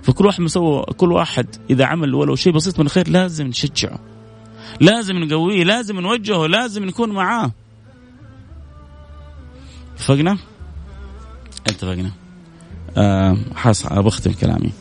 فكل 0.03 0.25
واحد 0.25 0.41
مسوي 0.41 0.83
كل 0.83 1.11
واحد 1.11 1.55
إذا 1.69 1.85
عمل 1.85 2.15
ولو 2.15 2.35
شيء 2.35 2.53
بسيط 2.53 2.79
من 2.79 2.85
الخير 2.85 3.09
لازم 3.09 3.47
نشجعه. 3.47 3.99
لازم 4.81 5.17
نقويه 5.17 5.63
لازم 5.63 5.99
نوجهه 5.99 6.47
لازم 6.47 6.85
نكون 6.85 7.09
معاه. 7.09 7.51
اتفقنا؟ 9.97 10.37
اتفقنا. 11.67 12.11
أه 12.97 13.37
حاس 13.55 13.85
أختم 13.85 14.31
كلامي. 14.31 14.71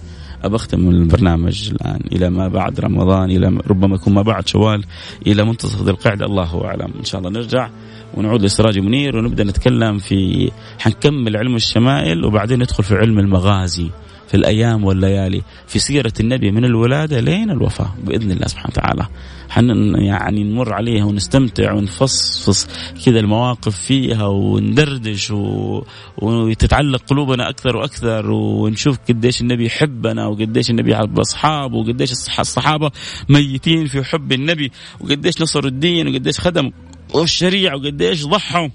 أختم 0.45 0.89
البرنامج 0.89 1.71
الآن. 1.71 2.01
إلى 2.13 2.31
ما 2.31 2.49
بعد 2.49 2.81
رمضان 2.81 3.31
إلى 3.31 3.47
ربما 3.67 3.95
يكون 3.95 4.15
ما 4.15 4.23
بعد 4.23 4.49
شوال 4.49 4.85
إلى 5.27 5.45
منتصف 5.45 5.83
ذي 5.83 5.91
القعدة 5.91 6.27
الله 6.27 6.65
أعلم. 6.65 6.93
إن 6.99 7.05
شاء 7.05 7.21
الله 7.21 7.31
نرجع 7.31 7.71
ونعود 8.15 8.43
لسراج 8.43 8.79
منير 8.79 9.17
ونبدأ 9.17 9.45
نتكلم 9.45 9.99
في 9.99 10.51
حنكمل 10.79 11.37
علم 11.37 11.57
الشمائل 11.57 12.25
وبعدين 12.25 12.59
ندخل 12.59 12.85
في 12.85 12.95
علم 12.95 13.19
المغازي. 13.19 13.91
في 14.29 14.35
الأيام 14.35 14.85
والليالي 14.85 15.43
في 15.67 15.79
سيرة 15.79 16.13
النبي 16.21 16.51
من 16.51 16.65
الولادة 16.65 17.21
لين 17.21 17.51
الوفاة 17.51 17.95
بإذن 18.05 18.31
الله 18.31 18.47
سبحانه 18.47 18.73
وتعالى. 18.73 19.07
حن 19.49 19.95
يعني 19.97 20.45
نمر 20.45 20.73
عليها 20.75 21.05
ونستمتع 21.05 21.73
ونفصفص 21.73 22.69
كذا 23.05 23.21
المواقف 23.21 23.77
فيها 23.77 24.27
وندردش 24.27 25.31
و... 25.31 25.83
وتتعلق 26.23 27.03
قلوبنا 27.07 27.49
أكثر 27.49 27.77
وأكثر 27.77 28.31
ونشوف 28.31 28.99
قديش 29.09 29.41
النبي 29.41 29.67
يحبنا 29.67 30.27
وقديش 30.27 30.71
النبي 30.71 30.93
يحب 30.93 31.19
أصحابه 31.19 31.77
وقديش 31.77 32.13
الصحابة 32.13 32.91
ميتين 33.29 33.87
في 33.87 34.05
حب 34.05 34.33
النبي 34.33 34.71
وقديش 35.01 35.43
نصروا 35.43 35.71
الدين 35.71 36.09
وقديش 36.09 36.41
خدموا 36.41 36.71
والشريعة 37.15 37.77
وقديش 37.77 38.27
ضحوا. 38.27 38.69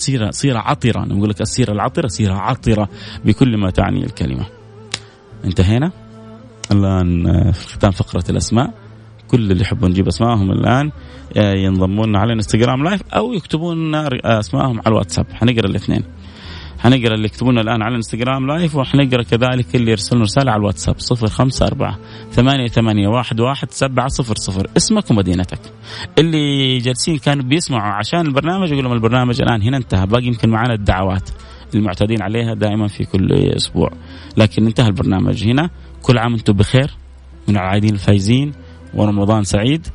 سيرة 0.00 0.30
سيرة 0.30 0.58
عطرة. 0.58 1.04
أنا 1.04 1.14
بقول 1.14 1.30
لك 1.30 1.40
السيرة 1.40 1.72
العطرة 1.72 2.08
سيرة 2.08 2.34
عطرة 2.34 2.88
بكل 3.24 3.56
ما 3.56 3.70
تعني 3.70 4.04
الكلمة. 4.04 4.46
انتهينا؟ 5.44 5.92
الآن 6.72 7.26
آه، 7.26 7.50
في 7.50 7.68
ختام 7.68 7.90
فقرة 7.90 8.24
الأسماء. 8.30 8.74
كل 9.28 9.52
اللي 9.52 9.62
يحبون 9.62 9.90
نجيب 9.90 10.08
اسمائهم 10.08 10.50
الآن 10.50 10.90
آه، 11.36 11.54
ينضمون 11.54 12.16
على 12.16 12.32
الإنستغرام 12.32 12.84
live 12.84 13.02
أو 13.12 13.32
يكتبون 13.32 13.94
اسمائهم 14.24 14.78
على 14.78 14.88
الواتساب. 14.88 15.26
حنقرأ 15.32 15.66
الاثنين. 15.66 16.04
حنقرا 16.78 17.14
اللي 17.14 17.24
يكتبون 17.24 17.58
الآن 17.58 17.82
على 17.82 17.90
الانستغرام 17.90 18.46
live 18.46 18.76
وحنقرأ 18.76 19.22
كذلك 19.22 19.76
اللي 19.76 19.90
يرسلون 19.90 20.22
رسالة 20.22 20.50
على 20.50 20.60
الواتساب 20.60 20.96
054 21.12 21.96
ثمانية 22.30 22.66
ثمانية 22.66 23.08
واحد 23.08 23.40
واحد 23.40 23.70
سبعة 23.70 24.08
صفر 24.08 24.34
صفر. 24.36 24.66
اسمك 24.76 25.10
ومدينتك. 25.10 25.60
اللي 26.18 26.78
جالسين 26.78 27.18
كانوا 27.18 27.44
بيسمعوا 27.44 27.92
عشان 27.92 28.20
البرنامج 28.20 28.70
يقول 28.70 28.84
لهم 28.84 28.92
البرنامج 28.92 29.42
الآن 29.42 29.62
هنا 29.62 29.76
انتهى 29.76 30.06
باقي 30.06 30.26
يمكن 30.26 30.50
معنا 30.50 30.74
الدعوات 30.74 31.30
المعتادين 31.74 32.22
عليها 32.22 32.54
دائما 32.54 32.86
في 32.88 33.04
كل 33.04 33.32
أسبوع. 33.32 33.90
لكن 34.36 34.66
انتهى 34.66 34.86
البرنامج. 34.86 35.44
هنا 35.44 35.70
كل 36.02 36.18
عام 36.18 36.34
أنتم 36.34 36.52
بخير 36.52 36.90
من 37.48 37.56
العايدين 37.56 37.94
الفايزين 37.94 38.52
ورمضان 38.94 39.44
سعيد. 39.44 39.86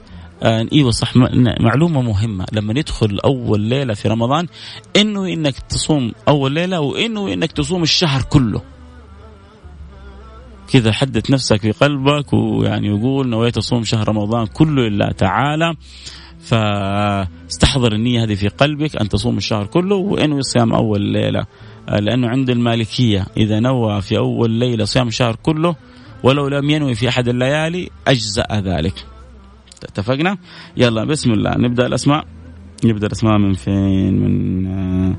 آه 0.43 0.67
أيوه 0.73 0.91
صح 0.91 1.13
معلومة 1.59 2.01
مهمة. 2.01 2.45
لما 2.51 2.73
ندخل 2.73 3.19
أول 3.25 3.61
ليلة 3.61 3.93
في 3.93 4.07
رمضان 4.07 4.47
إنه 4.95 5.27
إنك 5.27 5.59
تصوم 5.59 6.11
أول 6.27 6.51
ليلة 6.51 6.79
وإنه 6.79 7.34
إنك 7.34 7.51
تصوم 7.51 7.84
الشهر 7.84 8.21
كله. 8.21 8.61
كذا 10.67 10.91
حدث 10.91 11.31
نفسك 11.31 11.61
في 11.61 11.71
قلبك 11.71 12.34
ويعني 12.34 12.88
يقول 12.88 13.29
نويت 13.29 13.57
أصوم 13.57 13.84
شهر 13.84 14.09
رمضان 14.09 14.45
كله 14.45 14.81
لله 14.81 15.11
تعالى. 15.11 15.75
فاستحضر 16.39 17.93
النية 17.93 18.23
هذه 18.23 18.36
في 18.36 18.47
قلبك 18.47 18.95
أن 18.95 19.09
تصوم 19.09 19.38
الشهر 19.38 19.65
كله 19.65 19.95
وانوي 19.95 20.41
صيام 20.41 20.73
أول 20.73 21.01
ليلة. 21.01 21.45
آه، 21.89 21.99
لأنه 21.99 22.27
عند 22.27 22.49
المالكية 22.49 23.25
إذا 23.38 23.59
نوى 23.59 24.01
في 24.01 24.17
أول 24.17 24.51
ليلة 24.51 24.86
صيام 24.86 25.07
الشهر 25.07 25.36
كله 25.36 25.75
ولو 26.23 26.47
لم 26.47 26.69
ينوي 26.69 26.95
في 26.95 27.09
أحد 27.09 27.27
الليالي 27.27 27.89
أجزأ 28.07 28.45
ذلك. 28.51 29.12
اتفقنا؟ 29.84 30.38
يلا 30.77 31.03
بسم 31.03 31.31
الله. 31.31 31.57
نبدأ 31.57 31.86
الأسماء. 31.86 32.25
نبدأ 32.86 33.07
الأسماء 33.07 33.38
من 33.38 33.53
فين؟ 33.53 34.13
من 34.19 34.67
آه 34.67 35.15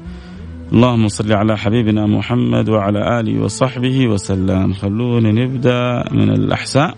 اللهم 0.73 1.09
صل 1.09 1.33
على 1.33 1.59
حبيبنا 1.59 2.07
محمد 2.07 2.69
وعلى 2.69 3.21
آله 3.21 3.43
وصحبه 3.43 4.09
وسلم. 4.09 4.73
خلونا 4.73 5.33
نبدأ 5.33 6.05
من 6.13 6.31
الأحساء. 6.31 6.95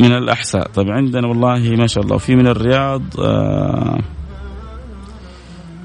من 0.00 0.12
الأحساء. 0.12 0.68
طيب 0.74 0.90
عندنا 0.90 1.26
والله 1.26 1.76
ما 1.78 1.86
شاء 1.86 2.04
الله 2.04 2.18
في 2.18 2.36
من 2.36 2.46
الرياض 2.46 3.02
آه 3.20 3.98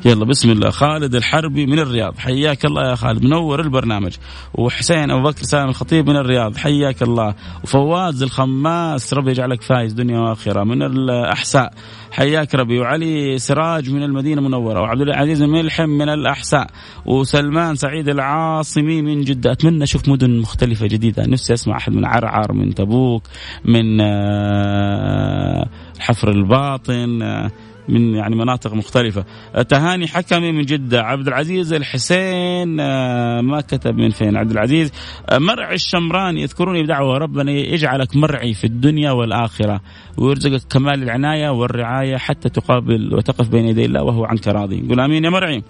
يلا 0.06 0.26
بسم 0.26 0.50
الله. 0.50 0.70
خالد 0.70 1.16
الحربي 1.16 1.66
من 1.66 1.80
الرياض. 1.80 2.18
حياك 2.18 2.66
الله 2.66 2.90
يا 2.90 2.96
خالد. 2.96 3.24
منور 3.24 3.62
البرنامج. 3.62 4.12
وحسين 4.54 5.12
أبو 5.12 5.30
بكر 5.30 5.44
سالم 5.44 5.70
الخطيب 5.70 6.10
من 6.10 6.16
الرياض. 6.16 6.58
حياك 6.58 7.02
الله. 7.02 7.36
وفواز 7.64 8.24
الخماس. 8.24 9.14
ربي 9.14 9.32
يجعلك 9.32 9.62
فايز 9.62 9.94
دنيا 9.94 10.20
وآخرة. 10.20 10.64
من 10.64 10.82
الأحساء. 10.84 11.74
حياك 12.12 12.56
ربي. 12.56 12.80
وعلي 12.80 13.38
سراج 13.38 13.90
من 13.90 14.04
المدينة 14.04 14.42
المنورة. 14.42 14.82
وعبد 14.82 15.02
العزيز 15.02 15.42
الملحم 15.42 15.90
من 15.90 16.10
الأحساء. 16.10 16.68
وسلمان 17.06 17.76
سعيد 17.76 18.10
العاصمي 18.10 19.02
من 19.02 19.22
جدة. 19.22 19.52
أتمنى 19.52 19.84
أشوف 19.84 20.10
مدن 20.10 20.40
مختلفة 20.40 20.88
جديدة. 20.88 21.26
نفسي 21.28 21.54
أسمع 21.54 21.78
أحد 21.78 21.94
من 21.94 22.06
عرعر 22.06 22.54
من 22.54 22.74
تبوك 22.76 23.24
من 23.66 24.02
آه، 24.02 25.70
حفر 26.00 26.32
الباطن 26.32 27.22
آه، 27.22 27.52
من 27.90 28.16
يعني 28.16 28.36
مناطق 28.36 28.74
مختلفة. 28.74 29.26
تهاني 29.70 30.08
حكمي 30.08 30.52
من 30.52 30.62
جدة 30.62 31.02
عبد 31.02 31.28
العزيز 31.28 31.74
الحسين 31.74 32.80
آه، 32.80 33.42
ما 33.42 33.62
كتب 33.62 33.96
من 33.96 34.10
فين. 34.10 34.38
عبد 34.38 34.52
العزيز 34.52 34.92
آه، 35.30 35.38
مرعي 35.38 35.76
الشمراني 35.76 36.42
يذكروني 36.42 36.84
بدعوة 36.84 37.18
ربنا 37.18 37.52
يجعلك 37.52 38.16
مرعي 38.16 38.54
في 38.54 38.64
الدنيا 38.64 39.12
والآخرة 39.12 39.82
ويرزقك 40.18 40.62
كمال 40.70 41.04
العناية 41.04 41.50
والرعاية 41.50 42.18
حتى 42.18 42.50
تقابل 42.50 43.16
وتقف 43.16 43.50
بين 43.50 43.66
يدي 43.66 43.86
الله 43.86 44.04
وهو 44.04 44.26
عنك 44.26 44.48
راضي. 44.48 44.88
قول 44.90 45.00
آمين 45.00 45.24
يا 45.24 45.30
مرعي. 45.30 45.64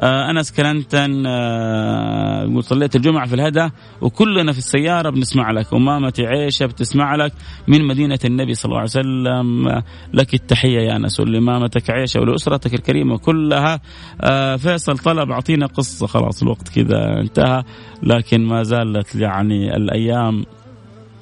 أنس 0.00 0.52
كلنتن 0.52 1.26
آه 1.26 2.42
يقول 2.42 2.64
صليت 2.64 2.96
الجمعة 2.96 3.26
في 3.26 3.34
الهدى 3.34 3.68
وكلنا 4.00 4.52
في 4.52 4.58
السيارة 4.58 5.10
بنسمع 5.10 5.50
لك 5.50 5.74
امامه 5.74 6.12
عيشه 6.18 6.66
بتسمع 6.66 7.14
لك 7.16 7.32
من 7.68 7.86
مدينة 7.86 8.18
النبي 8.24 8.54
صلى 8.54 8.68
الله 8.70 8.78
عليه 8.78 8.90
وسلم. 8.90 9.82
لك 10.14 10.34
التحية 10.34 10.80
يا 10.80 10.96
أنس 10.96 11.20
ولامامتك 11.20 11.90
عيشة 11.90 12.20
ولأسرتك 12.20 12.74
الكريمة 12.74 13.18
كلها. 13.18 13.80
آه 14.20 14.56
فيصل 14.56 14.98
طلب 14.98 15.30
أعطينا 15.30 15.66
قصة 15.66 16.06
خلاص 16.06 16.42
الوقت 16.42 16.68
كذا 16.68 17.20
انتهى 17.20 17.62
لكن 18.02 18.46
ما 18.46 18.62
زالت 18.62 19.14
يعني 19.14 19.76
الأيام 19.76 20.44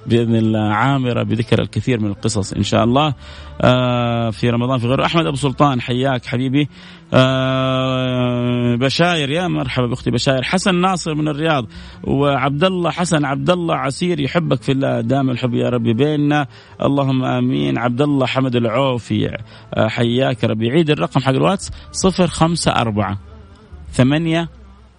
بإذن 0.07 0.36
الله 0.36 0.74
عامرة 0.74 1.22
بذكر 1.22 1.62
الكثير 1.62 2.01
من 2.01 2.07
القصص 2.07 2.53
إن 2.53 2.62
شاء 2.62 2.84
الله. 2.84 3.14
آه 3.61 4.30
في 4.30 4.51
رمضان 4.51 4.78
في 4.78 4.86
غير 4.86 5.05
أحمد 5.05 5.26
أبو 5.26 5.36
سلطان 5.36 5.80
حياك 5.80 6.26
حبيبي. 6.26 6.68
آه 7.14 8.76
بشاير 8.76 9.30
يا 9.30 9.48
مرحبا 9.48 9.86
بأختي 9.86 10.11
بشاير. 10.11 10.42
حسن 10.42 10.74
ناصر 10.74 11.14
من 11.14 11.28
الرياض. 11.28 11.66
وعبد 12.05 12.64
الله 12.64 12.90
حسن 12.90 13.24
عبد 13.24 13.51
الله 13.51 13.74
عسير 13.74 14.20
يحبك 14.20 14.62
في 14.62 14.72
الله 14.72 15.01
دام 15.01 15.30
الحب 15.30 15.55
يا 15.55 15.68
ربي 15.68 15.92
بيننا. 15.92 16.46
اللهم 16.82 17.24
آمين. 17.24 17.78
عبد 17.78 18.03
الله 18.03 18.26
حمد 18.26 18.57
العوفي. 18.57 19.38
آه 19.74 19.88
حياك 19.88 20.44
ربي. 20.44 20.70
عيد 20.70 20.90
الرقم 20.90 21.20
حق 21.20 21.30
الواتس 21.30 21.70
صفر 21.92 22.26
خمسة 22.26 22.72
أربعة 22.72 23.18
ثمانية 23.92 24.48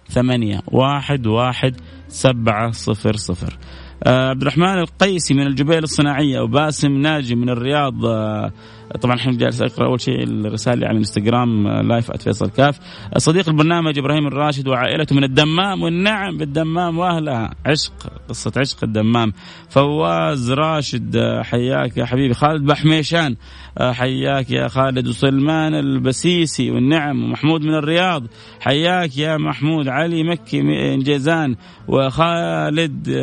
ثمانية 0.08 0.60
واحد 0.66 1.26
واحد 1.26 1.76
سبعة 2.08 2.70
صفر 2.70 3.16
صفر. 3.16 3.58
عبد 4.06 4.42
الرحمن 4.42 4.78
القيسي 4.78 5.34
من 5.34 5.46
الجبيل 5.46 5.82
الصناعية 5.82 6.40
وباسم 6.40 6.92
ناجي 6.92 7.34
من 7.34 7.48
الرياض 7.48 8.04
آه، 8.04 8.52
طبعا 9.00 9.14
الحين 9.14 9.36
جالس 9.36 9.62
أقرأ 9.62 9.86
أول 9.86 10.00
شيء 10.00 10.22
الرسائل 10.22 10.84
على 10.84 10.92
الإنستغرام 10.92 11.68
live 11.68 12.12
@فيصل 12.12 12.50
كاف 12.50 12.78
صديق 13.16 13.48
البرنامج 13.48 13.98
إبراهيم 13.98 14.26
الراشد 14.26 14.68
وعائلته 14.68 15.16
من 15.16 15.24
الدمام 15.24 15.82
والنعم 15.82 16.36
بالدمام 16.36 16.98
وأهلها. 16.98 17.54
عشق 17.66 17.92
قصة 18.28 18.52
عشق 18.56 18.84
الدمام. 18.84 19.32
فواز 19.68 20.52
راشد 20.52 21.16
حياك 21.42 21.96
يا 21.96 22.04
حبيبي. 22.04 22.34
خالد 22.34 22.66
بحميشان 22.66 23.36
حياك 23.80 24.50
يا 24.50 24.68
خالد 24.68 25.08
وسلمان 25.08 25.74
البسيسي 25.74 26.70
والنعم 26.70 27.24
ومحمود 27.24 27.62
من 27.62 27.74
الرياض. 27.74 28.26
حياك 28.60 29.18
يا 29.18 29.36
محمود 29.36 29.88
علي 29.88 30.22
مكي 30.22 30.62
من 30.62 30.98
جيزان. 30.98 31.56
وخالد 31.88 33.16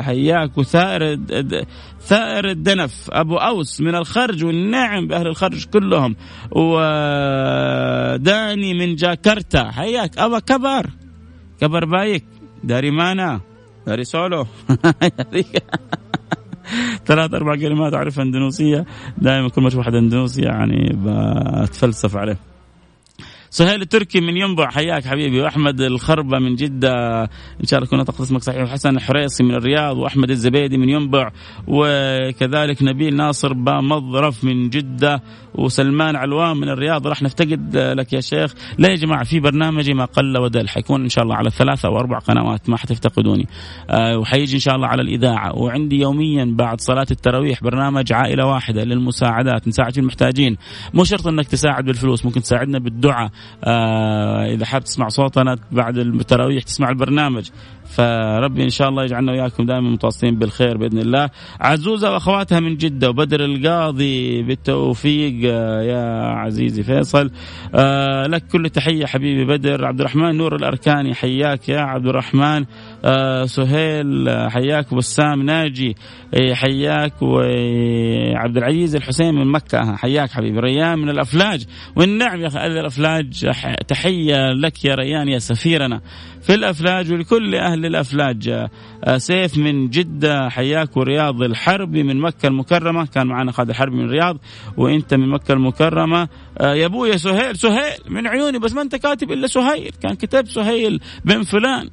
حياك 0.00 0.58
وثائر 0.58 1.18
ثائر 2.00 2.50
الدنف. 2.50 3.08
أبو 3.10 3.36
أوس 3.36 3.80
من 3.80 3.94
الخرج 3.94 4.44
والنعم 4.44 5.03
بأهل 5.06 5.26
الخرج 5.26 5.64
كلهم. 5.64 6.16
وداني 6.50 6.74
من 8.74 8.94
جاكرتا. 8.94 9.70
حياك 9.70 10.18
أبا 10.18 10.38
كبر. 10.38 10.86
كبر 11.60 11.84
بايك. 11.84 12.24
داري 12.64 12.90
مانا. 12.90 13.40
داري 13.86 14.04
سولو. 14.04 14.46
ثلاث 17.06 17.34
أربع 17.34 17.56
كلمات 17.56 17.94
اعرف 17.94 18.20
إندونيسية. 18.20 18.84
دائما 19.18 19.48
كل 19.48 19.62
ما 19.62 19.68
أشوف 19.68 19.78
واحد 19.78 19.94
إندونيسي 19.94 20.42
يعني 20.42 20.96
بتفلسف 20.96 22.16
عليه. 22.16 22.53
سهيل 23.54 23.82
التركي 23.82 24.20
من 24.20 24.36
ينبع. 24.36 24.70
حياك 24.70 25.04
حبيبي. 25.04 25.40
وأحمد 25.40 25.80
الخربة 25.80 26.38
من 26.38 26.54
جدة. 26.54 27.22
إن 27.60 27.66
شاء 27.66 27.78
الله 27.78 27.90
كنا 27.90 28.00
نطق 28.00 28.20
اسمك 28.20 28.42
صحيح. 28.42 28.62
وحسن 28.62 28.96
الحريصي 28.96 29.44
من 29.44 29.54
الرياض. 29.54 29.96
وأحمد 29.96 30.30
الزبيدي 30.30 30.78
من 30.78 30.88
ينبع. 30.88 31.30
وكذلك 31.66 32.82
نبيل 32.82 33.16
ناصر 33.16 33.52
بمظرف 33.52 34.44
من 34.44 34.70
جدة. 34.70 35.22
وسلمان 35.54 36.16
علوان 36.16 36.56
من 36.56 36.68
الرياض. 36.68 37.06
راح 37.06 37.22
نفتقد 37.22 37.76
لك 37.76 38.12
يا 38.12 38.20
شيخ. 38.20 38.54
لا 38.78 38.88
يا 38.88 38.94
جماعة 38.94 39.24
في 39.24 39.40
برنامجي 39.40 39.94
ما 39.94 40.04
قل 40.04 40.38
ودل. 40.38 40.68
حيكون 40.68 41.02
إن 41.02 41.08
شاء 41.08 41.24
الله 41.24 41.36
على 41.36 41.50
ثلاثة 41.50 41.88
أو 41.88 41.98
أربع 41.98 42.18
قنوات 42.18 42.68
ما 42.68 42.76
حتفتقدوني. 42.76 43.46
أه 43.90 44.18
وحيجي 44.18 44.54
إن 44.54 44.60
شاء 44.60 44.74
الله 44.76 44.86
على 44.86 45.02
الإذاعة. 45.02 45.58
وعندي 45.58 46.00
يوميا 46.00 46.44
بعد 46.44 46.80
صلاة 46.80 47.06
التراويح 47.10 47.62
برنامج 47.62 48.12
عائلة 48.12 48.46
واحدة 48.46 48.84
للمساعدات. 48.84 49.68
نساعد 49.68 49.98
المحتاجين. 49.98 50.56
مو 50.94 51.04
شرط 51.04 51.26
إنك 51.26 51.46
تساعد 51.46 51.84
بالفلوس. 51.84 52.24
ممكن 52.24 52.40
تساعدنا 52.40 52.78
بالدعاء. 52.78 53.30
آه 53.64 54.46
إذا 54.46 54.64
حاب 54.66 54.84
تسمع 54.84 55.08
صوتنا 55.08 55.58
بعد 55.72 55.98
التراويح 55.98 56.62
تسمع 56.62 56.88
البرنامج. 56.88 57.50
فربي 57.96 58.64
إن 58.64 58.68
شاء 58.68 58.88
الله 58.88 59.04
يجعلنا 59.04 59.32
وإياكم 59.32 59.66
دائما 59.66 59.90
متواصلين 59.90 60.38
بالخير 60.38 60.76
بإذن 60.76 60.98
الله. 60.98 61.30
عزوزة 61.60 62.12
وأخواتها 62.12 62.60
من 62.60 62.76
جدة 62.76 63.10
وبدر 63.10 63.44
القاضي 63.44 64.42
بالتوفيق 64.42 65.52
آه، 65.52 65.82
يا 65.82 66.04
عزيزي 66.24 66.82
فيصل. 66.82 67.30
آه 67.74 68.26
لك 68.26 68.46
كل 68.52 68.70
تحية 68.70 69.06
حبيبي 69.06 69.44
بدر. 69.44 69.84
عبد 69.84 70.00
الرحمن 70.00 70.36
نور 70.36 70.56
الأركاني 70.56 71.14
حياك 71.14 71.68
يا 71.68 71.80
عبد 71.80 72.06
الرحمن. 72.06 72.64
آه 73.04 73.44
سهيل 73.44 74.30
حياك. 74.50 74.94
بسام 74.94 75.42
ناجي 75.42 75.96
حياك. 76.52 77.22
وعبد 77.22 78.56
العزيز 78.56 78.96
الحسين 78.96 79.34
من 79.34 79.46
مكة 79.46 79.96
حياك 79.96 80.30
حبيبي. 80.30 80.60
ريان 80.60 80.98
من 80.98 81.08
الأفلاج. 81.08 81.64
والنعم 81.96 82.40
يا 82.40 82.46
أخي 82.46 82.66
الأفلاج 82.66 83.50
تحية 83.88 84.52
لك 84.52 84.84
يا 84.84 84.94
ريان 84.94 85.28
يا 85.28 85.38
سفيرنا. 85.38 86.00
في 86.46 86.54
الأفلاج 86.54 87.12
ولكل 87.12 87.54
أهل 87.54 87.86
الأفلاج. 87.86 88.48
آه، 89.04 89.18
سيف 89.18 89.58
من 89.58 89.90
جدة 89.90 90.48
حياك 90.48 90.96
ورياض 90.96 91.42
الحربي 91.42 92.02
من 92.02 92.20
مكة 92.20 92.46
المكرمة. 92.46 93.06
كان 93.06 93.26
معنا 93.26 93.52
خالد 93.52 93.70
الحربي 93.70 93.96
من 93.96 94.04
الرياض 94.04 94.36
وأنت 94.76 95.14
من 95.14 95.28
مكة 95.28 95.52
المكرمة. 95.52 96.28
آه، 96.58 96.74
يا 96.74 96.86
ابويا 96.86 97.16
سهيل 97.16 97.56
سهيل 97.56 97.98
من 98.08 98.26
عيوني 98.26 98.58
بس 98.58 98.72
ما 98.72 98.82
أنت 98.82 98.96
كاتب 98.96 99.32
إلا 99.32 99.46
سهيل. 99.46 99.92
كان 100.02 100.14
كتب 100.14 100.48
سهيل 100.48 101.00
بن 101.24 101.42
فلان. 101.42 101.90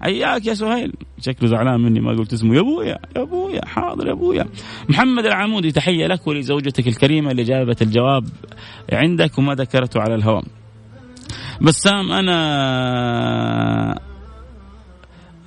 حياك 0.00 0.46
يا 0.46 0.54
سهيل. 0.54 0.92
شكله 1.20 1.48
زعلان 1.48 1.80
مني 1.80 2.00
ما 2.00 2.10
قلت 2.10 2.32
اسمه. 2.32 2.54
يا 2.54 2.60
ابويا 2.60 2.98
يا 3.16 3.22
ابويا 3.22 3.66
حاضر 3.66 4.06
يا 4.06 4.12
ابويا 4.12 4.46
محمد 4.88 5.26
العمودي 5.26 5.72
تحية 5.72 6.06
لك 6.06 6.26
ولزوجتك 6.26 6.88
الكريمة 6.88 7.30
اللي 7.30 7.42
جابت 7.42 7.82
الجواب 7.82 8.24
عندك 8.92 9.38
وما 9.38 9.54
ذكرته 9.54 10.00
على 10.00 10.14
الهواء. 10.14 10.44
بسام 11.60 12.12
أنا 12.12 12.38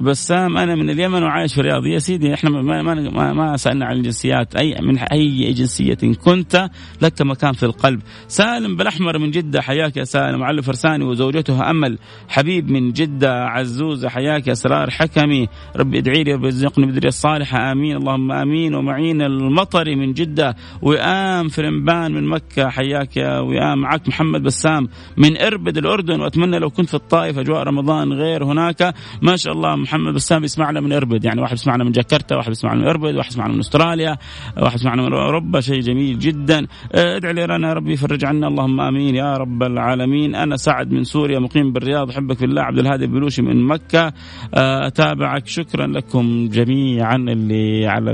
بسام 0.02 0.58
أنا 0.58 0.76
من 0.76 0.90
اليمن 0.90 1.24
وعايش 1.24 1.54
في 1.54 1.60
الرياض. 1.60 1.86
يا 1.86 2.00
سيدي 2.00 2.34
إحنا 2.34 2.50
ما 2.50 2.82
ما 2.82 2.94
ما, 2.94 3.34
ما 3.34 3.58
سألنا 3.58 3.86
عن 3.86 3.98
الجنسيات. 3.98 4.56
اي 4.56 4.76
من 4.82 4.98
أي 4.98 5.54
جنسية 5.54 5.98
كنت 6.26 6.70
لك 7.02 7.22
مكان 7.22 7.54
في 7.54 7.64
القلب. 7.64 8.02
سالم 8.28 8.76
بالأحمر 8.76 9.20
من 9.20 9.32
جدة 9.32 9.62
حياك 9.62 9.98
يا 9.98 10.04
سالم. 10.04 10.40
معلم 10.40 10.62
فرساني 10.62 11.04
وزوجته 11.04 11.70
أمل. 11.70 11.98
حبيب 12.30 12.70
من 12.70 12.92
جدة 12.92 13.46
عزوزه 13.46 14.10
حياك 14.10 14.48
يا 14.48 14.52
أسرار 14.52 14.90
حكمي. 14.90 15.48
ربي 15.76 15.98
ادعي 15.98 16.24
لي 16.24 16.34
ربي 16.34 16.46
يرزقني 16.46 16.86
بالذريه 16.86 17.08
الصالحه 17.08 17.72
آمين. 17.72 17.98
اللهم 17.98 18.32
آمين. 18.32 18.76
ومعين 18.76 19.22
المطري 19.22 19.96
من 19.96 20.14
جدة. 20.14 20.56
وئام 20.82 21.48
فرنبان 21.48 22.12
من 22.12 22.28
مكة. 22.30 22.70
حياك 22.70 23.18
يا 23.18 23.40
وئام. 23.40 23.82
معك 23.82 24.08
محمد 24.08 24.44
بسام. 24.44 24.88
من 25.18 25.38
إربد 25.38 25.78
الأردن. 25.78 26.22
وأتمنى 26.22 26.60
لو 26.60 26.70
كنت 26.70 26.90
في 26.90 26.96
الطائف 26.96 27.40
أجواء 27.40 27.64
رمضان 27.64 28.14
غير 28.14 28.44
هناك. 28.44 28.94
ما 29.22 29.36
شاء 29.36 29.54
الله 29.54 29.87
محمد 29.88 30.14
بسام 30.14 30.44
يسمعنا 30.44 30.80
من 30.82 30.94
إربد. 30.94 31.26
يعني 31.26 31.42
واحد 31.42 31.54
يسمعنا 31.54 31.84
من 31.84 31.92
جاكرتا 31.92 32.36
واحد 32.36 32.52
يسمعنا 32.52 32.82
من 32.82 32.88
إربد 32.88 33.16
واحد 33.16 33.32
يسمعنا 33.32 33.54
من 33.54 33.60
أستراليا 33.60 34.18
واحد 34.58 34.76
يسمعنا 34.76 35.02
من 35.02 35.14
أوروبا. 35.14 35.60
شيء 35.62 35.82
جميل 35.82 36.20
جدا. 36.20 36.68
آه، 36.96 37.18
ادعي 37.18 37.34
لي 37.34 37.42
يا 37.42 37.74
ربي 37.74 37.94
يفرج 37.94 38.26
عنا. 38.26 38.48
اللهم 38.48 38.82
آمين 38.82 39.16
يا 39.16 39.38
رب 39.38 39.64
العالمين. 39.64 40.36
أنا 40.36 40.58
سعد 40.58 40.92
من 40.92 41.04
سوريا 41.04 41.40
مقيم 41.40 41.72
بالرياض. 41.72 42.10
أحبك 42.10 42.38
في 42.38 42.46
الله. 42.46 42.62
عبد 42.62 42.80
الهادي 42.80 43.06
البلوشي 43.06 43.42
من 43.42 43.68
مكة. 43.68 44.14
آه، 44.54 44.88
أتابعك. 44.88 45.48
شكرا 45.48 45.88
لكم 45.88 46.48
جميعا 46.48 47.16
اللي 47.16 47.88
على 47.88 48.12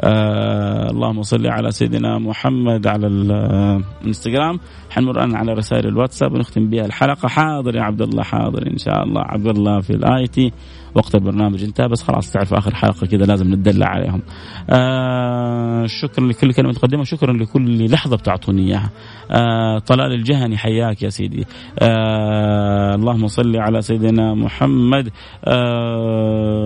آه 0.00 0.90
اللهم 0.90 1.22
صل 1.22 1.46
على 1.46 1.70
سيدنا 1.70 2.18
محمد 2.18 2.86
على 2.86 3.06
الانستغرام 3.06 4.60
حنمر 4.92 5.10
الان 5.10 5.36
على 5.36 5.52
رسائل 5.52 5.86
الواتساب 5.86 6.32
ونختم 6.32 6.70
بها 6.70 6.86
الحلقة 6.86 7.28
حاضر 7.28 7.76
يا 7.76 7.82
عبد 7.82 8.02
الله 8.02 8.22
حاضر 8.22 8.66
إن 8.66 8.78
شاء 8.78 9.02
الله 9.02 9.20
عبد 9.20 9.46
الله 9.46 9.80
في 9.80 9.90
ال 9.90 10.26
IT 10.26 10.52
وقت 10.94 11.14
البرنامج 11.14 11.64
انتهى 11.64 11.88
بس 11.88 12.02
خلاص 12.02 12.32
تعرف 12.32 12.54
آخر 12.54 12.74
حلقة 12.74 13.06
كذا 13.06 13.24
لازم 13.24 13.54
نتدلع 13.54 13.86
عليهم. 13.86 14.22
آه 14.70 15.86
شكرا 15.86 16.26
لكل 16.26 16.52
كلمة 16.52 16.72
تقدمها 16.72 17.04
شكرا 17.04 17.32
لكل 17.32 17.90
لحظة 17.90 18.16
بتعطوني 18.16 18.62
إياها. 18.68 18.90
آه 19.30 19.78
طلال 19.78 20.12
الجهني 20.12 20.56
حياك 20.56 21.02
يا 21.02 21.08
سيدي. 21.08 21.46
آه 21.78 22.94
اللهم 22.94 23.26
صل 23.26 23.56
على 23.56 23.82
سيدنا 23.82 24.34
محمد. 24.34 25.08
آه 25.44 26.62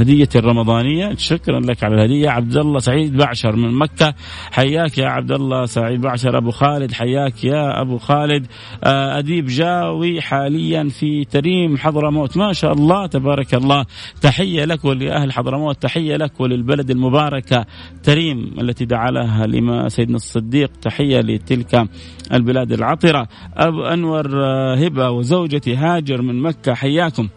هدية 0.00 0.28
الرمضانية. 0.36 1.14
شكرا 1.16 1.60
لك 1.60 1.84
على 1.84 1.94
الهدية. 1.94 2.30
عبد 2.30 2.56
الله 2.56 2.78
سعيد 2.78 3.16
بعشر 3.16 3.56
من 3.56 3.78
مكة. 3.78 4.14
حياك 4.50 4.98
يا 4.98 5.08
عبد 5.08 5.32
الله 5.32 5.66
سعيد 5.66 6.00
بعشر. 6.00 6.38
أبو 6.38 6.50
خالد 6.50 6.92
حياك 6.92 7.44
يا 7.44 7.80
أبو 7.80 7.98
خالد. 7.98 8.46
آه، 8.84 9.18
أديب 9.18 9.46
جاوي 9.46 10.20
حاليا 10.20 10.88
في 10.88 11.24
تريم 11.24 11.76
حضرموت. 11.76 12.36
ما 12.36 12.52
شاء 12.52 12.72
الله 12.72 13.06
تبارك 13.06 13.54
الله. 13.54 13.86
تحية 14.20 14.64
لك 14.64 14.84
ولأهل 14.84 15.32
حضرموت. 15.32 15.82
تحية 15.82 16.16
لك 16.16 16.40
وللبلد 16.40 16.90
المباركة 16.90 17.66
تريم 18.02 18.54
التي 18.60 18.84
دعا 18.84 19.10
لها 19.10 19.46
لما 19.46 19.88
سيدنا 19.88 20.16
الصديق. 20.16 20.70
تحية 20.82 21.20
لتلك 21.20 21.88
البلاد 22.32 22.72
العطرة. 22.72 23.28
أبو 23.56 23.82
أنور 23.82 24.44
آه، 24.44 24.74
هبة 24.74 25.10
وزوجتي 25.10 25.76
هاجر 25.76 26.22
من 26.22 26.42
مكة. 26.42 26.74
حياكم. 26.74 27.28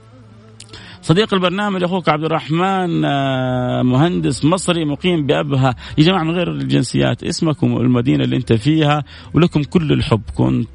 صديق 1.08 1.34
البرنامج 1.34 1.84
أخوك 1.84 2.10
عبد 2.10 2.24
الرحمن 2.24 3.06
آه، 3.06 3.82
مهندس 3.82 4.46
مصري 4.46 4.86
مقيم 4.86 5.26
بأبها. 5.26 5.76
يا 5.98 6.04
جماعة 6.04 6.24
من 6.24 6.32
غير 6.32 6.52
الجنسيات 6.52 7.24
اسمكم 7.24 7.74
والمدينة 7.74 8.24
اللي 8.24 8.36
أنت 8.36 8.54
فيها 8.54 9.04
ولكم 9.34 9.64
كل 9.64 9.92
الحب. 9.92 10.22
كنت 10.36 10.70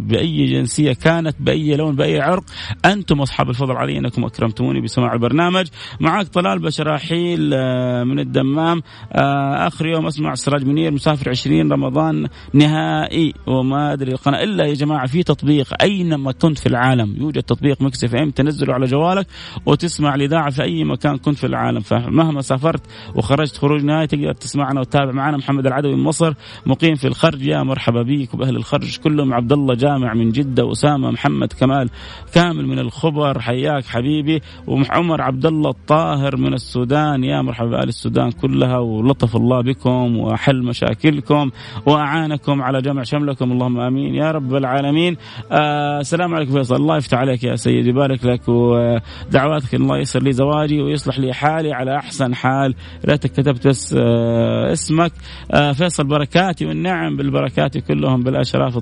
بأي 0.00 0.46
جنسية 0.46 0.92
كانت 0.92 1.36
بأي 1.40 1.76
لون 1.76 1.96
بأي 1.96 2.20
عرق. 2.20 2.44
أنتم 2.84 3.20
أصحاب 3.20 3.50
الفضل 3.50 3.72
علي 3.72 3.98
إنكم 3.98 4.24
أكرمتموني 4.24 4.80
بسماع 4.80 5.12
البرنامج. 5.12 5.66
معك 6.00 6.26
طلال 6.26 6.58
بشراحيل 6.58 7.50
آه، 7.54 8.04
من 8.04 8.18
الدمام. 8.18 8.82
آه، 9.12 9.66
آخر 9.66 9.86
يوم 9.86 10.06
أسمع 10.06 10.34
سراج 10.34 10.64
منير 10.64 10.90
مسافر 10.90 11.30
20 11.30 11.72
رمضان 11.72 12.26
نهائي. 12.52 13.34
وما 13.46 13.92
أدري 13.92 14.12
القناة. 14.12 14.42
إلا 14.42 14.66
يا 14.66 14.74
جماعة 14.74 15.06
في 15.06 15.22
تطبيق. 15.22 15.82
أينما 15.82 16.32
كنت 16.32 16.58
في 16.58 16.66
العالم 16.66 17.16
يوجد 17.18 17.42
تطبيق 17.42 17.82
Mix 17.82 18.04
FM. 18.04 18.30
تنزله 18.30 18.74
على 18.74 18.86
جوالك 18.86 19.26
وتسمع 19.66 20.14
الاذاعه 20.14 20.50
في 20.50 20.62
أي 20.62 20.84
مكان 20.84 21.16
كنت 21.16 21.38
في 21.38 21.46
العالم. 21.46 21.80
فمهما 21.80 22.40
سافرت 22.40 22.82
وخرجت 23.14 23.56
خروج 23.56 23.84
نهائي 23.84 24.06
تقدر 24.06 24.32
تسمعنا 24.32 24.80
وتتابع 24.80 25.12
معنا. 25.12 25.36
محمد 25.36 25.66
العدوي 25.66 25.96
من 25.96 26.02
مصر 26.02 26.34
مقيم 26.66 26.94
في 26.94 27.06
الخرج. 27.06 27.42
يا 27.42 27.62
مرحبا 27.62 28.02
بيك 28.02 28.34
وبأهل 28.34 28.56
الخرج 28.56 28.98
كلهم. 28.98 29.31
عبد 29.32 29.52
الله 29.52 29.74
جامع 29.74 30.14
من 30.14 30.30
جدة 30.30 30.72
اسامه 30.72 31.10
محمد 31.10 31.52
كمال 31.52 31.90
كامل 32.34 32.66
من 32.66 32.78
الخبر 32.78 33.40
حياك 33.40 33.84
حبيبي. 33.84 34.42
وعمر 34.66 35.20
عبد 35.22 35.46
الله 35.46 35.70
الطاهر 35.70 36.36
من 36.36 36.54
السودان. 36.54 37.24
يا 37.24 37.42
مرحبا 37.42 37.70
بآل 37.70 37.88
السودان 37.88 38.30
كلها 38.30 38.78
ولطف 38.78 39.36
الله 39.36 39.60
بكم 39.60 40.16
وحل 40.16 40.62
مشاكلكم 40.62 41.50
وأعانكم 41.86 42.62
على 42.62 42.82
جمع 42.82 43.02
شملكم. 43.02 43.52
اللهم 43.52 43.80
آمين. 43.80 44.14
يا 44.14 44.30
رب 44.30 44.54
العالمين. 44.54 45.16
آه 45.52 46.00
السلام 46.00 46.34
عليكم 46.34 46.52
فيصل. 46.52 46.76
الله 46.76 46.96
يفتح 46.96 47.18
عليك 47.18 47.44
يا 47.44 47.56
سيدي. 47.56 47.88
يبارك 47.88 48.24
لك 48.24 48.48
ودعواتك 48.48 49.74
الله 49.74 49.98
يسر 49.98 50.22
لي 50.22 50.32
زواجي 50.32 50.82
ويصلح 50.82 51.18
لي 51.18 51.32
حالي 51.32 51.72
على 51.72 51.96
أحسن 51.96 52.34
حال. 52.34 52.74
ريتك 53.08 53.32
كتبت 53.32 53.68
بس 53.68 53.94
آه 53.98 54.72
اسمك. 54.72 55.12
آه 55.54 55.72
فيصل 55.72 56.04
بركاتي 56.04 56.66
والنعم 56.66 57.16
بالبركات 57.16 57.78
كلهم 57.78 58.22
بالأشراف 58.22 58.76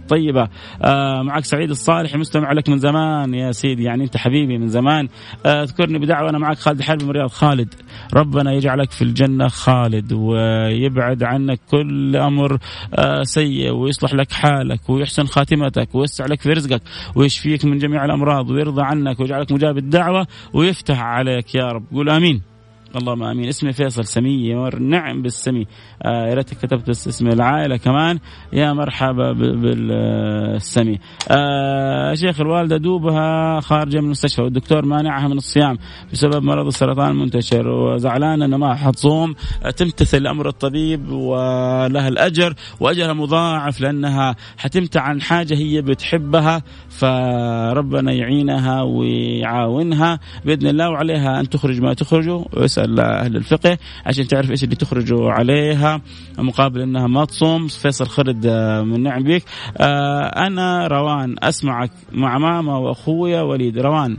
آه 0.82 1.22
معك 1.22 1.44
سعيد 1.44 1.70
الصالح 1.70 2.16
مستمع 2.16 2.52
لك 2.52 2.68
من 2.68 2.78
زمان. 2.78 3.34
يا 3.34 3.52
سيدي 3.52 3.82
يعني 3.82 4.04
أنت 4.04 4.16
حبيبي 4.16 4.58
من 4.58 4.68
زمان. 4.68 5.08
آه 5.46 5.62
اذكرني 5.62 5.98
بدعوة 5.98 6.30
أنا 6.30 6.38
معك 6.38 6.58
خالد 6.58 6.82
حلبي 6.82 7.04
من 7.04 7.10
الرياض 7.10 7.30
خالد 7.30 7.74
ربنا 8.14 8.52
يجعلك 8.52 8.90
في 8.90 9.02
الجنة 9.02 9.48
خالد 9.48 10.12
ويبعد 10.12 11.22
عنك 11.22 11.60
كل 11.70 12.16
أمر 12.16 12.58
آه 12.94 13.22
سيء 13.22 13.70
ويصلح 13.70 14.14
لك 14.14 14.32
حالك 14.32 14.90
ويحسن 14.90 15.26
خاتمتك 15.26 15.94
ويوسع 15.94 16.26
لك 16.26 16.40
في 16.40 16.50
رزقك 16.50 16.82
ويشفيك 17.14 17.64
من 17.64 17.78
جميع 17.78 18.04
الأمراض 18.04 18.50
ويرضى 18.50 18.82
عنك 18.82 19.20
ويجعلك 19.20 19.52
مجاب 19.52 19.78
الدعوة 19.78 20.26
ويفتح 20.54 21.00
عليك 21.00 21.54
يا 21.54 21.64
رب. 21.68 21.84
قول 21.92 22.10
آمين. 22.10 22.49
اللهم 22.96 23.22
آمين. 23.22 23.48
اسمي 23.48 23.72
فيصل 23.72 24.04
سمي. 24.04 24.54
نعم 24.80 25.22
بالسمي. 25.22 25.66
آه 26.02 26.28
يا 26.28 26.34
ريتك 26.34 26.56
كتبت 26.56 26.88
اسم 26.88 27.26
العائلة 27.26 27.76
كمان. 27.76 28.18
يا 28.52 28.72
مرحبا 28.72 29.32
بالسمي. 29.32 30.98
آه 31.30 32.14
شيخ 32.14 32.40
الوالدة 32.40 32.76
دوبها 32.76 33.60
خارجة 33.60 33.98
من 33.98 34.04
المستشفى 34.04 34.42
والدكتور 34.42 34.84
مانعها 34.84 35.28
من 35.28 35.36
الصيام 35.36 35.78
بسبب 36.12 36.42
مرض 36.42 36.66
السرطان 36.66 37.10
المنتشر 37.10 37.68
وزعلانه 37.68 38.44
انها 38.44 38.58
ما 38.58 38.74
حتصوم 38.74 39.34
آه 39.64 39.70
تمتثل 39.70 40.26
أمر 40.26 40.48
الطبيب 40.48 41.12
ولها 41.12 42.08
الأجر 42.08 42.54
واجرها 42.80 43.12
مضاعف 43.12 43.80
لأنها 43.80 44.36
حتمتع 44.58 45.00
عن 45.00 45.20
حاجة 45.20 45.54
هي 45.54 45.82
بتحبها 45.82 46.62
فربنا 46.88 48.12
يعينها 48.12 48.82
ويعاونها 48.82 50.20
بإذن 50.44 50.66
الله 50.66 50.90
وعليها 50.90 51.40
أن 51.40 51.48
تخرج 51.48 51.80
ما 51.80 51.94
تخرجه 51.94 52.44
أسأل 52.80 53.00
أهل 53.00 53.36
الفقه 53.36 53.78
عشان 54.06 54.28
تعرف 54.28 54.50
إيش 54.50 54.64
اللي 54.64 54.76
تخرجوا 54.76 55.30
عليها 55.30 56.00
مقابل 56.38 56.80
إنها 56.80 57.06
ما 57.06 57.24
تصوم. 57.24 57.68
فيصل 57.68 58.06
خرد 58.06 58.46
آه، 58.46 58.82
من 58.82 59.02
نعم 59.02 59.22
بك 59.22 59.42
آه، 59.76 60.46
أنا 60.46 60.86
روان 60.86 61.36
أسمعك 61.42 61.90
مع 62.12 62.38
ماما 62.38 62.76
وأخويا 62.76 63.40
وليد. 63.40 63.78
روان 63.78 64.16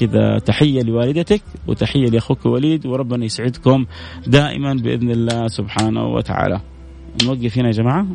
كذا 0.00 0.38
تحية 0.38 0.82
لوالدتك 0.82 1.42
وتحية 1.66 2.06
لأخوك 2.06 2.46
وليد 2.46 2.86
وربنا 2.86 3.24
يسعدكم 3.24 3.86
دائما 4.26 4.74
بإذن 4.74 5.10
الله 5.10 5.48
سبحانه 5.48 6.06
وتعالى. 6.06 6.60
نوقف 7.24 7.58
هنا 7.58 7.66
يا 7.66 7.72
جماعة. 7.72 8.06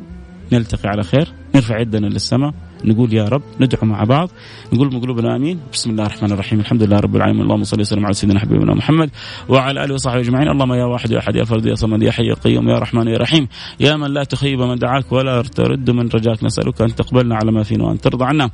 نلتقي 0.51 0.89
على 0.89 1.03
خير. 1.03 1.27
نرفع 1.55 1.79
يدنا 1.79 2.07
للسماء. 2.07 2.53
نقول 2.85 3.13
يا 3.13 3.25
رب 3.25 3.41
ندعو 3.59 3.87
مع 3.87 4.03
بعض 4.03 4.29
نقول 4.73 4.93
من 4.93 4.99
قلوبنا 4.99 5.35
آمين. 5.35 5.59
بسم 5.73 5.89
الله 5.89 6.05
الرحمن 6.05 6.31
الرحيم. 6.31 6.59
الحمد 6.59 6.83
لله 6.83 6.99
رب 6.99 7.15
العالمين. 7.15 7.41
اللهم 7.41 7.63
صل 7.63 7.79
وسلم 7.79 8.05
على 8.05 8.13
سيدنا 8.13 8.39
حبيبنا 8.39 8.73
محمد 8.73 9.09
وعلى 9.49 9.83
آله 9.83 9.93
وصحبه 9.93 10.19
أجمعين. 10.19 10.49
اللهم 10.49 10.73
يا 10.73 10.85
واحد 10.85 11.11
يا 11.11 11.19
أحد 11.19 11.35
يا 11.35 11.43
فرد 11.43 11.65
يا 11.65 11.75
صمد 11.75 12.03
يا 12.03 12.11
حي 12.11 12.23
يا 12.23 12.33
قيوم 12.33 12.69
يا 12.69 12.79
رحمن 12.79 13.07
يا 13.07 13.17
رحيم. 13.17 13.47
يا 13.79 13.95
من 13.95 14.13
لا 14.13 14.23
تخيب 14.23 14.59
من 14.59 14.75
دعاك 14.75 15.11
ولا 15.11 15.41
ترد 15.41 15.89
من 15.91 16.09
رجاك. 16.09 16.43
نسألك 16.43 16.81
أن 16.81 16.95
تقبلنا 16.95 17.35
على 17.35 17.51
ما 17.51 17.63
فينا 17.63 17.83
وأن 17.83 17.99
ترضى 17.99 18.25
عنا. 18.25 18.49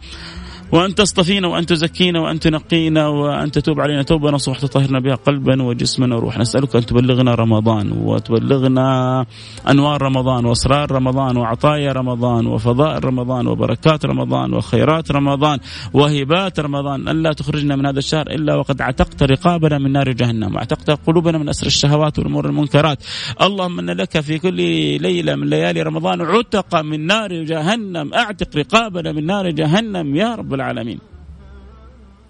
وأن 0.72 0.96
تصطفينا 0.96 1.48
وأن 1.48 1.66
تزكينا 1.66 2.20
وأن 2.20 2.40
تنقينا 2.40 3.08
وأن 3.08 3.52
تتوب 3.52 3.80
علينا. 3.80 4.04
توبة 4.04 4.32
نصوح 4.32 4.60
تطهرنا 4.60 5.00
بها 5.00 5.16
قلبا 5.16 5.64
وجسما 5.64 6.16
وروحا. 6.16 6.42
نسألك 6.42 6.76
أن 6.76 6.86
تبلغنا 6.86 7.36
رمضان 7.36 7.92
وتبلغنا 7.92 9.26
أنوار 9.70 10.02
رمضان 10.02 10.46
وأسرار 10.46 10.92
رمضان 10.92 11.38
وعطايا 11.38 11.92
رمضان 11.92 12.48
وفضائل 12.48 13.06
رمضان 13.06 13.48
وبركات 13.48 14.06
رمضان 14.06 14.54
وخيرات 14.54 15.12
رمضان 15.12 15.60
وهبات 15.94 16.60
رمضان. 16.60 17.08
أن 17.08 17.24
لا 17.24 17.34
تخرجنا 17.34 17.76
من 17.76 17.86
هذا 17.86 18.00
الشهر 18.00 18.28
إلا 18.28 18.56
وقد 18.56 18.82
عتقت 18.82 19.24
رقابنا 19.24 19.78
من 19.78 19.92
نار 19.92 20.12
جهنم. 20.12 20.56
وعتقت 20.56 20.90
قلوبنا 21.08 21.38
من 21.38 21.50
أسر 21.50 21.68
الشهوات 21.68 22.20
والأمور 22.20 22.46
المنكرات. 22.46 23.04
اللهم 23.42 23.80
أن 23.80 23.90
لك 23.90 24.20
في 24.20 24.40
كل 24.40 24.56
ليلة 25.02 25.36
من 25.36 25.50
ليالي 25.50 25.82
رمضان 25.82 26.22
عتق 26.22 26.82
من 26.82 27.06
نار 27.06 27.34
جهنم. 27.44 28.14
أعتق 28.14 28.58
رقابنا 28.58 29.12
من 29.12 29.26
نار 29.26 29.50
جهنم 29.50 30.16
يا 30.16 30.36
رب 30.36 30.54
العالمين. 30.54 30.63
العالمين. 30.72 31.00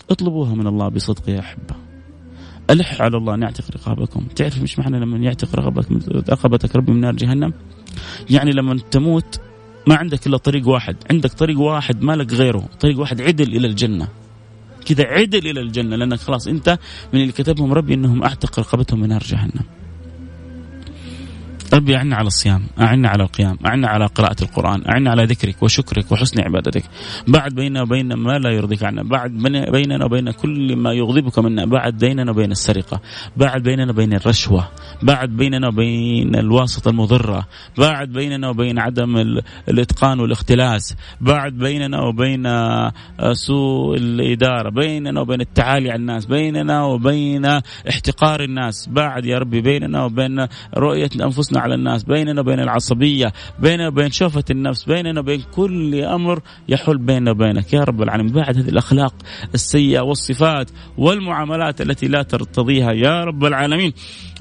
اطلبوها 0.10 0.56
من 0.56 0.68
الله 0.68 0.90
بصدق 0.90 1.30
يا 1.30 1.40
أحبة. 1.40 1.76
ألح 2.70 3.02
على 3.02 3.18
الله 3.18 3.34
أن 3.34 3.42
يعتق 3.42 3.72
رقابكم. 3.72 4.28
تعرف 4.36 4.62
مش 4.62 4.80
معنى 4.80 5.00
لما 5.00 5.18
يعتق 5.18 5.56
رقبتك 5.56 6.30
رقبتك 6.30 6.76
ربي 6.76 6.92
من 6.92 7.02
نار 7.02 7.16
جهنم؟ 7.16 7.54
يعني 8.30 8.52
لما 8.52 8.80
تموت 8.92 9.40
ما 9.88 9.96
عندك 9.96 10.28
إلا 10.28 10.38
طريق 10.38 10.68
واحد. 10.68 10.96
عندك 11.12 11.34
طريق 11.34 11.60
واحد 11.60 12.04
ما 12.04 12.16
لك 12.16 12.34
غيره. 12.34 12.70
طريق 12.80 13.00
واحد 13.00 13.22
عدل 13.22 13.56
إلى 13.56 13.68
الجنة. 13.68 14.08
كذا 14.86 15.04
عدل 15.04 15.48
إلى 15.48 15.62
الجنة 15.62 15.96
لأنك 15.96 16.20
خلاص 16.20 16.48
أنت 16.48 16.80
من 17.14 17.22
اللي 17.22 17.32
كتبهم 17.32 17.74
ربي 17.74 17.94
أنهم 17.94 18.24
أعتق 18.24 18.60
رقبتهم 18.60 19.00
من 19.00 19.10
نار 19.10 19.24
جهنم. 19.24 19.66
ربي 21.74 21.95
أعنا 21.95 22.15
على 22.15 22.28
الصيام 22.28 22.63
أعنا 22.80 23.09
على 23.09 23.24
القيام 23.24 23.57
أعنا 23.65 23.88
على 23.88 24.05
قراءة 24.05 24.43
القرآن 24.43 24.84
أعنا 24.89 25.11
على 25.11 25.26
ذكرك 25.26 25.63
وشكرك 25.63 26.11
وحسن 26.11 26.41
عبادتك. 26.41 26.84
بعد 27.28 27.55
بيننا 27.55 27.82
وبين 27.82 28.13
ما 28.13 28.32
لا 28.32 28.49
يرضيك 28.49 28.84
عنا 28.84 29.03
بعد 29.03 29.32
بيننا 29.71 30.05
وبين 30.05 30.32
كل 30.32 30.76
ما 30.76 30.93
يغضبك 30.93 31.39
منا 31.39 31.65
بعد 31.65 31.97
بيننا 31.97 32.32
وبين 32.32 32.51
السرقة 32.51 33.01
بعد 33.38 33.63
بيننا 33.63 33.91
وبين 33.91 34.13
الرشوة 34.13 34.67
بعد 35.01 35.30
بيننا 35.30 35.67
وبين 35.67 36.36
الواسطة 36.36 36.89
المضرة 36.89 37.47
بعد 37.78 38.09
بيننا 38.09 38.49
وبين 38.49 38.80
عدم 38.80 39.17
الإتقان 39.69 40.19
والاختلاس 40.19 40.95
بعد 41.21 41.53
بيننا 41.53 42.01
وبين 42.01 42.45
آه، 42.45 42.93
سوء 43.32 43.97
الإدارة 43.97 44.69
بيننا 44.69 45.21
وبين 45.21 45.41
التعالي 45.41 45.91
على 45.91 45.99
الناس 45.99 46.26
بيننا 46.26 46.84
وبين 46.84 47.45
احتقار 47.89 48.43
الناس 48.43 48.89
بعد 48.91 49.26
يا 49.26 49.38
ربي 49.38 49.61
بيننا 49.61 50.03
وبين 50.03 50.47
رؤية 50.78 51.09
أنفسنا 51.21 51.62
على 51.64 51.76
الناس 51.76 52.03
بيننا 52.03 52.41
وبين 52.41 52.59
العصبية 52.59 53.34
بيننا 53.59 53.88
وبين 53.88 54.11
شوفة 54.11 54.43
النفس 54.51 54.84
بيننا 54.84 55.20
وبين 55.20 55.41
كل 55.55 55.95
أمر 55.95 56.41
يحول 56.70 56.97
بيننا 56.97 57.32
وبينك. 57.32 57.74
يا 57.74 57.84
رب 57.84 58.01
العالمين 58.01 58.34
بعد 58.34 58.57
هذه 58.57 58.70
الأخلاق 58.70 59.14
السيئة 59.53 60.01
والصفات 60.01 60.72
والمعاملات 60.97 61.82
التي 61.82 62.07
لا 62.07 62.24
ترتضيها 62.24 62.91
يا 62.91 63.24
رب 63.24 63.45
العالمين. 63.45 63.93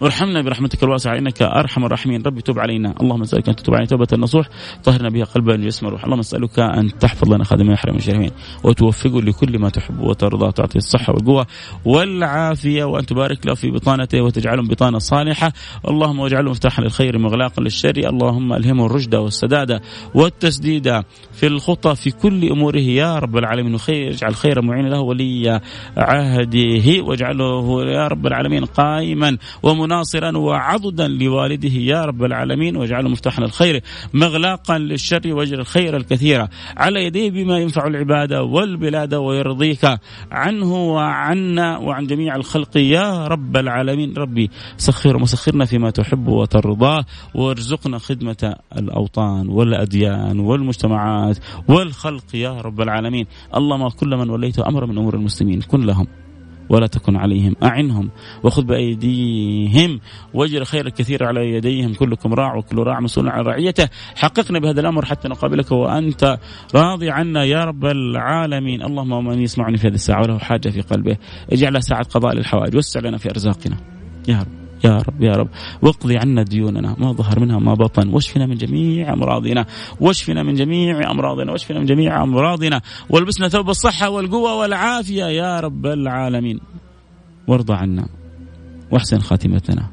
ارحمنا 0.02 0.42
برحمتك 0.42 0.82
الواسعة 0.82 1.18
إنك 1.18 1.42
أرحم 1.42 1.84
الراحمين. 1.84 2.22
ربي 2.22 2.42
تب 2.42 2.58
علينا. 2.58 2.94
اللهم 3.00 3.20
نسألك 3.20 3.48
أن 3.48 3.56
تتوب 3.56 3.74
علينا. 3.74 3.88
توبة 3.92 4.06
النصوح 4.12 4.48
طهرنا 4.84 5.08
بها 5.08 5.24
قلبا 5.24 5.56
جسما 5.56 5.90
روح 5.90 6.04
اللهم 6.04 6.18
نسألك 6.18 6.58
أن 6.58 6.98
تحفظ 6.98 7.32
لنا 7.32 7.44
خادم 7.44 7.70
يحرم 7.70 7.96
الشريفين 7.96 8.30
وتوفقه 8.64 9.22
لكل 9.22 9.58
ما 9.58 9.68
تحب 9.68 10.00
وترضى 10.00 10.52
تعطي 10.52 10.78
الصحة 10.78 11.12
والقوة 11.12 11.46
والعافية 11.84 12.84
وأن 12.84 13.06
تبارك 13.06 13.46
له 13.46 13.54
في 13.54 13.70
بطانته 13.70 14.20
وتجعله 14.20 14.62
بطانة 14.62 14.98
صالحة. 14.98 15.52
اللهم 15.88 16.18
واجعله 16.18 16.50
مفتاحا 16.50 16.82
للخير 16.82 17.11
مغلاقا 17.18 17.62
للشر. 17.62 17.96
اللهم 17.96 18.52
ألهمه 18.52 18.86
الرشد 18.86 19.14
والسداد 19.14 19.80
والتسديد 20.14 21.02
في 21.32 21.46
الخطى 21.46 21.94
في 21.94 22.10
كل 22.10 22.50
أموره. 22.50 22.78
يا 22.78 23.18
رب 23.18 23.36
العالمين 23.36 23.74
وخير 23.74 24.10
اجعل 24.10 24.34
خير 24.34 24.62
معين 24.62 24.86
له 24.88 25.00
ولي 25.00 25.60
عهده. 25.96 27.02
واجعله 27.02 27.84
يا 27.84 28.08
رب 28.08 28.26
العالمين 28.26 28.64
قائما 28.64 29.38
ومناصرا 29.62 30.38
وعضدا 30.38 31.08
لوالده. 31.08 31.72
يا 31.72 32.04
رب 32.04 32.24
العالمين 32.24 32.76
واجعله 32.76 33.08
مفتاحا 33.08 33.42
للخير 33.42 33.80
مغلاقا 34.14 34.78
للشر. 34.78 35.20
واجعل 35.26 35.60
الخير 35.60 35.96
الكثير 35.96 36.46
على 36.76 37.04
يديه 37.04 37.30
بما 37.30 37.58
ينفع 37.58 37.86
العباد 37.86 38.32
والبلاد 38.32 39.14
ويرضيك 39.14 39.98
عنه 40.30 40.74
وعنا 40.74 41.78
وعن 41.78 42.06
جميع 42.06 42.36
الخلق. 42.36 42.76
يا 42.76 43.26
رب 43.26 43.56
العالمين 43.56 44.14
ربي 44.16 44.50
سخر 44.76 45.16
وسخرنا 45.16 45.64
فيما 45.64 45.90
تحب 45.90 46.28
وترضاه 46.92 47.04
وارزقنا 47.34 47.98
خدمة 47.98 48.56
الأوطان 48.76 49.48
والأديان 49.48 50.40
والمجتمعات 50.40 51.38
والخلق 51.68 52.34
يا 52.34 52.60
رب 52.60 52.80
العالمين. 52.80 53.26
اللهم 53.56 53.88
كل 53.88 54.16
من 54.16 54.30
وليته 54.30 54.68
أمر 54.68 54.86
من 54.86 54.98
أمور 54.98 55.14
المسلمين 55.14 55.60
كن 55.60 55.80
لهم 55.80 56.06
ولا 56.68 56.86
تكن 56.86 57.16
عليهم 57.16 57.56
أعنهم 57.62 58.10
وخذ 58.42 58.62
بأيديهم 58.62 60.00
واجر 60.34 60.64
خير 60.64 60.86
الكثير 60.86 61.24
على 61.24 61.50
يديهم 61.50 61.94
كلكم 61.94 62.34
راع 62.34 62.56
وكل 62.56 62.78
راع 62.78 63.00
مسؤول 63.00 63.28
عن 63.28 63.44
رعيته. 63.44 63.88
حققنا 64.16 64.58
بهذا 64.58 64.80
الأمر 64.80 65.04
حتى 65.04 65.28
نقابلك 65.28 65.72
وأنت 65.72 66.38
راضي 66.74 67.10
عنا 67.10 67.44
يا 67.44 67.64
رب 67.64 67.84
العالمين. 67.84 68.82
اللهم 68.82 69.24
من 69.24 69.40
يسمعني 69.40 69.76
في 69.76 69.88
هذه 69.88 69.94
الساعة 69.94 70.22
وله 70.22 70.38
حاجة 70.38 70.68
في 70.68 70.80
قلبه 70.80 71.16
اجعلها 71.52 71.80
ساعة 71.80 72.04
قضاء 72.04 72.34
للحوائج 72.34 72.76
وسع 72.76 73.00
لنا 73.00 73.18
في 73.18 73.30
أرزاقنا 73.30 73.76
يا 74.28 74.38
رب. 74.38 74.61
يا 74.84 74.98
رب 75.08 75.22
يا 75.22 75.32
رب. 75.32 75.48
واقضي 75.82 76.16
عنا 76.18 76.42
ديوننا 76.42 76.96
ما 76.98 77.12
ظهر 77.12 77.40
منها 77.40 77.58
ما 77.58 77.74
بطن. 77.74 78.08
واشفنا 78.08 78.46
من 78.46 78.56
جميع 78.56 79.12
أمراضنا. 79.12 79.66
واشفنا 80.00 80.42
من 80.42 80.54
جميع 80.54 81.10
أمراضنا. 81.10 81.52
واشفنا 81.52 81.78
من 81.78 81.86
جميع 81.86 82.22
أمراضنا. 82.22 82.80
والبسنا 83.10 83.48
ثوب 83.48 83.70
الصحة 83.70 84.10
والقوة 84.10 84.54
والعافية 84.54 85.24
يا 85.24 85.60
رب 85.60 85.86
العالمين. 85.86 86.60
وارضى 87.46 87.74
عنا 87.74 88.08
واحسن 88.90 89.18
خاتمتنا. 89.18 89.90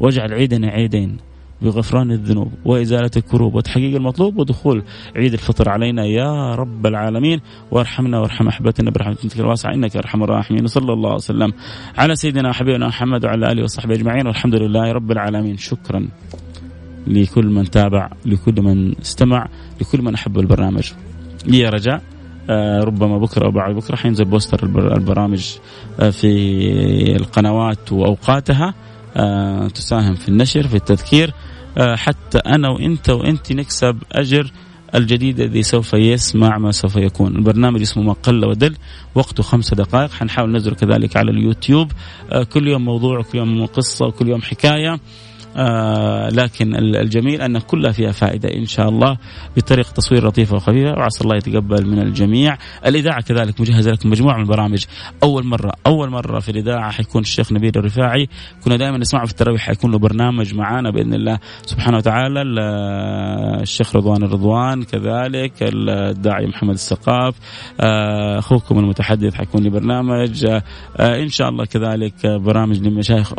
واجعل 0.00 0.32
عيدنا 0.32 0.68
عيدين. 0.68 1.16
بغفران 1.62 2.10
الذنوب 2.10 2.52
وإزالة 2.64 3.10
الكروب 3.16 3.54
وتحقيق 3.54 3.96
المطلوب 3.96 4.38
ودخول 4.38 4.82
عيد 5.16 5.32
الفطر 5.32 5.68
علينا 5.68 6.04
يا 6.04 6.54
رب 6.54 6.86
العالمين. 6.86 7.40
وارحمنا 7.70 8.18
وارحم 8.18 8.48
أحبتنا 8.48 8.90
برحمتك. 8.90 9.40
الواسعة 9.40 9.74
إنك 9.74 9.96
أرحم 9.96 10.22
الراحمين. 10.22 10.66
صلى 10.66 10.92
الله 10.92 11.14
وسلم 11.14 11.52
على 11.98 12.16
سيدنا 12.16 12.48
وحبيبنا 12.48 12.88
محمد 12.88 13.24
وعلى 13.24 13.52
آله 13.52 13.62
وصحبه 13.62 13.94
أجمعين. 13.94 14.26
والحمد 14.26 14.54
لله 14.54 14.92
رب 14.92 15.12
العالمين. 15.12 15.56
شكرا 15.56 16.08
لكل 17.06 17.46
من 17.46 17.70
تابع 17.70 18.10
لكل 18.26 18.62
من 18.62 18.98
استمع 18.98 19.48
لكل 19.80 20.02
من 20.02 20.14
أحب 20.14 20.38
البرنامج. 20.38 20.92
لي 21.46 21.68
رجاء 21.68 22.02
آه 22.50 22.80
ربما 22.80 23.18
بكرة 23.18 23.44
أو 23.46 23.50
بعد 23.50 23.74
بكرة 23.74 23.96
حينزل 23.96 24.24
بوستر 24.24 24.64
البرامج 24.96 25.56
آه 26.00 26.10
في 26.10 27.16
القنوات 27.16 27.92
وأوقاتها. 27.92 28.74
آه 29.16 29.68
تساهم 29.68 30.14
في 30.14 30.28
النشر 30.28 30.68
في 30.68 30.74
التذكير. 30.74 31.34
حتى 31.78 32.38
أنا 32.38 32.68
وإنت 32.68 33.10
وإنت 33.10 33.52
نكسب 33.52 33.96
أجر 34.12 34.52
الجديد 34.94 35.40
الذي 35.40 35.62
سوف 35.62 35.94
يسمع 35.94 36.58
ما 36.58 36.70
سوف 36.70 36.96
يكون. 36.96 37.36
البرنامج 37.36 37.80
اسمه 37.80 38.02
ما 38.02 38.12
قل 38.12 38.44
ودل 38.44 38.76
وقته 39.14 39.42
خمسة 39.42 39.76
دقائق. 39.76 40.10
حنحاول 40.12 40.50
ننزله 40.50 40.74
كذلك 40.74 41.16
على 41.16 41.30
اليوتيوب. 41.30 41.92
آه، 42.32 42.42
كل 42.44 42.68
يوم 42.68 42.84
موضوع 42.84 43.22
كل 43.22 43.38
يوم 43.38 43.66
قصة 43.66 44.06
وكل 44.06 44.28
يوم 44.28 44.42
حكاية. 44.42 45.00
آه 45.56 46.28
لكن 46.28 46.74
الجميل 46.76 47.42
أن 47.42 47.58
كلها 47.58 47.92
فيها 47.92 48.12
فائدة 48.12 48.54
إن 48.54 48.66
شاء 48.66 48.88
الله 48.88 49.16
بطريقة 49.56 49.90
تصوير 49.90 50.26
لطيفة 50.26 50.56
وخفيفة 50.56 50.90
وعسى 50.98 51.24
الله 51.24 51.36
يتقبل 51.36 51.86
من 51.86 51.98
الجميع. 51.98 52.56
الإذاعة 52.86 53.22
كذلك 53.22 53.60
مجهزة 53.60 53.90
لكم 53.90 54.10
مجموعة 54.10 54.36
من 54.36 54.42
البرامج. 54.42 54.84
أول 55.22 55.46
مرة 55.46 55.72
أول 55.86 56.10
مرة 56.10 56.40
في 56.40 56.48
الإذاعة 56.48 56.90
حيكون 56.90 57.22
الشيخ 57.22 57.52
نبيل 57.52 57.72
الرفاعي. 57.76 58.28
كنا 58.64 58.76
دائما 58.76 58.98
نسمعه 58.98 59.26
في 59.26 59.32
التراويح 59.32 59.62
حيكون 59.62 59.90
له 59.90 59.98
برنامج 59.98 60.54
معانا 60.54 60.90
بإذن 60.90 61.14
الله 61.14 61.38
سبحانه 61.62 61.96
وتعالى. 61.96 62.42
الشيخ 63.62 63.96
رضوان 63.96 64.22
الرضوان 64.22 64.82
كذلك 64.82 65.52
الداعي 65.62 66.46
محمد 66.46 66.74
السقاف 66.74 67.34
آه، 67.80 68.38
أخوكم 68.38 68.78
المتحدث 68.78 69.34
حيكون 69.34 69.62
لي 69.62 69.70
برنامج. 69.70 70.44
آه، 70.46 70.62
إن 71.22 71.28
شاء 71.28 71.48
الله 71.48 71.64
كذلك 71.64 72.26
برامج 72.26 72.78
لمشايخ 72.78 73.32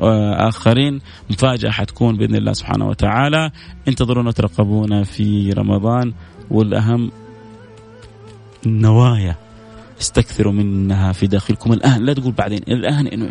آخرين. 0.47 1.01
مفاجأة 1.29 1.69
حتكون 1.69 2.02
تكون 2.03 2.17
بإذن 2.17 2.35
الله 2.35 2.53
سبحانه 2.53 2.87
وتعالى. 2.87 3.51
انتظرونا 3.87 4.31
ترقبونا 4.31 5.03
في 5.03 5.51
رمضان 5.51 6.13
والأهم 6.51 7.11
النوايا 8.65 9.35
استكثروا 10.01 10.53
منها 10.53 11.11
في 11.11 11.27
داخلكم 11.27 11.73
الآن. 11.73 12.05
لا 12.05 12.13
تقول 12.13 12.31
بعدين 12.31 12.61
الآن 12.67 13.07
إنه 13.07 13.29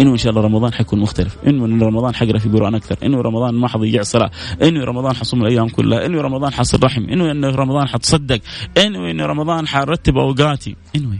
إنه 0.00 0.10
إن 0.12 0.16
شاء 0.16 0.30
الله 0.30 0.42
رمضان 0.42 0.72
حيكون 0.72 1.00
مختلف. 1.00 1.36
إنه 1.46 1.64
إن 1.64 1.82
رمضان 1.82 2.14
حقرا 2.14 2.38
في 2.38 2.48
قران 2.48 2.74
أكثر. 2.74 2.96
إنه 3.02 3.20
رمضان 3.20 3.54
ما 3.54 3.68
حضيع 3.68 4.02
صلاة. 4.02 4.30
إنه 4.62 4.84
رمضان 4.84 5.16
حصوم 5.16 5.42
الأيام 5.42 5.68
كلها. 5.68 6.06
إنه 6.06 6.20
رمضان 6.20 6.52
حصل 6.52 6.82
رحم. 6.84 7.02
إنه 7.02 7.30
انه 7.30 7.48
رمضان 7.48 7.88
حتصدق. 7.88 8.40
إنه 8.78 9.10
انه 9.10 9.26
رمضان 9.26 9.66
حرتب 9.66 10.18
أوقاتي. 10.18 10.76
إنه 10.96 11.18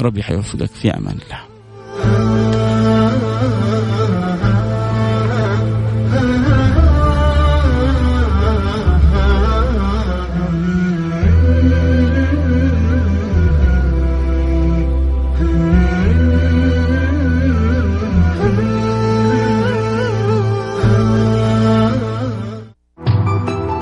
ربي 0.00 0.22
حيوفقك 0.22 0.70
في 0.70 0.96
أمان 0.96 1.18
الله. 1.24 2.67